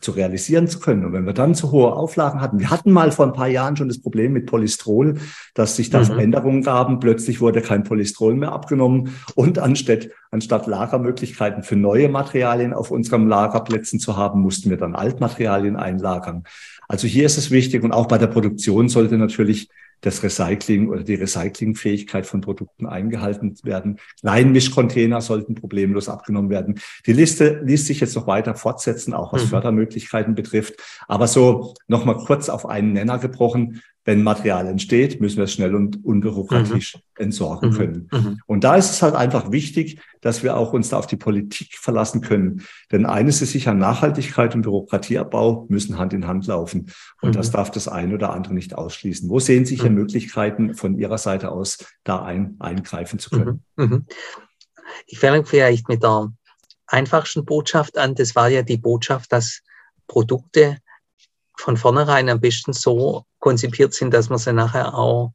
zu 0.00 0.12
realisieren 0.12 0.68
zu 0.68 0.80
können. 0.80 1.04
Und 1.04 1.12
wenn 1.12 1.24
wir 1.24 1.32
dann 1.32 1.54
zu 1.54 1.70
hohe 1.70 1.94
Auflagen 1.94 2.40
hatten, 2.40 2.58
wir 2.58 2.70
hatten 2.70 2.92
mal 2.92 3.10
vor 3.10 3.26
ein 3.26 3.32
paar 3.32 3.48
Jahren 3.48 3.76
schon 3.76 3.88
das 3.88 4.00
Problem 4.00 4.32
mit 4.32 4.46
Polystrol, 4.46 5.14
dass 5.54 5.76
sich 5.76 5.88
da 5.88 6.00
mhm. 6.00 6.04
Veränderungen 6.04 6.62
gaben. 6.62 7.00
Plötzlich 7.00 7.40
wurde 7.40 7.62
kein 7.62 7.82
Polystrol 7.82 8.34
mehr 8.34 8.52
abgenommen 8.52 9.14
und 9.34 9.58
anstatt, 9.58 10.10
anstatt 10.30 10.66
Lagermöglichkeiten 10.66 11.62
für 11.62 11.76
neue 11.76 12.10
Materialien 12.10 12.74
auf 12.74 12.90
unserem 12.90 13.28
Lagerplätzen 13.28 13.98
zu 13.98 14.16
haben, 14.16 14.40
mussten 14.40 14.68
wir 14.68 14.76
dann 14.76 14.94
Altmaterialien 14.94 15.76
einlagern. 15.76 16.44
Also 16.88 17.06
hier 17.06 17.24
ist 17.24 17.38
es 17.38 17.50
wichtig 17.50 17.82
und 17.82 17.92
auch 17.92 18.08
bei 18.08 18.18
der 18.18 18.26
Produktion 18.26 18.90
sollte 18.90 19.16
natürlich 19.16 19.70
das 20.02 20.22
Recycling 20.22 20.88
oder 20.88 21.02
die 21.02 21.14
Recyclingfähigkeit 21.14 22.26
von 22.26 22.40
Produkten 22.40 22.86
eingehalten 22.86 23.56
werden. 23.62 23.98
Kleinmischcontainer 24.20 25.20
sollten 25.20 25.54
problemlos 25.54 26.08
abgenommen 26.08 26.50
werden. 26.50 26.80
Die 27.06 27.12
Liste 27.12 27.62
ließ 27.64 27.86
sich 27.86 28.00
jetzt 28.00 28.16
noch 28.16 28.26
weiter 28.26 28.54
fortsetzen, 28.54 29.14
auch 29.14 29.32
was 29.32 29.44
mhm. 29.44 29.48
Fördermöglichkeiten 29.48 30.34
betrifft. 30.34 30.74
Aber 31.08 31.26
so 31.28 31.74
nochmal 31.86 32.16
kurz 32.16 32.48
auf 32.48 32.66
einen 32.66 32.92
Nenner 32.92 33.18
gebrochen 33.18 33.80
wenn 34.04 34.22
Material 34.22 34.66
entsteht, 34.66 35.20
müssen 35.20 35.36
wir 35.36 35.44
es 35.44 35.52
schnell 35.52 35.74
und 35.74 36.04
unbürokratisch 36.04 36.96
mhm. 36.96 37.24
entsorgen 37.24 37.70
mhm. 37.70 37.74
können. 37.74 38.08
Mhm. 38.10 38.40
Und 38.46 38.64
da 38.64 38.76
ist 38.76 38.90
es 38.90 39.02
halt 39.02 39.14
einfach 39.14 39.52
wichtig, 39.52 40.00
dass 40.20 40.42
wir 40.42 40.56
auch 40.56 40.72
uns 40.72 40.88
da 40.88 40.98
auf 40.98 41.06
die 41.06 41.16
Politik 41.16 41.76
verlassen 41.78 42.20
können. 42.20 42.62
Denn 42.90 43.06
eines 43.06 43.42
ist 43.42 43.52
sicher, 43.52 43.74
Nachhaltigkeit 43.74 44.54
und 44.54 44.62
Bürokratieabbau 44.62 45.66
müssen 45.68 45.98
Hand 45.98 46.12
in 46.12 46.26
Hand 46.26 46.46
laufen. 46.48 46.90
Und 47.20 47.36
das 47.36 47.48
mhm. 47.48 47.52
darf 47.52 47.70
das 47.70 47.86
eine 47.86 48.14
oder 48.14 48.32
andere 48.32 48.54
nicht 48.54 48.74
ausschließen. 48.74 49.28
Wo 49.28 49.38
sehen 49.38 49.66
sich 49.66 49.80
hier 49.80 49.90
mhm. 49.90 49.96
Möglichkeiten 49.96 50.74
von 50.74 50.98
Ihrer 50.98 51.18
Seite 51.18 51.52
aus, 51.52 51.78
da 52.02 52.24
ein, 52.24 52.56
eingreifen 52.58 53.20
zu 53.20 53.30
können? 53.30 53.62
Mhm. 53.76 54.06
Ich 55.06 55.20
fange 55.20 55.44
vielleicht 55.44 55.88
mit 55.88 56.02
der 56.02 56.32
einfachsten 56.86 57.44
Botschaft 57.44 57.96
an. 57.98 58.16
Das 58.16 58.34
war 58.34 58.48
ja 58.48 58.62
die 58.62 58.78
Botschaft, 58.78 59.32
dass 59.32 59.62
Produkte 60.08 60.78
von 61.62 61.76
vornherein 61.76 62.28
am 62.28 62.40
besten 62.40 62.72
so 62.72 63.24
konzipiert 63.38 63.94
sind, 63.94 64.12
dass 64.12 64.28
man 64.28 64.38
sie 64.38 64.52
nachher 64.52 64.94
auch 64.94 65.32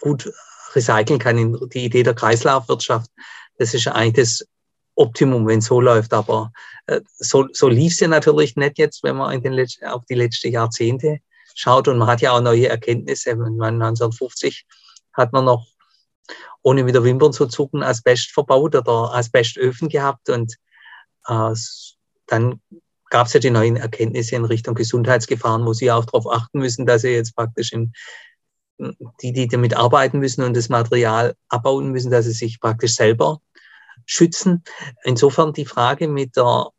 gut 0.00 0.32
recyceln 0.74 1.18
kann. 1.18 1.68
Die 1.68 1.84
Idee 1.84 2.02
der 2.02 2.14
Kreislaufwirtschaft, 2.14 3.10
das 3.58 3.74
ist 3.74 3.86
eigentlich 3.86 4.14
das 4.14 4.46
Optimum, 4.94 5.46
wenn 5.46 5.58
es 5.58 5.66
so 5.66 5.78
läuft. 5.78 6.14
Aber 6.14 6.52
äh, 6.86 7.02
so, 7.18 7.46
so 7.52 7.68
lief 7.68 7.92
es 7.92 8.00
ja 8.00 8.08
natürlich 8.08 8.56
nicht 8.56 8.78
jetzt, 8.78 9.02
wenn 9.02 9.16
man 9.16 9.34
in 9.34 9.42
den 9.42 9.52
letzten, 9.52 9.84
auf 9.84 10.06
die 10.06 10.14
letzten 10.14 10.52
Jahrzehnte 10.52 11.18
schaut. 11.54 11.86
Und 11.86 11.98
man 11.98 12.08
hat 12.08 12.22
ja 12.22 12.32
auch 12.32 12.40
neue 12.40 12.68
Erkenntnisse. 12.68 13.32
1950 13.32 14.64
hat 15.12 15.34
man 15.34 15.44
noch, 15.44 15.66
ohne 16.62 16.82
mit 16.82 16.94
der 16.94 17.04
Wimpern 17.04 17.34
zu 17.34 17.46
zucken, 17.46 17.82
Asbest 17.82 18.30
verbaut 18.30 18.74
oder 18.74 19.12
Asbestöfen 19.14 19.90
gehabt. 19.90 20.30
Und 20.30 20.54
äh, 21.26 21.54
dann 22.26 22.58
gab 23.12 23.26
es 23.26 23.34
ja 23.34 23.40
die 23.40 23.50
neuen 23.50 23.76
Erkenntnisse 23.76 24.36
in 24.36 24.46
Richtung 24.46 24.74
Gesundheitsgefahren, 24.74 25.66
wo 25.66 25.74
sie 25.74 25.92
auch 25.92 26.06
darauf 26.06 26.26
achten 26.32 26.60
müssen, 26.60 26.86
dass 26.86 27.02
sie 27.02 27.10
jetzt 27.10 27.36
praktisch 27.36 27.70
in, 27.74 27.92
die, 29.20 29.34
die 29.34 29.46
damit 29.48 29.76
arbeiten 29.76 30.18
müssen 30.18 30.42
und 30.42 30.56
das 30.56 30.70
Material 30.70 31.36
abbauen 31.48 31.90
müssen, 31.92 32.10
dass 32.10 32.24
sie 32.24 32.32
sich 32.32 32.58
praktisch 32.58 32.94
selber 32.94 33.42
schützen. 34.06 34.64
Insofern 35.04 35.52
die 35.52 35.66
Frage 35.66 36.08
mit 36.08 36.36
der 36.38 36.70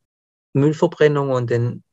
Müllverbrennung 0.53 1.29
und 1.29 1.51
den 1.51 1.83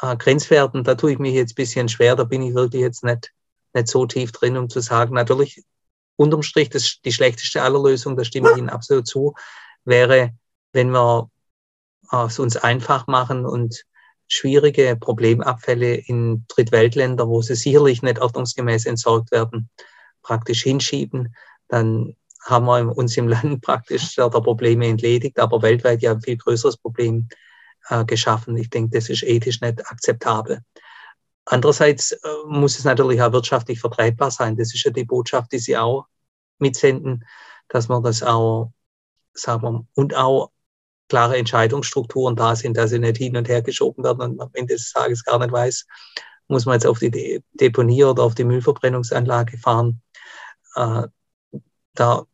äh, 0.00 0.16
Grenzwerten, 0.16 0.82
da 0.82 0.94
tue 0.94 1.12
ich 1.12 1.18
mich 1.18 1.34
jetzt 1.34 1.52
ein 1.52 1.56
bisschen 1.56 1.90
schwer, 1.90 2.16
da 2.16 2.24
bin 2.24 2.40
ich 2.40 2.54
wirklich 2.54 2.80
jetzt 2.80 3.04
nicht, 3.04 3.34
nicht 3.74 3.88
so 3.88 4.06
tief 4.06 4.32
drin, 4.32 4.56
um 4.56 4.70
zu 4.70 4.80
sagen, 4.80 5.14
natürlich 5.14 5.62
unterm 6.16 6.42
Strich 6.42 6.70
das, 6.70 7.02
die 7.04 7.12
schlechteste 7.12 7.60
aller 7.60 7.82
Lösungen, 7.82 8.16
da 8.16 8.24
stimme 8.24 8.50
ich 8.52 8.56
Ihnen 8.56 8.70
absolut 8.70 9.06
zu, 9.06 9.34
wäre, 9.84 10.32
wenn 10.72 10.88
wir 10.88 11.30
es 12.12 12.38
uns 12.38 12.56
einfach 12.56 13.06
machen 13.06 13.46
und 13.46 13.84
schwierige 14.28 14.96
Problemabfälle 14.96 15.94
in 15.94 16.44
Drittweltländer, 16.48 17.28
wo 17.28 17.42
sie 17.42 17.56
sicherlich 17.56 18.02
nicht 18.02 18.20
ordnungsgemäß 18.20 18.86
entsorgt 18.86 19.32
werden, 19.32 19.68
praktisch 20.22 20.62
hinschieben, 20.62 21.34
dann 21.68 22.16
haben 22.44 22.66
wir 22.66 22.96
uns 22.96 23.16
im 23.16 23.28
Land 23.28 23.60
praktisch 23.62 24.14
der 24.14 24.28
Probleme 24.28 24.86
entledigt, 24.86 25.38
aber 25.38 25.62
weltweit 25.62 26.02
ja 26.02 26.12
ein 26.12 26.22
viel 26.22 26.36
größeres 26.36 26.76
Problem 26.76 27.28
äh, 27.88 28.04
geschaffen. 28.04 28.56
Ich 28.56 28.70
denke, 28.70 28.96
das 28.96 29.08
ist 29.08 29.22
ethisch 29.22 29.60
nicht 29.60 29.84
akzeptabel. 29.86 30.60
Andererseits 31.44 32.12
äh, 32.12 32.18
muss 32.46 32.78
es 32.78 32.84
natürlich 32.84 33.20
auch 33.20 33.32
wirtschaftlich 33.32 33.80
vertretbar 33.80 34.30
sein. 34.30 34.56
Das 34.56 34.72
ist 34.74 34.84
ja 34.84 34.90
die 34.90 35.04
Botschaft, 35.04 35.52
die 35.52 35.58
Sie 35.58 35.76
auch 35.76 36.06
mitsenden, 36.58 37.24
dass 37.68 37.88
man 37.88 38.02
das 38.02 38.22
auch, 38.22 38.72
sagen 39.32 39.62
wir, 39.62 39.86
und 39.94 40.14
auch 40.14 40.50
klare 41.10 41.36
Entscheidungsstrukturen 41.36 42.36
da 42.36 42.56
sind, 42.56 42.76
dass 42.76 42.90
sie 42.90 42.98
nicht 42.98 43.18
hin 43.18 43.36
und 43.36 43.48
her 43.48 43.60
geschoben 43.60 44.02
werden 44.04 44.22
und 44.22 44.40
am 44.40 44.50
Ende 44.54 44.74
des 44.74 44.92
Tages 44.92 45.24
gar 45.24 45.38
nicht 45.38 45.52
weiß, 45.52 45.86
muss 46.48 46.64
man 46.64 46.74
jetzt 46.74 46.86
auf 46.86 47.00
die 47.00 47.42
Deponie 47.52 48.04
oder 48.04 48.22
auf 48.22 48.34
die 48.34 48.44
Müllverbrennungsanlage 48.44 49.58
fahren. 49.58 50.00
Äh, 50.76 51.02
da 51.94 52.24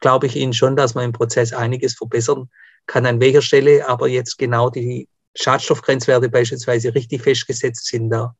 glaube 0.00 0.26
ich 0.26 0.36
Ihnen 0.36 0.52
schon, 0.52 0.76
dass 0.76 0.94
man 0.94 1.06
im 1.06 1.12
Prozess 1.12 1.52
einiges 1.52 1.94
verbessern 1.94 2.48
kann, 2.86 3.04
an 3.04 3.20
welcher 3.20 3.42
Stelle 3.42 3.88
aber 3.88 4.08
jetzt 4.08 4.38
genau 4.38 4.70
die 4.70 5.08
Schadstoffgrenzwerte 5.34 6.28
beispielsweise 6.28 6.94
richtig 6.94 7.22
festgesetzt 7.22 7.86
sind. 7.86 8.10
Da, 8.10 8.36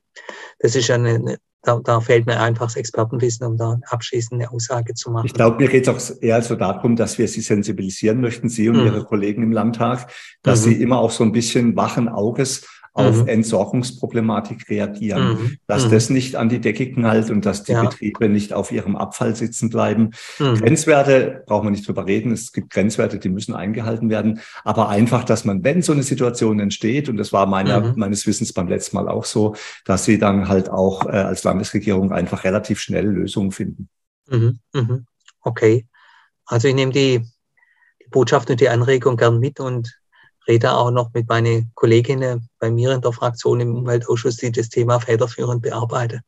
das 0.61 0.77
ist 0.77 0.91
eine, 0.91 1.39
da, 1.63 1.81
da 1.83 2.01
fehlt 2.01 2.27
mir 2.27 2.41
einfach 2.41 2.67
das 2.67 2.77
Expertenwissen, 2.77 3.47
um 3.47 3.57
da 3.57 3.79
abschließend 3.89 4.41
eine 4.41 4.51
Aussage 4.51 4.95
zu 4.95 5.11
machen. 5.11 5.27
Ich 5.27 5.35
glaube, 5.35 5.59
mir 5.59 5.69
geht 5.69 5.87
es 5.87 6.13
auch 6.13 6.23
eher 6.23 6.43
so 6.43 6.57
darum, 6.57 6.97
dass 6.97 7.19
wir 7.19 7.29
Sie 7.29 7.41
sensibilisieren 7.41 8.21
möchten, 8.21 8.49
Sie 8.49 8.69
und 8.69 8.79
mhm. 8.79 8.87
Ihre 8.87 9.05
Kollegen 9.05 9.43
im 9.43 9.53
Landtag, 9.53 10.09
dass 10.43 10.67
mhm. 10.67 10.71
Sie 10.71 10.83
immer 10.83 10.99
auch 10.99 11.13
so 11.13 11.23
ein 11.23 11.33
bisschen 11.33 11.77
wachen 11.77 12.09
Auges 12.09 12.67
auf 12.95 13.23
mhm. 13.23 13.29
Entsorgungsproblematik 13.29 14.69
reagieren, 14.69 15.29
mhm. 15.29 15.57
dass 15.67 15.87
mhm. 15.87 15.91
das 15.91 16.11
nicht 16.11 16.37
an 16.37 16.51
die 16.51 16.61
Decke 16.61 16.93
knallt 16.93 17.31
und 17.31 17.47
dass 17.47 17.63
die 17.63 17.73
ja. 17.73 17.83
Betriebe 17.83 18.29
nicht 18.29 18.53
auf 18.53 18.71
ihrem 18.71 18.97
Abfall 18.97 19.35
sitzen 19.35 19.71
bleiben. 19.71 20.11
Mhm. 20.39 20.57
Grenzwerte 20.57 21.43
brauchen 21.47 21.67
wir 21.67 21.71
nicht 21.71 21.89
drüber 21.89 22.07
reden. 22.07 22.33
Es 22.33 22.53
gibt 22.53 22.71
Grenzwerte, 22.71 23.19
die 23.19 23.31
müssen 23.31 23.55
eingehalten 23.55 24.11
werden. 24.11 24.41
Aber 24.65 24.91
einfach, 24.91 25.25
dass 25.25 25.47
man, 25.47 25.65
wenn 25.65 25.81
so 25.81 25.93
eine 25.93 26.03
Situation 26.03 26.61
entsteht, 26.61 27.09
und 27.09 27.17
das 27.17 27.33
war 27.33 27.47
meiner, 27.47 27.81
mhm. 27.81 27.95
meines 27.97 28.27
Wissens 28.27 28.53
beim 28.53 28.69
letzten 28.69 28.97
Mal 28.97 29.09
auch 29.09 29.25
so, 29.25 29.55
dass 29.87 30.05
sie 30.05 30.19
dann 30.19 30.49
halt 30.49 30.69
auch 30.69 31.07
äh, 31.07 31.13
als 31.13 31.45
Landesregierung 31.45 32.13
einfach 32.13 32.45
relativ 32.45 32.79
schnell 32.79 33.07
Lösungen 33.07 33.53
finden. 33.53 33.89
Mhm. 34.29 35.07
Okay. 35.41 35.87
Also 36.45 36.69
ich 36.69 36.75
nehme 36.75 36.93
die, 36.93 37.21
die 38.03 38.11
Botschaft 38.11 38.51
und 38.51 38.61
die 38.61 38.69
Anregung 38.69 39.17
gern 39.17 39.39
mit 39.39 39.61
und 39.61 40.02
rede 40.49 40.73
auch 40.73 40.91
noch 40.91 41.13
mit 41.15 41.29
meinen 41.29 41.71
Kolleginnen 41.75 42.49
bei 42.59 42.71
mir 42.71 42.93
in 42.93 43.01
der 43.01 43.13
Fraktion 43.13 43.61
im 43.61 43.77
Umweltausschuss, 43.77 44.37
die 44.37 44.53
das 44.53 44.69
Thema 44.69 45.01
federführend 45.01 45.63
bearbeiten. 45.63 46.21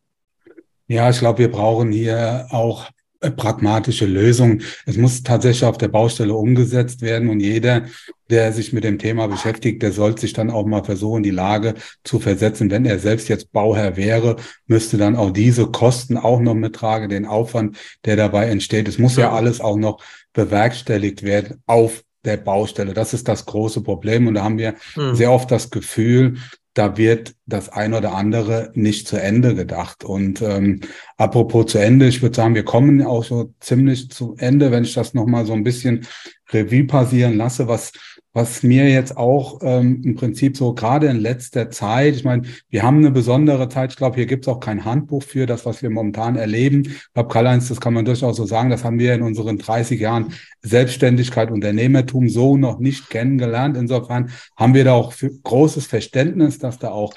Ja, 0.86 1.08
ich 1.10 1.18
glaube, 1.18 1.38
wir 1.38 1.50
brauchen 1.50 1.92
hier 1.92 2.46
auch 2.50 2.90
pragmatische 3.30 4.06
Lösungen. 4.06 4.62
Es 4.86 4.96
muss 4.96 5.22
tatsächlich 5.22 5.64
auf 5.64 5.78
der 5.78 5.88
Baustelle 5.88 6.34
umgesetzt 6.34 7.00
werden 7.02 7.28
und 7.28 7.40
jeder, 7.40 7.86
der 8.30 8.52
sich 8.52 8.72
mit 8.72 8.84
dem 8.84 8.98
Thema 8.98 9.26
beschäftigt, 9.26 9.82
der 9.82 9.92
sollte 9.92 10.22
sich 10.22 10.32
dann 10.32 10.50
auch 10.50 10.66
mal 10.66 10.84
versuchen, 10.84 11.22
die 11.22 11.30
Lage 11.30 11.74
zu 12.04 12.18
versetzen. 12.20 12.70
Wenn 12.70 12.84
er 12.84 12.98
selbst 12.98 13.28
jetzt 13.28 13.52
Bauherr 13.52 13.96
wäre, 13.96 14.36
müsste 14.66 14.96
dann 14.96 15.16
auch 15.16 15.30
diese 15.30 15.66
Kosten 15.66 16.16
auch 16.16 16.40
noch 16.40 16.54
mittragen, 16.54 17.08
den 17.08 17.26
Aufwand, 17.26 17.76
der 18.04 18.16
dabei 18.16 18.48
entsteht. 18.48 18.88
Es 18.88 18.98
muss 18.98 19.16
ja, 19.16 19.24
ja 19.24 19.32
alles 19.32 19.60
auch 19.60 19.76
noch 19.76 20.02
bewerkstelligt 20.32 21.22
werden 21.22 21.62
auf 21.66 22.02
der 22.24 22.36
Baustelle. 22.36 22.94
Das 22.94 23.14
ist 23.14 23.28
das 23.28 23.46
große 23.46 23.82
Problem. 23.82 24.26
Und 24.26 24.34
da 24.34 24.44
haben 24.44 24.58
wir 24.58 24.74
mhm. 24.96 25.14
sehr 25.14 25.32
oft 25.32 25.50
das 25.50 25.70
Gefühl, 25.70 26.36
da 26.74 26.96
wird 26.96 27.36
das 27.46 27.68
ein 27.68 27.94
oder 27.94 28.14
andere 28.14 28.72
nicht 28.74 29.06
zu 29.06 29.16
Ende 29.16 29.54
gedacht. 29.54 30.02
Und 30.02 30.42
ähm, 30.42 30.80
apropos 31.16 31.66
zu 31.66 31.78
Ende, 31.78 32.08
ich 32.08 32.20
würde 32.20 32.34
sagen, 32.34 32.56
wir 32.56 32.64
kommen 32.64 33.00
auch 33.02 33.22
so 33.24 33.54
ziemlich 33.60 34.10
zu 34.10 34.34
Ende, 34.38 34.72
wenn 34.72 34.82
ich 34.82 34.94
das 34.94 35.14
nochmal 35.14 35.46
so 35.46 35.52
ein 35.52 35.62
bisschen 35.62 36.06
Revue 36.52 36.84
passieren 36.84 37.36
lasse, 37.36 37.68
was 37.68 37.92
was 38.34 38.64
mir 38.64 38.90
jetzt 38.90 39.16
auch 39.16 39.60
ähm, 39.62 40.02
im 40.04 40.16
Prinzip 40.16 40.56
so 40.56 40.74
gerade 40.74 41.06
in 41.06 41.18
letzter 41.18 41.70
Zeit, 41.70 42.16
ich 42.16 42.24
meine, 42.24 42.42
wir 42.68 42.82
haben 42.82 42.98
eine 42.98 43.12
besondere 43.12 43.68
Zeit, 43.68 43.92
ich 43.92 43.96
glaube, 43.96 44.16
hier 44.16 44.26
gibt 44.26 44.44
es 44.44 44.48
auch 44.48 44.58
kein 44.58 44.84
Handbuch 44.84 45.22
für 45.22 45.46
das, 45.46 45.64
was 45.64 45.82
wir 45.82 45.88
momentan 45.88 46.34
erleben. 46.34 46.82
Ich 46.84 47.12
glaube, 47.14 47.32
Karl-Heinz, 47.32 47.68
das 47.68 47.80
kann 47.80 47.94
man 47.94 48.04
durchaus 48.04 48.36
so 48.36 48.44
sagen, 48.44 48.70
das 48.70 48.82
haben 48.82 48.98
wir 48.98 49.14
in 49.14 49.22
unseren 49.22 49.56
30 49.56 50.00
Jahren 50.00 50.34
Selbstständigkeit, 50.62 51.52
Unternehmertum 51.52 52.28
so 52.28 52.56
noch 52.56 52.80
nicht 52.80 53.08
kennengelernt. 53.08 53.76
Insofern 53.76 54.30
haben 54.56 54.74
wir 54.74 54.82
da 54.84 54.94
auch 54.94 55.14
großes 55.44 55.86
Verständnis, 55.86 56.58
dass 56.58 56.80
da 56.80 56.90
auch 56.90 57.14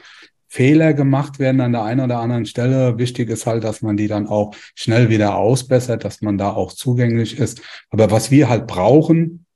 Fehler 0.48 0.94
gemacht 0.94 1.40
werden 1.40 1.62
an 1.62 1.72
der 1.72 1.84
einen 1.84 2.02
oder 2.02 2.20
anderen 2.20 2.46
Stelle. 2.46 3.00
Wichtig 3.00 3.30
ist 3.30 3.48
halt, 3.48 3.64
dass 3.64 3.82
man 3.82 3.98
die 3.98 4.08
dann 4.08 4.28
auch 4.28 4.54
schnell 4.76 5.10
wieder 5.10 5.36
ausbessert, 5.36 6.06
dass 6.06 6.22
man 6.22 6.38
da 6.38 6.52
auch 6.52 6.72
zugänglich 6.74 7.40
ist. 7.40 7.62
Aber 7.90 8.12
was 8.12 8.30
wir 8.30 8.50
halt 8.50 8.68
brauchen, 8.68 9.47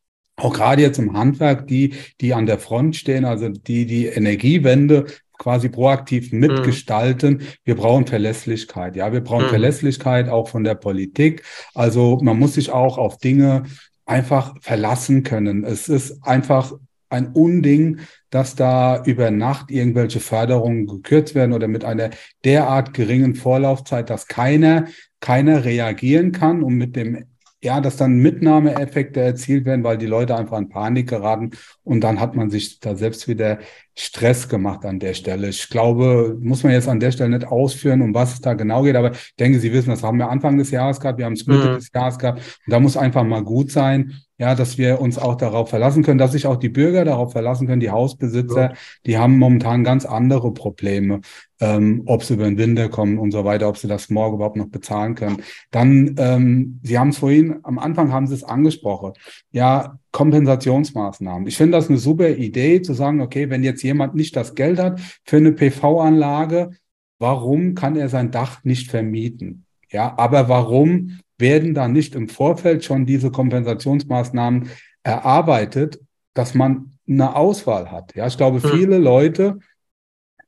auch 0.41 0.53
gerade 0.53 0.81
jetzt 0.81 0.99
im 0.99 1.13
Handwerk, 1.13 1.67
die, 1.67 1.93
die 2.19 2.33
an 2.33 2.45
der 2.45 2.59
Front 2.59 2.95
stehen, 2.95 3.25
also 3.25 3.49
die 3.49 3.85
die 3.85 4.07
Energiewende 4.07 5.05
quasi 5.37 5.69
proaktiv 5.69 6.31
mitgestalten. 6.31 7.33
Mhm. 7.33 7.41
Wir 7.63 7.75
brauchen 7.75 8.05
Verlässlichkeit. 8.05 8.95
Ja, 8.95 9.11
wir 9.11 9.21
brauchen 9.21 9.45
mhm. 9.45 9.49
Verlässlichkeit 9.49 10.29
auch 10.29 10.47
von 10.47 10.63
der 10.63 10.75
Politik. 10.75 11.43
Also 11.73 12.19
man 12.21 12.37
muss 12.37 12.53
sich 12.53 12.71
auch 12.71 12.97
auf 12.97 13.17
Dinge 13.17 13.63
einfach 14.05 14.55
verlassen 14.61 15.23
können. 15.23 15.63
Es 15.63 15.89
ist 15.89 16.23
einfach 16.23 16.73
ein 17.09 17.31
Unding, 17.33 17.99
dass 18.29 18.55
da 18.55 19.03
über 19.03 19.31
Nacht 19.31 19.71
irgendwelche 19.71 20.19
Förderungen 20.19 20.85
gekürzt 20.85 21.35
werden 21.35 21.53
oder 21.53 21.67
mit 21.67 21.83
einer 21.83 22.11
derart 22.45 22.93
geringen 22.93 23.35
Vorlaufzeit, 23.35 24.09
dass 24.09 24.27
keiner, 24.27 24.85
keiner 25.19 25.65
reagieren 25.65 26.31
kann 26.31 26.63
und 26.63 26.75
mit 26.75 26.95
dem 26.95 27.25
ja, 27.63 27.79
dass 27.79 27.97
dann 27.97 28.17
Mitnahmeeffekte 28.17 29.21
erzielt 29.21 29.65
werden, 29.65 29.83
weil 29.83 29.97
die 29.97 30.07
Leute 30.07 30.35
einfach 30.35 30.57
in 30.57 30.69
Panik 30.69 31.09
geraten 31.09 31.51
und 31.91 31.99
dann 32.01 32.21
hat 32.21 32.37
man 32.37 32.49
sich 32.49 32.79
da 32.79 32.95
selbst 32.95 33.27
wieder 33.27 33.59
Stress 33.95 34.47
gemacht 34.47 34.85
an 34.85 34.99
der 34.99 35.13
Stelle. 35.13 35.49
Ich 35.49 35.67
glaube, 35.67 36.37
muss 36.39 36.63
man 36.63 36.71
jetzt 36.71 36.87
an 36.87 37.01
der 37.01 37.11
Stelle 37.11 37.37
nicht 37.37 37.45
ausführen, 37.45 38.01
um 38.01 38.13
was 38.13 38.33
es 38.33 38.39
da 38.39 38.53
genau 38.53 38.83
geht, 38.83 38.95
aber 38.95 39.11
ich 39.11 39.35
denke, 39.37 39.59
Sie 39.59 39.73
wissen, 39.73 39.89
das 39.89 40.01
haben 40.01 40.17
wir 40.17 40.29
Anfang 40.29 40.57
des 40.57 40.71
Jahres 40.71 41.01
gehabt, 41.01 41.17
wir 41.17 41.25
haben 41.25 41.33
es 41.33 41.45
Mitte 41.45 41.71
mhm. 41.71 41.75
des 41.75 41.91
Jahres 41.93 42.17
gehabt 42.17 42.39
und 42.65 42.71
da 42.71 42.79
muss 42.79 42.95
einfach 42.95 43.25
mal 43.25 43.43
gut 43.43 43.71
sein, 43.71 44.13
ja, 44.37 44.55
dass 44.55 44.77
wir 44.77 45.01
uns 45.01 45.19
auch 45.19 45.35
darauf 45.35 45.69
verlassen 45.69 46.01
können, 46.01 46.17
dass 46.17 46.31
sich 46.31 46.47
auch 46.47 46.55
die 46.55 46.69
Bürger 46.69 47.03
darauf 47.03 47.33
verlassen 47.33 47.67
können, 47.67 47.81
die 47.81 47.91
Hausbesitzer, 47.91 48.61
ja. 48.61 48.73
die 49.05 49.17
haben 49.17 49.37
momentan 49.37 49.83
ganz 49.83 50.05
andere 50.05 50.53
Probleme, 50.53 51.19
ähm, 51.59 52.03
ob 52.05 52.23
sie 52.23 52.35
über 52.35 52.45
den 52.45 52.57
Winter 52.57 52.87
kommen 52.87 53.17
und 53.17 53.31
so 53.31 53.43
weiter, 53.43 53.67
ob 53.67 53.77
sie 53.77 53.89
das 53.89 54.09
morgen 54.09 54.37
überhaupt 54.37 54.55
noch 54.55 54.69
bezahlen 54.69 55.15
können. 55.15 55.43
Dann, 55.71 56.15
ähm, 56.17 56.79
Sie 56.83 56.97
haben 56.97 57.09
es 57.09 57.17
vorhin, 57.17 57.59
am 57.63 57.77
Anfang 57.79 58.13
haben 58.13 58.27
Sie 58.27 58.35
es 58.35 58.45
angesprochen, 58.45 59.11
ja, 59.51 59.99
Kompensationsmaßnahmen. 60.11 61.47
Ich 61.47 61.57
finde 61.57 61.77
das 61.77 61.89
eine 61.89 61.97
super 61.97 62.29
Idee, 62.29 62.81
zu 62.81 62.93
sagen, 62.93 63.21
okay, 63.21 63.49
wenn 63.49 63.63
jetzt 63.63 63.83
jemand 63.83 64.15
nicht 64.15 64.35
das 64.35 64.55
Geld 64.55 64.79
hat 64.79 64.99
für 65.23 65.37
eine 65.37 65.53
PV-Anlage, 65.53 66.71
warum 67.19 67.75
kann 67.75 67.95
er 67.95 68.09
sein 68.09 68.31
Dach 68.31 68.63
nicht 68.63 68.89
vermieten? 68.89 69.65
Ja, 69.89 70.17
aber 70.17 70.49
warum 70.49 71.19
werden 71.37 71.73
da 71.73 71.87
nicht 71.87 72.15
im 72.15 72.29
Vorfeld 72.29 72.83
schon 72.83 73.05
diese 73.05 73.31
Kompensationsmaßnahmen 73.31 74.69
erarbeitet, 75.03 75.99
dass 76.33 76.53
man 76.53 76.91
eine 77.07 77.35
Auswahl 77.35 77.91
hat. 77.91 78.15
Ja, 78.15 78.27
ich 78.27 78.37
glaube, 78.37 78.63
hm. 78.63 78.69
viele 78.69 78.97
Leute 78.97 79.59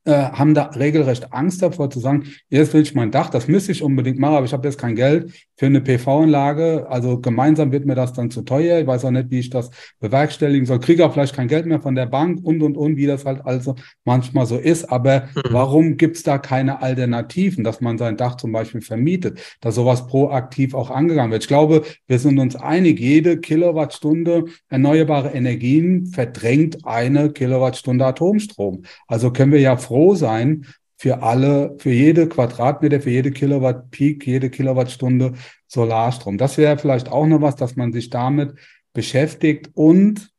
äh, 0.06 0.12
haben 0.12 0.54
da 0.54 0.64
regelrecht 0.68 1.34
Angst 1.34 1.62
davor 1.62 1.90
zu 1.90 2.00
sagen, 2.00 2.26
jetzt 2.50 2.74
will 2.74 2.82
ich 2.82 2.96
mein 2.96 3.12
Dach, 3.12 3.30
das 3.30 3.48
müsste 3.48 3.72
ich 3.72 3.82
unbedingt 3.82 4.20
machen, 4.20 4.36
aber 4.36 4.46
ich 4.46 4.54
habe 4.54 4.68
jetzt 4.68 4.78
kein 4.78 4.96
Geld 4.96 5.34
für 5.64 5.68
eine 5.68 5.80
PV-Anlage. 5.80 6.88
Also 6.90 7.22
gemeinsam 7.22 7.72
wird 7.72 7.86
mir 7.86 7.96
das 7.96 8.12
dann 8.12 8.30
zu 8.30 8.42
teuer. 8.42 8.82
Ich 8.82 8.88
weiß 8.88 9.06
auch 9.06 9.12
nicht, 9.12 9.32
wie 9.32 9.40
ich 9.40 9.50
das 9.50 9.70
bewerkstelligen 10.02 10.66
soll. 10.66 10.82
Kriege 10.82 11.06
auch 11.06 11.14
vielleicht 11.14 11.34
kein 11.34 11.48
Geld 11.48 11.66
mehr 11.66 11.80
von 11.80 11.96
der 11.96 12.06
Bank 12.06 12.42
und, 12.44 12.62
und, 12.62 12.76
und, 12.76 12.98
wie 12.98 13.06
das 13.06 13.24
halt 13.24 13.46
also 13.46 13.76
manchmal 14.04 14.46
so 14.46 14.58
ist. 14.58 14.92
Aber 14.92 15.30
mhm. 15.34 15.42
warum 15.52 15.96
gibt 15.96 16.18
es 16.18 16.24
da 16.24 16.38
keine 16.38 16.82
Alternativen, 16.82 17.64
dass 17.64 17.80
man 17.80 17.98
sein 17.98 18.18
Dach 18.18 18.36
zum 18.36 18.52
Beispiel 18.52 18.82
vermietet, 18.82 19.40
dass 19.62 19.76
sowas 19.76 20.06
proaktiv 20.06 20.74
auch 20.74 20.90
angegangen 20.90 21.32
wird? 21.32 21.44
Ich 21.44 21.48
glaube, 21.48 21.84
wir 22.08 22.20
sind 22.20 22.40
uns 22.40 22.58
einig, 22.58 23.00
jede 23.00 23.38
Kilowattstunde 23.38 24.44
erneuerbare 24.68 25.30
Energien 25.30 26.08
verdrängt 26.08 26.86
eine 26.86 27.32
Kilowattstunde 27.32 28.06
Atomstrom. 28.06 28.84
Also 29.08 29.32
können 29.32 29.54
wir 29.54 29.62
ja 29.62 29.78
froh 29.78 30.16
sein, 30.16 30.66
für 31.04 31.22
alle, 31.22 31.76
für 31.80 31.92
jede 31.92 32.30
Quadratmeter, 32.30 33.02
für 33.02 33.10
jede 33.10 33.32
Kilowatt 33.32 33.92
Peak, 33.92 34.26
jede 34.26 34.50
Kilowattstunde 34.50 35.34
Solarstrom. 35.68 36.38
Das 36.38 36.58
wäre 36.58 36.78
vielleicht 36.78 37.12
auch 37.12 37.26
noch 37.26 37.42
was, 37.42 37.58
dass 37.58 37.76
man 37.76 37.92
sich 37.92 38.10
damit 38.10 38.54
beschäftigt 38.94 39.70
und 39.74 40.32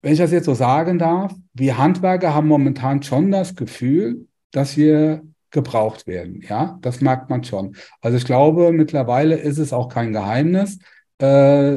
wenn 0.00 0.14
ich 0.14 0.20
das 0.20 0.32
jetzt 0.32 0.46
so 0.46 0.54
sagen 0.54 0.98
darf, 0.98 1.34
wir 1.52 1.76
Handwerker 1.76 2.32
haben 2.32 2.48
momentan 2.48 3.02
schon 3.02 3.30
das 3.30 3.54
Gefühl, 3.54 4.26
dass 4.52 4.78
wir 4.78 5.20
gebraucht 5.50 6.06
werden. 6.06 6.40
Ja, 6.40 6.78
das 6.80 7.02
merkt 7.02 7.28
man 7.28 7.44
schon. 7.44 7.76
Also 8.00 8.16
ich 8.16 8.24
glaube, 8.24 8.72
mittlerweile 8.72 9.34
ist 9.36 9.58
es 9.58 9.74
auch 9.74 9.90
kein 9.90 10.14
Geheimnis, 10.14 10.78
äh, 11.18 11.76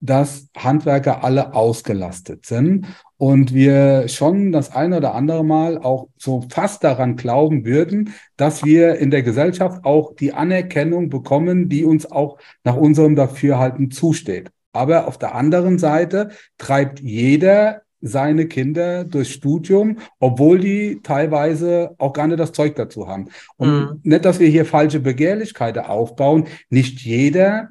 dass 0.00 0.48
Handwerker 0.56 1.22
alle 1.22 1.54
ausgelastet 1.54 2.46
sind 2.46 2.86
und 3.18 3.52
wir 3.52 4.08
schon 4.08 4.50
das 4.50 4.74
ein 4.74 4.94
oder 4.94 5.14
andere 5.14 5.44
Mal 5.44 5.76
auch 5.76 6.08
so 6.16 6.46
fast 6.50 6.82
daran 6.84 7.16
glauben 7.16 7.66
würden, 7.66 8.14
dass 8.36 8.64
wir 8.64 8.96
in 8.96 9.10
der 9.10 9.22
Gesellschaft 9.22 9.84
auch 9.84 10.14
die 10.14 10.32
Anerkennung 10.32 11.10
bekommen, 11.10 11.68
die 11.68 11.84
uns 11.84 12.10
auch 12.10 12.38
nach 12.64 12.76
unserem 12.76 13.14
Dafürhalten 13.16 13.90
zusteht. 13.90 14.50
Aber 14.72 15.06
auf 15.06 15.18
der 15.18 15.34
anderen 15.34 15.78
Seite 15.78 16.30
treibt 16.56 17.00
jeder 17.00 17.82
seine 18.00 18.46
Kinder 18.46 19.04
durchs 19.04 19.30
Studium, 19.30 19.98
obwohl 20.18 20.58
die 20.58 21.00
teilweise 21.02 21.94
auch 21.98 22.14
gar 22.14 22.26
nicht 22.26 22.40
das 22.40 22.52
Zeug 22.52 22.74
dazu 22.76 23.06
haben. 23.06 23.28
Und 23.56 23.68
mhm. 23.68 24.00
nicht, 24.02 24.24
dass 24.24 24.40
wir 24.40 24.48
hier 24.48 24.64
falsche 24.64 25.00
Begehrlichkeiten 25.00 25.84
aufbauen. 25.84 26.46
Nicht 26.70 27.00
jeder 27.00 27.68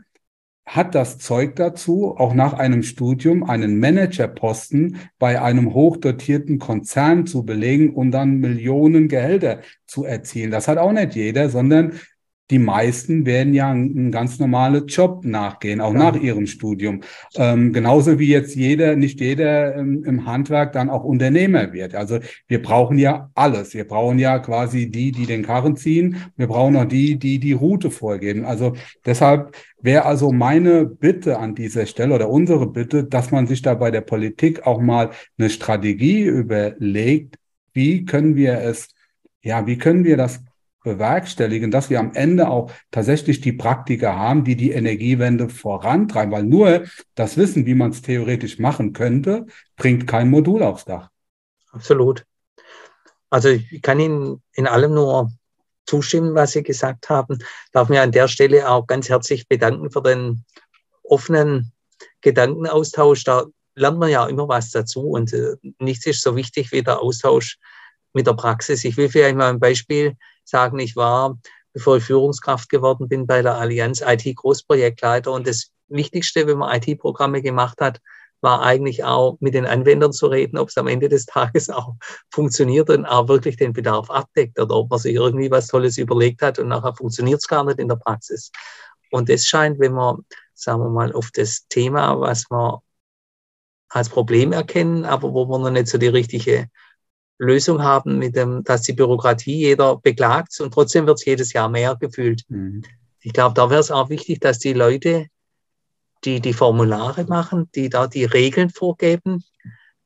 hat 0.69 0.93
das 0.93 1.17
Zeug 1.17 1.55
dazu, 1.55 2.15
auch 2.15 2.35
nach 2.35 2.53
einem 2.53 2.83
Studium 2.83 3.43
einen 3.43 3.79
Managerposten 3.79 4.97
bei 5.17 5.41
einem 5.41 5.73
hochdotierten 5.73 6.59
Konzern 6.59 7.25
zu 7.25 7.43
belegen 7.43 7.95
und 7.95 8.11
dann 8.11 8.37
Millionen 8.37 9.07
Gehälter 9.07 9.61
zu 9.87 10.05
erzielen. 10.05 10.51
Das 10.51 10.67
hat 10.67 10.77
auch 10.77 10.91
nicht 10.91 11.15
jeder, 11.15 11.49
sondern 11.49 11.93
die 12.49 12.59
meisten 12.59 13.25
werden 13.25 13.53
ja 13.53 13.69
einen 13.69 14.11
ganz 14.11 14.39
normalen 14.39 14.87
Job 14.87 15.23
nachgehen, 15.23 15.81
auch 15.81 15.93
ja. 15.93 15.99
nach 15.99 16.15
ihrem 16.15 16.47
Studium. 16.47 17.01
Ähm, 17.35 17.73
genauso 17.73 18.17
wie 18.17 18.27
jetzt 18.27 18.55
jeder, 18.55 18.95
nicht 18.95 19.19
jeder 19.19 19.75
ähm, 19.75 20.03
im 20.03 20.25
Handwerk 20.25 20.73
dann 20.73 20.89
auch 20.89 21.03
Unternehmer 21.03 21.73
wird. 21.73 21.93
Also 21.93 22.19
wir 22.47 22.61
brauchen 22.61 22.97
ja 22.97 23.29
alles. 23.35 23.73
Wir 23.73 23.87
brauchen 23.87 24.17
ja 24.17 24.39
quasi 24.39 24.89
die, 24.89 25.11
die 25.11 25.27
den 25.27 25.43
Karren 25.43 25.75
ziehen. 25.75 26.17
Wir 26.37 26.47
brauchen 26.47 26.75
auch 26.75 26.85
die, 26.85 27.19
die 27.19 27.39
die 27.39 27.53
Route 27.53 27.91
vorgeben. 27.91 28.45
Also 28.45 28.73
deshalb 29.05 29.55
wäre 29.81 30.05
also 30.05 30.31
meine 30.31 30.85
Bitte 30.85 31.37
an 31.37 31.53
dieser 31.53 31.85
Stelle 31.85 32.15
oder 32.15 32.29
unsere 32.29 32.65
Bitte, 32.67 33.03
dass 33.03 33.29
man 33.29 33.45
sich 33.45 33.61
da 33.61 33.75
bei 33.75 33.91
der 33.91 34.01
Politik 34.01 34.65
auch 34.65 34.81
mal 34.81 35.11
eine 35.37 35.49
Strategie 35.51 36.23
überlegt, 36.23 37.35
wie 37.73 38.05
können 38.05 38.35
wir 38.35 38.59
es 38.59 38.89
ja, 39.41 39.65
wie 39.65 39.77
können 39.77 40.03
wir 40.03 40.17
das 40.17 40.41
bewerkstelligen, 40.83 41.71
dass 41.71 41.89
wir 41.89 41.99
am 41.99 42.13
Ende 42.13 42.49
auch 42.49 42.71
tatsächlich 42.91 43.41
die 43.41 43.53
Praktiker 43.53 44.15
haben, 44.15 44.43
die 44.43 44.55
die 44.55 44.71
Energiewende 44.71 45.49
vorantreiben, 45.49 46.31
weil 46.31 46.43
nur 46.43 46.85
das 47.15 47.37
Wissen, 47.37 47.65
wie 47.65 47.75
man 47.75 47.91
es 47.91 48.01
theoretisch 48.01 48.59
machen 48.59 48.93
könnte, 48.93 49.45
bringt 49.75 50.07
kein 50.07 50.29
Modul 50.29 50.63
aufs 50.63 50.85
Dach. 50.85 51.09
Absolut. 51.71 52.25
Also 53.29 53.49
ich 53.49 53.81
kann 53.81 53.99
Ihnen 53.99 54.41
in 54.53 54.67
allem 54.67 54.93
nur 54.93 55.31
zustimmen, 55.85 56.35
was 56.35 56.51
Sie 56.51 56.63
gesagt 56.63 57.09
haben. 57.09 57.39
Darf 57.71 57.89
mir 57.89 58.01
an 58.01 58.11
der 58.11 58.27
Stelle 58.27 58.69
auch 58.69 58.87
ganz 58.87 59.09
herzlich 59.09 59.47
bedanken 59.47 59.91
für 59.91 60.01
den 60.01 60.45
offenen 61.03 61.71
Gedankenaustausch. 62.21 63.23
Da 63.23 63.45
lernt 63.75 63.99
man 63.99 64.09
ja 64.09 64.25
immer 64.27 64.47
was 64.47 64.71
dazu 64.71 65.09
und 65.09 65.33
äh, 65.33 65.55
nichts 65.79 66.05
ist 66.05 66.21
so 66.21 66.35
wichtig 66.35 66.71
wie 66.71 66.83
der 66.83 66.99
Austausch 66.99 67.57
mit 68.13 68.27
der 68.27 68.33
Praxis. 68.33 68.83
Ich 68.83 68.97
will 68.97 69.09
vielleicht 69.09 69.35
mal 69.35 69.49
ein 69.49 69.59
Beispiel 69.59 70.15
sagen, 70.49 70.79
ich 70.79 70.95
war, 70.95 71.37
bevor 71.73 71.97
ich 71.97 72.03
Führungskraft 72.03 72.69
geworden 72.69 73.07
bin, 73.07 73.27
bei 73.27 73.41
der 73.41 73.55
Allianz 73.55 74.01
IT-Großprojektleiter. 74.05 75.31
Und 75.31 75.47
das 75.47 75.71
Wichtigste, 75.87 76.47
wenn 76.47 76.57
man 76.57 76.75
IT-Programme 76.81 77.41
gemacht 77.41 77.79
hat, 77.81 77.99
war 78.41 78.61
eigentlich 78.61 79.03
auch 79.03 79.37
mit 79.41 79.53
den 79.53 79.65
Anwendern 79.65 80.13
zu 80.13 80.27
reden, 80.27 80.57
ob 80.57 80.69
es 80.69 80.77
am 80.77 80.87
Ende 80.87 81.09
des 81.09 81.25
Tages 81.27 81.69
auch 81.69 81.95
funktioniert 82.31 82.89
und 82.89 83.05
auch 83.05 83.27
wirklich 83.27 83.57
den 83.57 83.73
Bedarf 83.73 84.09
abdeckt 84.09 84.59
oder 84.59 84.75
ob 84.75 84.89
man 84.89 84.99
sich 84.99 85.15
irgendwie 85.15 85.51
was 85.51 85.67
Tolles 85.67 85.97
überlegt 85.97 86.41
hat 86.41 86.59
und 86.59 86.69
nachher 86.69 86.95
funktioniert 86.95 87.39
es 87.39 87.47
gar 87.47 87.63
nicht 87.63 87.79
in 87.79 87.87
der 87.87 87.97
Praxis. 87.97 88.51
Und 89.11 89.29
es 89.29 89.45
scheint, 89.45 89.79
wenn 89.79 89.93
man, 89.93 90.25
sagen 90.53 90.81
wir 90.81 90.89
mal, 90.89 91.13
auf 91.13 91.31
das 91.31 91.67
Thema, 91.67 92.19
was 92.19 92.49
wir 92.49 92.81
als 93.89 94.09
Problem 94.09 94.51
erkennen, 94.53 95.03
aber 95.03 95.33
wo 95.33 95.47
wir 95.47 95.57
noch 95.57 95.71
nicht 95.71 95.87
so 95.87 95.97
die 95.97 96.07
richtige 96.07 96.69
Lösung 97.39 97.81
haben, 97.81 98.19
mit 98.19 98.35
dem, 98.35 98.63
dass 98.63 98.83
die 98.83 98.93
Bürokratie 98.93 99.55
jeder 99.55 99.97
beklagt 99.97 100.59
und 100.59 100.73
trotzdem 100.73 101.07
wird 101.07 101.19
es 101.19 101.25
jedes 101.25 101.53
Jahr 101.53 101.69
mehr 101.69 101.95
gefühlt. 101.95 102.43
Mhm. 102.49 102.83
Ich 103.21 103.33
glaube, 103.33 103.55
da 103.55 103.69
wäre 103.69 103.79
es 103.79 103.91
auch 103.91 104.09
wichtig, 104.09 104.41
dass 104.41 104.59
die 104.59 104.73
Leute, 104.73 105.27
die 106.25 106.41
die 106.41 106.53
Formulare 106.53 107.23
machen, 107.23 107.69
die 107.75 107.89
da 107.89 108.07
die 108.07 108.25
Regeln 108.25 108.69
vorgeben, 108.69 109.43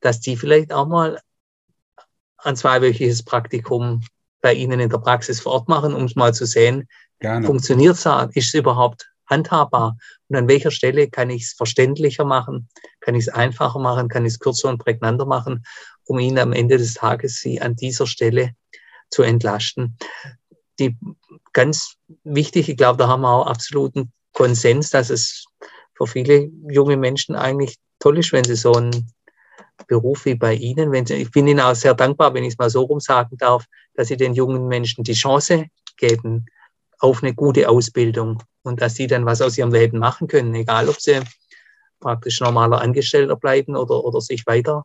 dass 0.00 0.20
die 0.20 0.36
vielleicht 0.36 0.72
auch 0.72 0.86
mal 0.86 1.20
ein 2.38 2.56
zweiwöchiges 2.56 3.24
Praktikum 3.24 4.02
bei 4.40 4.54
Ihnen 4.54 4.78
in 4.78 4.90
der 4.90 4.98
Praxis 4.98 5.40
vor 5.40 5.52
Ort 5.52 5.68
machen, 5.68 5.94
um 5.94 6.04
es 6.04 6.14
mal 6.14 6.34
zu 6.34 6.46
sehen, 6.46 6.88
funktioniert 7.20 7.94
es, 7.94 8.06
ist 8.34 8.48
es 8.48 8.54
überhaupt 8.54 9.10
handhabbar 9.26 9.96
und 10.28 10.36
an 10.36 10.48
welcher 10.48 10.70
Stelle 10.70 11.08
kann 11.08 11.30
ich 11.30 11.44
es 11.44 11.52
verständlicher 11.54 12.26
machen, 12.26 12.68
kann 13.00 13.14
ich 13.14 13.26
es 13.26 13.28
einfacher 13.30 13.78
machen, 13.78 14.08
kann 14.08 14.26
ich 14.26 14.34
es 14.34 14.38
kürzer 14.38 14.68
und 14.68 14.78
prägnanter 14.78 15.24
machen 15.24 15.64
um 16.06 16.18
ihn 16.18 16.38
am 16.38 16.52
Ende 16.52 16.78
des 16.78 16.94
Tages 16.94 17.40
sie 17.40 17.60
an 17.60 17.76
dieser 17.76 18.06
Stelle 18.06 18.54
zu 19.10 19.22
entlasten. 19.22 19.96
Die 20.78 20.96
ganz 21.52 21.96
wichtig, 22.24 22.68
ich 22.68 22.76
glaube, 22.76 22.98
da 22.98 23.08
haben 23.08 23.22
wir 23.22 23.30
auch 23.30 23.46
absoluten 23.46 24.12
Konsens, 24.32 24.90
dass 24.90 25.10
es 25.10 25.44
für 25.94 26.06
viele 26.06 26.50
junge 26.68 26.96
Menschen 26.96 27.36
eigentlich 27.36 27.76
toll 28.00 28.18
ist, 28.18 28.32
wenn 28.32 28.44
sie 28.44 28.56
so 28.56 28.72
einen 28.72 29.12
Beruf 29.86 30.24
wie 30.24 30.34
bei 30.34 30.54
Ihnen, 30.54 30.92
wenn 30.92 31.06
sie, 31.06 31.14
ich 31.14 31.30
bin 31.30 31.46
Ihnen 31.46 31.60
auch 31.60 31.74
sehr 31.74 31.94
dankbar, 31.94 32.34
wenn 32.34 32.44
ich 32.44 32.54
es 32.54 32.58
mal 32.58 32.70
so 32.70 32.82
rum 32.82 33.00
sagen 33.00 33.36
darf, 33.38 33.64
dass 33.94 34.08
Sie 34.08 34.16
den 34.16 34.34
jungen 34.34 34.66
Menschen 34.66 35.04
die 35.04 35.14
Chance 35.14 35.66
geben 35.96 36.46
auf 36.98 37.22
eine 37.22 37.34
gute 37.34 37.68
Ausbildung 37.68 38.42
und 38.62 38.80
dass 38.80 38.94
sie 38.94 39.06
dann 39.06 39.26
was 39.26 39.42
aus 39.42 39.58
ihrem 39.58 39.72
Leben 39.72 39.98
machen 39.98 40.26
können, 40.26 40.54
egal 40.54 40.88
ob 40.88 41.00
sie 41.00 41.20
praktisch 42.00 42.40
normaler 42.40 42.80
Angestellter 42.80 43.36
bleiben 43.36 43.76
oder, 43.76 44.04
oder 44.04 44.20
sich 44.20 44.46
weiter 44.46 44.84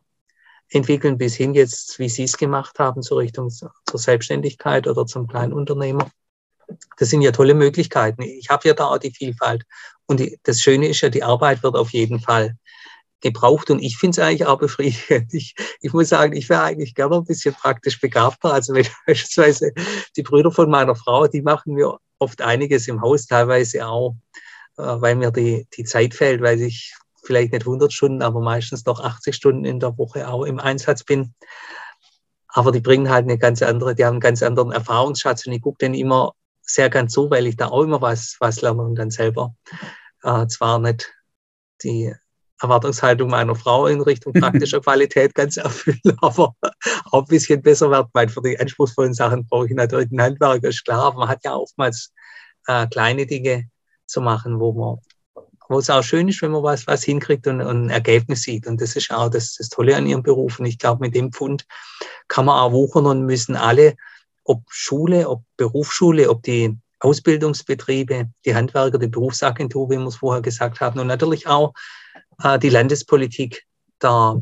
entwickeln, 0.70 1.18
bis 1.18 1.34
hin 1.34 1.54
jetzt, 1.54 1.98
wie 1.98 2.08
Sie 2.08 2.24
es 2.24 2.36
gemacht 2.36 2.78
haben, 2.78 3.02
zur 3.02 3.18
Richtung 3.18 3.50
zur 3.50 3.72
Selbstständigkeit 3.92 4.86
oder 4.86 5.06
zum 5.06 5.26
Kleinunternehmer. 5.26 6.10
Das 6.98 7.10
sind 7.10 7.22
ja 7.22 7.32
tolle 7.32 7.54
Möglichkeiten. 7.54 8.22
Ich 8.22 8.48
habe 8.48 8.68
ja 8.68 8.74
da 8.74 8.86
auch 8.86 8.98
die 8.98 9.10
Vielfalt. 9.10 9.64
Und 10.06 10.20
die, 10.20 10.38
das 10.44 10.60
Schöne 10.60 10.88
ist 10.88 11.00
ja, 11.00 11.08
die 11.08 11.24
Arbeit 11.24 11.62
wird 11.62 11.74
auf 11.74 11.90
jeden 11.90 12.20
Fall 12.20 12.56
gebraucht 13.20 13.70
und 13.70 13.80
ich 13.80 13.98
finde 13.98 14.20
es 14.20 14.26
eigentlich 14.26 14.46
auch 14.46 14.58
befriedigend. 14.58 15.32
Ich, 15.34 15.54
ich 15.80 15.92
muss 15.92 16.08
sagen, 16.08 16.34
ich 16.34 16.48
wäre 16.48 16.62
eigentlich 16.62 16.94
gerne 16.94 17.16
ein 17.16 17.24
bisschen 17.24 17.54
praktisch 17.54 18.00
begabter. 18.00 18.52
Also 18.52 18.74
wenn 18.74 18.86
beispielsweise 19.06 19.72
die 20.16 20.22
Brüder 20.22 20.50
von 20.50 20.70
meiner 20.70 20.96
Frau, 20.96 21.26
die 21.26 21.42
machen 21.42 21.74
mir 21.74 21.98
oft 22.18 22.40
einiges 22.40 22.88
im 22.88 23.00
Haus, 23.00 23.26
teilweise 23.26 23.86
auch, 23.86 24.16
äh, 24.78 24.82
weil 24.82 25.16
mir 25.16 25.30
die, 25.30 25.66
die 25.76 25.84
Zeit 25.84 26.14
fehlt, 26.14 26.40
weil 26.40 26.60
ich 26.60 26.94
vielleicht 27.30 27.52
nicht 27.52 27.62
100 27.62 27.92
Stunden, 27.92 28.22
aber 28.22 28.40
meistens 28.40 28.82
doch 28.82 28.98
80 28.98 29.36
Stunden 29.36 29.64
in 29.64 29.78
der 29.78 29.96
Woche 29.96 30.28
auch 30.28 30.42
im 30.42 30.58
Einsatz 30.58 31.04
bin. 31.04 31.32
Aber 32.48 32.72
die 32.72 32.80
bringen 32.80 33.08
halt 33.08 33.24
eine 33.24 33.38
ganz 33.38 33.62
andere, 33.62 33.94
die 33.94 34.04
haben 34.04 34.14
einen 34.14 34.20
ganz 34.20 34.42
anderen 34.42 34.72
Erfahrungsschatz 34.72 35.46
und 35.46 35.52
ich 35.52 35.62
gucke 35.62 35.78
denen 35.78 35.94
immer 35.94 36.32
sehr 36.60 36.90
gern 36.90 37.08
zu, 37.08 37.30
weil 37.30 37.46
ich 37.46 37.56
da 37.56 37.68
auch 37.68 37.84
immer 37.84 38.00
was, 38.00 38.36
was 38.40 38.62
lerne 38.62 38.82
und 38.82 38.96
dann 38.96 39.12
selber 39.12 39.54
äh, 40.24 40.48
zwar 40.48 40.80
nicht 40.80 41.12
die 41.84 42.12
Erwartungshaltung 42.60 43.30
meiner 43.30 43.54
Frau 43.54 43.86
in 43.86 44.00
Richtung 44.00 44.32
praktischer 44.32 44.80
Qualität 44.82 45.32
ganz 45.36 45.56
erfüllen, 45.56 46.00
aber 46.20 46.56
auch 47.12 47.22
ein 47.22 47.28
bisschen 47.28 47.62
besser 47.62 47.90
wird, 47.92 48.08
weil 48.12 48.28
für 48.28 48.42
die 48.42 48.58
anspruchsvollen 48.58 49.14
Sachen 49.14 49.46
brauche 49.46 49.66
ich 49.66 49.74
natürlich 49.74 50.10
einen 50.10 50.22
Handwerker, 50.22 50.68
ist 50.68 50.84
klar, 50.84 51.04
aber 51.04 51.20
man 51.20 51.28
hat 51.28 51.44
ja 51.44 51.54
oftmals 51.54 52.12
äh, 52.66 52.88
kleine 52.88 53.26
Dinge 53.26 53.70
zu 54.06 54.20
machen, 54.20 54.58
wo 54.58 54.72
man 54.72 54.98
wo 55.70 55.78
es 55.78 55.88
auch 55.88 56.02
schön 56.02 56.28
ist, 56.28 56.42
wenn 56.42 56.50
man 56.50 56.64
was, 56.64 56.86
was 56.88 57.04
hinkriegt 57.04 57.46
und, 57.46 57.60
und 57.60 57.86
ein 57.86 57.90
Ergebnis 57.90 58.42
sieht. 58.42 58.66
Und 58.66 58.80
das 58.80 58.96
ist 58.96 59.10
auch 59.12 59.30
das, 59.30 59.54
das 59.54 59.68
Tolle 59.68 59.96
an 59.96 60.06
ihrem 60.06 60.22
Beruf. 60.22 60.58
Und 60.58 60.66
ich 60.66 60.78
glaube, 60.78 61.00
mit 61.00 61.14
dem 61.14 61.32
Pfund 61.32 61.64
kann 62.26 62.44
man 62.44 62.58
auch 62.58 62.72
wuchern 62.72 63.06
und 63.06 63.24
müssen 63.24 63.54
alle, 63.54 63.94
ob 64.42 64.64
Schule, 64.68 65.28
ob 65.28 65.44
Berufsschule, 65.56 66.28
ob 66.28 66.42
die 66.42 66.76
Ausbildungsbetriebe, 66.98 68.28
die 68.44 68.54
Handwerker, 68.54 68.98
die 68.98 69.06
Berufsagentur, 69.06 69.88
wie 69.90 69.96
wir 69.96 70.06
es 70.06 70.16
vorher 70.16 70.42
gesagt 70.42 70.80
haben, 70.80 70.98
und 70.98 71.06
natürlich 71.06 71.46
auch 71.46 71.72
äh, 72.42 72.58
die 72.58 72.68
Landespolitik 72.68 73.64
da 74.00 74.38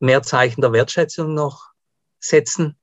mehr 0.00 0.22
Zeichen 0.22 0.60
der 0.60 0.72
Wertschätzung 0.72 1.34
noch 1.34 1.68
setzen 2.18 2.76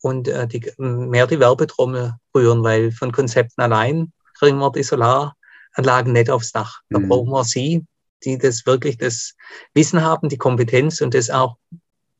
und 0.00 0.28
äh, 0.28 0.46
die, 0.46 0.72
mehr 0.78 1.26
die 1.26 1.40
Werbetrommel 1.40 2.14
rühren, 2.34 2.62
weil 2.62 2.92
von 2.92 3.10
Konzepten 3.10 3.60
allein 3.60 4.12
kriegen 4.38 4.58
wir 4.58 4.70
die 4.70 4.84
Solar 4.84 5.35
Anlagen 5.76 6.12
nicht 6.12 6.30
aufs 6.30 6.52
Dach. 6.52 6.80
Da 6.90 6.98
mhm. 6.98 7.08
brauchen 7.08 7.30
wir 7.30 7.44
Sie, 7.44 7.84
die 8.24 8.38
das 8.38 8.66
wirklich 8.66 8.98
das 8.98 9.34
Wissen 9.74 10.02
haben, 10.02 10.28
die 10.28 10.38
Kompetenz 10.38 11.00
und 11.00 11.14
das 11.14 11.30
auch 11.30 11.56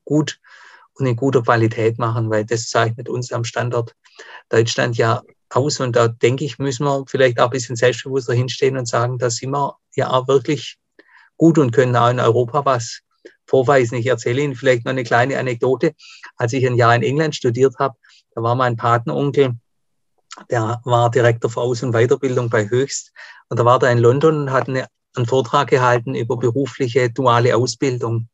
gut 0.04 0.38
und 0.94 1.06
in 1.06 1.16
guter 1.16 1.42
Qualität 1.42 1.98
machen, 1.98 2.30
weil 2.30 2.44
das 2.44 2.68
zeichnet 2.68 3.08
uns 3.08 3.32
am 3.32 3.44
Standort 3.44 3.94
Deutschland 4.48 4.96
ja 4.96 5.22
aus. 5.50 5.80
Und 5.80 5.96
da 5.96 6.08
denke 6.08 6.44
ich, 6.44 6.58
müssen 6.58 6.84
wir 6.84 7.04
vielleicht 7.06 7.40
auch 7.40 7.46
ein 7.46 7.50
bisschen 7.50 7.76
selbstbewusster 7.76 8.34
hinstehen 8.34 8.76
und 8.76 8.86
sagen, 8.86 9.18
da 9.18 9.30
sind 9.30 9.50
wir 9.50 9.76
ja 9.94 10.10
auch 10.10 10.28
wirklich 10.28 10.78
gut 11.36 11.58
und 11.58 11.72
können 11.72 11.96
auch 11.96 12.10
in 12.10 12.20
Europa 12.20 12.64
was 12.64 13.00
vorweisen. 13.46 13.96
Ich 13.96 14.06
erzähle 14.06 14.42
Ihnen 14.42 14.54
vielleicht 14.54 14.84
noch 14.84 14.92
eine 14.92 15.04
kleine 15.04 15.38
Anekdote. 15.38 15.94
Als 16.36 16.52
ich 16.52 16.66
ein 16.66 16.76
Jahr 16.76 16.94
in 16.94 17.02
England 17.02 17.36
studiert 17.36 17.74
habe, 17.78 17.96
da 18.34 18.42
war 18.42 18.54
mein 18.54 18.76
Patenonkel, 18.76 19.54
der 20.50 20.80
war 20.84 21.10
Direktor 21.10 21.50
für 21.50 21.60
Aus- 21.60 21.82
und 21.82 21.92
Weiterbildung 21.92 22.50
bei 22.50 22.68
Höchst. 22.68 23.12
Und 23.48 23.58
da 23.58 23.64
war 23.64 23.82
er 23.82 23.92
in 23.92 23.98
London 23.98 24.42
und 24.42 24.52
hat 24.52 24.68
eine, 24.68 24.86
einen 25.14 25.26
Vortrag 25.26 25.68
gehalten 25.68 26.14
über 26.14 26.36
berufliche 26.36 27.10
duale 27.10 27.56
Ausbildung. 27.56 28.28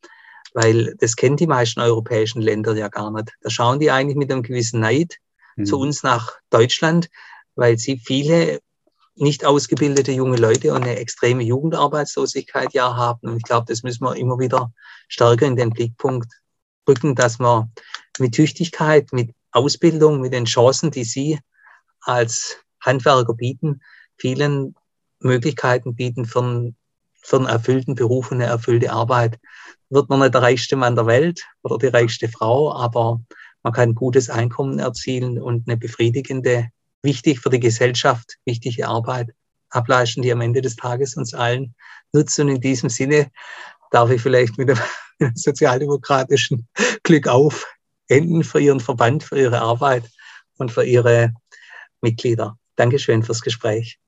Weil 0.55 0.95
das 0.99 1.17
kennen 1.17 1.37
die 1.37 1.47
meisten 1.47 1.81
europäischen 1.81 2.43
Länder 2.43 2.75
ja 2.77 2.89
gar 2.89 3.11
nicht. 3.11 3.33
Da 3.41 3.51
schauen 3.51 3.81
die 3.81 3.91
eigentlich 3.91 4.17
mit 4.17 4.31
einem 4.31 4.43
gewissen 4.43 4.81
Neid 4.81 5.17
mhm. 5.57 5.65
zu 5.65 5.79
uns 5.79 6.03
nach 6.03 6.33
Deutschland, 6.51 7.09
weil 7.55 7.79
sie 7.79 7.99
viele 7.99 8.61
nicht 9.15 9.45
ausgebildete 9.45 10.13
junge 10.13 10.37
Leute 10.37 10.73
und 10.73 10.83
eine 10.83 10.97
extreme 10.97 11.43
Jugendarbeitslosigkeit 11.43 12.73
ja 12.73 12.97
haben. 12.97 13.29
Und 13.29 13.37
ich 13.37 13.43
glaube, 13.43 13.67
das 13.69 13.83
müssen 13.83 14.05
wir 14.05 14.17
immer 14.17 14.39
wieder 14.39 14.73
stärker 15.09 15.47
in 15.47 15.57
den 15.57 15.71
Blickpunkt 15.71 16.33
rücken, 16.89 17.15
dass 17.15 17.39
wir 17.39 17.71
mit 18.19 18.35
Tüchtigkeit, 18.35 19.13
mit 19.13 19.35
Ausbildung, 19.53 20.21
mit 20.21 20.33
den 20.33 20.47
Chancen, 20.47 20.91
die 20.91 21.05
Sie 21.05 21.39
als 22.03 22.57
Handwerker 22.81 23.35
bieten, 23.35 23.81
vielen 24.17 24.75
Möglichkeiten 25.21 25.95
bieten 25.95 26.25
für 26.25 26.41
einen, 26.43 26.77
für 27.23 27.37
einen 27.37 27.47
erfüllten 27.47 27.95
Beruf 27.95 28.31
und 28.31 28.39
eine 28.39 28.51
erfüllte 28.51 28.93
Arbeit. 28.93 29.39
Wird 29.91 30.09
man 30.09 30.21
nicht 30.21 30.35
der 30.35 30.43
reichste 30.43 30.77
Mann 30.77 30.97
der 30.97 31.07
Welt 31.07 31.43
oder 31.63 31.79
die 31.79 31.87
reichste 31.87 32.29
Frau, 32.29 32.73
aber 32.73 33.21
man 33.63 33.73
kann 33.73 33.95
gutes 33.95 34.29
Einkommen 34.29 34.79
erzielen 34.79 35.41
und 35.41 35.69
eine 35.69 35.77
befriedigende 35.77 36.69
wichtig 37.03 37.41
für 37.41 37.51
die 37.51 37.61
Gesellschaft, 37.61 38.37
wichtige 38.45 38.89
Arbeit 38.89 39.31
ableisten, 39.71 40.23
die 40.23 40.33
am 40.33 40.41
Ende 40.41 40.63
des 40.63 40.77
Tages 40.77 41.17
uns 41.17 41.35
allen 41.35 41.75
nutzt. 42.13 42.39
Und 42.39 42.49
in 42.49 42.61
diesem 42.61 42.89
Sinne 42.89 43.31
darf 43.91 44.11
ich 44.11 44.21
vielleicht 44.21 44.59
mit 44.59 44.69
dem 44.69 44.79
sozialdemokratischen 45.35 46.69
Glück 47.03 47.29
auf 47.29 47.67
enden 48.09 48.45
für 48.45 48.61
Ihren 48.61 48.81
Verband, 48.81 49.23
für 49.23 49.39
Ihre 49.39 49.61
Arbeit 49.61 50.11
und 50.59 50.71
für 50.71 50.85
Ihre 50.85 51.33
Mitglieder. 52.03 52.59
Dankeschön 52.77 53.23
fürs 53.23 53.43
Gespräch. 53.43 53.99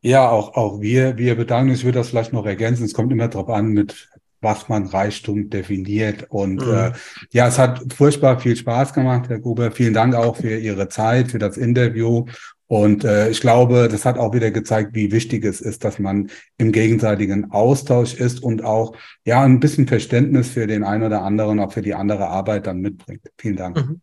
Ja, 0.00 0.28
auch, 0.28 0.54
auch 0.54 0.80
wir, 0.80 1.16
wir 1.18 1.34
bedanken 1.34 1.70
uns. 1.70 1.80
Ich 1.80 1.84
würde 1.84 1.98
das 1.98 2.10
vielleicht 2.10 2.32
noch 2.32 2.46
ergänzen. 2.46 2.84
Es 2.84 2.94
kommt 2.94 3.12
immer 3.12 3.28
darauf 3.28 3.48
an, 3.48 3.68
mit 3.68 4.08
was 4.40 4.68
man 4.68 4.86
Reichtum 4.86 5.50
definiert. 5.50 6.26
Und 6.28 6.64
mhm. 6.64 6.72
äh, 6.72 6.92
ja, 7.32 7.48
es 7.48 7.58
hat 7.58 7.92
furchtbar 7.92 8.38
viel 8.38 8.56
Spaß 8.56 8.92
gemacht, 8.92 9.28
Herr 9.28 9.40
Gruber. 9.40 9.70
Vielen 9.72 9.94
Dank 9.94 10.14
auch 10.14 10.36
für 10.36 10.56
Ihre 10.56 10.88
Zeit, 10.88 11.30
für 11.32 11.38
das 11.38 11.56
Interview. 11.56 12.26
Und 12.68 13.02
äh, 13.02 13.30
ich 13.30 13.40
glaube, 13.40 13.88
das 13.90 14.04
hat 14.04 14.18
auch 14.18 14.34
wieder 14.34 14.50
gezeigt, 14.50 14.94
wie 14.94 15.10
wichtig 15.10 15.44
es 15.44 15.60
ist, 15.60 15.84
dass 15.84 15.98
man 15.98 16.30
im 16.58 16.70
gegenseitigen 16.70 17.50
Austausch 17.50 18.14
ist 18.14 18.42
und 18.42 18.62
auch 18.62 18.94
ja 19.24 19.42
ein 19.42 19.58
bisschen 19.58 19.88
Verständnis 19.88 20.50
für 20.50 20.66
den 20.66 20.84
einen 20.84 21.04
oder 21.04 21.22
anderen, 21.22 21.60
auch 21.60 21.72
für 21.72 21.82
die 21.82 21.94
andere 21.94 22.28
Arbeit 22.28 22.66
dann 22.66 22.80
mitbringt. 22.80 23.22
Vielen 23.38 23.56
Dank. 23.56 23.76
Mhm. 23.76 24.00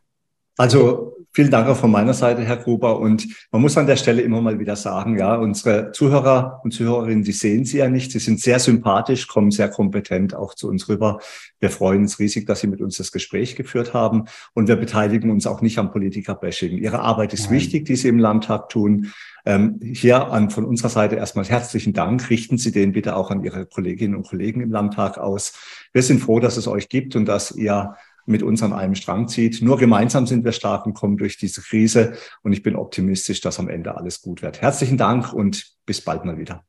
Also 0.57 1.15
vielen 1.35 1.51
Dank 1.51 1.67
auch 1.67 1.75
von 1.75 1.91
meiner 1.91 2.13
Seite, 2.13 2.43
Herr 2.43 2.55
Gruber. 2.55 2.97
Und 2.97 3.27
man 3.51 3.61
muss 3.61 3.77
an 3.77 3.87
der 3.87 3.97
Stelle 3.97 4.21
immer 4.21 4.39
mal 4.41 4.57
wieder 4.57 4.77
sagen, 4.77 5.17
ja, 5.19 5.35
unsere 5.35 5.91
Zuhörer 5.91 6.61
und 6.63 6.71
Zuhörerinnen, 6.71 7.25
die 7.25 7.33
sehen 7.33 7.65
Sie 7.65 7.79
ja 7.79 7.89
nicht. 7.89 8.13
Sie 8.13 8.19
sind 8.19 8.39
sehr 8.39 8.57
sympathisch, 8.57 9.27
kommen 9.27 9.51
sehr 9.51 9.69
kompetent 9.69 10.33
auch 10.33 10.53
zu 10.53 10.69
uns 10.69 10.87
rüber. 10.87 11.19
Wir 11.59 11.69
freuen 11.69 12.03
uns 12.03 12.19
riesig, 12.19 12.47
dass 12.47 12.61
Sie 12.61 12.67
mit 12.67 12.79
uns 12.79 12.95
das 12.97 13.11
Gespräch 13.11 13.57
geführt 13.57 13.93
haben. 13.93 14.25
Und 14.53 14.69
wir 14.69 14.77
beteiligen 14.77 15.29
uns 15.29 15.45
auch 15.45 15.61
nicht 15.61 15.77
am 15.77 15.91
Politiker-Bashing. 15.91 16.77
Ihre 16.77 17.01
Arbeit 17.01 17.33
ist 17.33 17.45
Nein. 17.45 17.55
wichtig, 17.55 17.83
die 17.85 17.97
Sie 17.97 18.07
im 18.07 18.19
Landtag 18.19 18.69
tun. 18.69 19.11
Ähm, 19.45 19.79
hier 19.83 20.31
an 20.31 20.49
von 20.49 20.63
unserer 20.63 20.89
Seite 20.89 21.17
erstmal 21.17 21.45
herzlichen 21.45 21.91
Dank. 21.91 22.29
Richten 22.29 22.57
Sie 22.57 22.71
den 22.71 22.93
bitte 22.93 23.13
auch 23.17 23.29
an 23.29 23.43
Ihre 23.43 23.65
Kolleginnen 23.65 24.15
und 24.15 24.25
Kollegen 24.25 24.61
im 24.61 24.71
Landtag 24.71 25.17
aus. 25.17 25.51
Wir 25.91 26.01
sind 26.01 26.21
froh, 26.21 26.39
dass 26.39 26.55
es 26.55 26.67
euch 26.67 26.87
gibt 26.87 27.17
und 27.17 27.25
dass 27.25 27.51
ihr 27.51 27.95
mit 28.25 28.43
uns 28.43 28.63
an 28.63 28.73
einem 28.73 28.95
Strang 28.95 29.27
zieht. 29.27 29.61
Nur 29.61 29.77
gemeinsam 29.77 30.25
sind 30.27 30.43
wir 30.43 30.51
stark 30.51 30.85
und 30.85 30.93
kommen 30.93 31.17
durch 31.17 31.37
diese 31.37 31.61
Krise. 31.61 32.13
Und 32.41 32.53
ich 32.53 32.63
bin 32.63 32.75
optimistisch, 32.75 33.41
dass 33.41 33.59
am 33.59 33.69
Ende 33.69 33.95
alles 33.95 34.21
gut 34.21 34.41
wird. 34.41 34.61
Herzlichen 34.61 34.97
Dank 34.97 35.33
und 35.33 35.65
bis 35.85 36.01
bald 36.01 36.25
mal 36.25 36.37
wieder. 36.37 36.63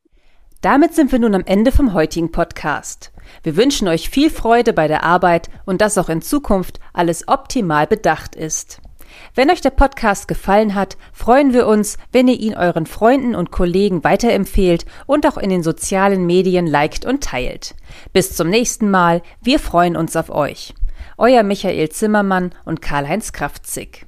Damit 0.60 0.94
sind 0.94 1.12
wir 1.12 1.18
nun 1.18 1.34
am 1.34 1.44
Ende 1.44 1.70
vom 1.70 1.92
heutigen 1.92 2.32
Podcast. 2.32 3.12
Wir 3.42 3.56
wünschen 3.56 3.88
euch 3.88 4.10
viel 4.10 4.30
Freude 4.30 4.72
bei 4.72 4.88
der 4.88 5.04
Arbeit 5.04 5.50
und 5.64 5.80
dass 5.80 5.98
auch 5.98 6.08
in 6.08 6.22
Zukunft 6.22 6.80
alles 6.92 7.28
optimal 7.28 7.86
bedacht 7.86 8.34
ist. 8.34 8.80
Wenn 9.34 9.50
euch 9.50 9.60
der 9.60 9.70
Podcast 9.70 10.28
gefallen 10.28 10.74
hat, 10.74 10.96
freuen 11.12 11.52
wir 11.52 11.66
uns, 11.66 11.98
wenn 12.12 12.28
ihr 12.28 12.38
ihn 12.38 12.54
euren 12.54 12.86
Freunden 12.86 13.34
und 13.34 13.50
Kollegen 13.50 14.04
weiterempfehlt 14.04 14.84
und 15.06 15.26
auch 15.26 15.38
in 15.38 15.50
den 15.50 15.62
sozialen 15.62 16.26
Medien 16.26 16.66
liked 16.66 17.04
und 17.04 17.22
teilt. 17.22 17.74
Bis 18.12 18.34
zum 18.34 18.48
nächsten 18.48 18.90
Mal, 18.90 19.22
wir 19.42 19.58
freuen 19.58 19.96
uns 19.96 20.16
auf 20.16 20.30
euch. 20.30 20.74
Euer 21.18 21.42
Michael 21.42 21.88
Zimmermann 21.88 22.50
und 22.64 22.82
Karl-Heinz 22.82 23.32
Kraftzig. 23.32 24.05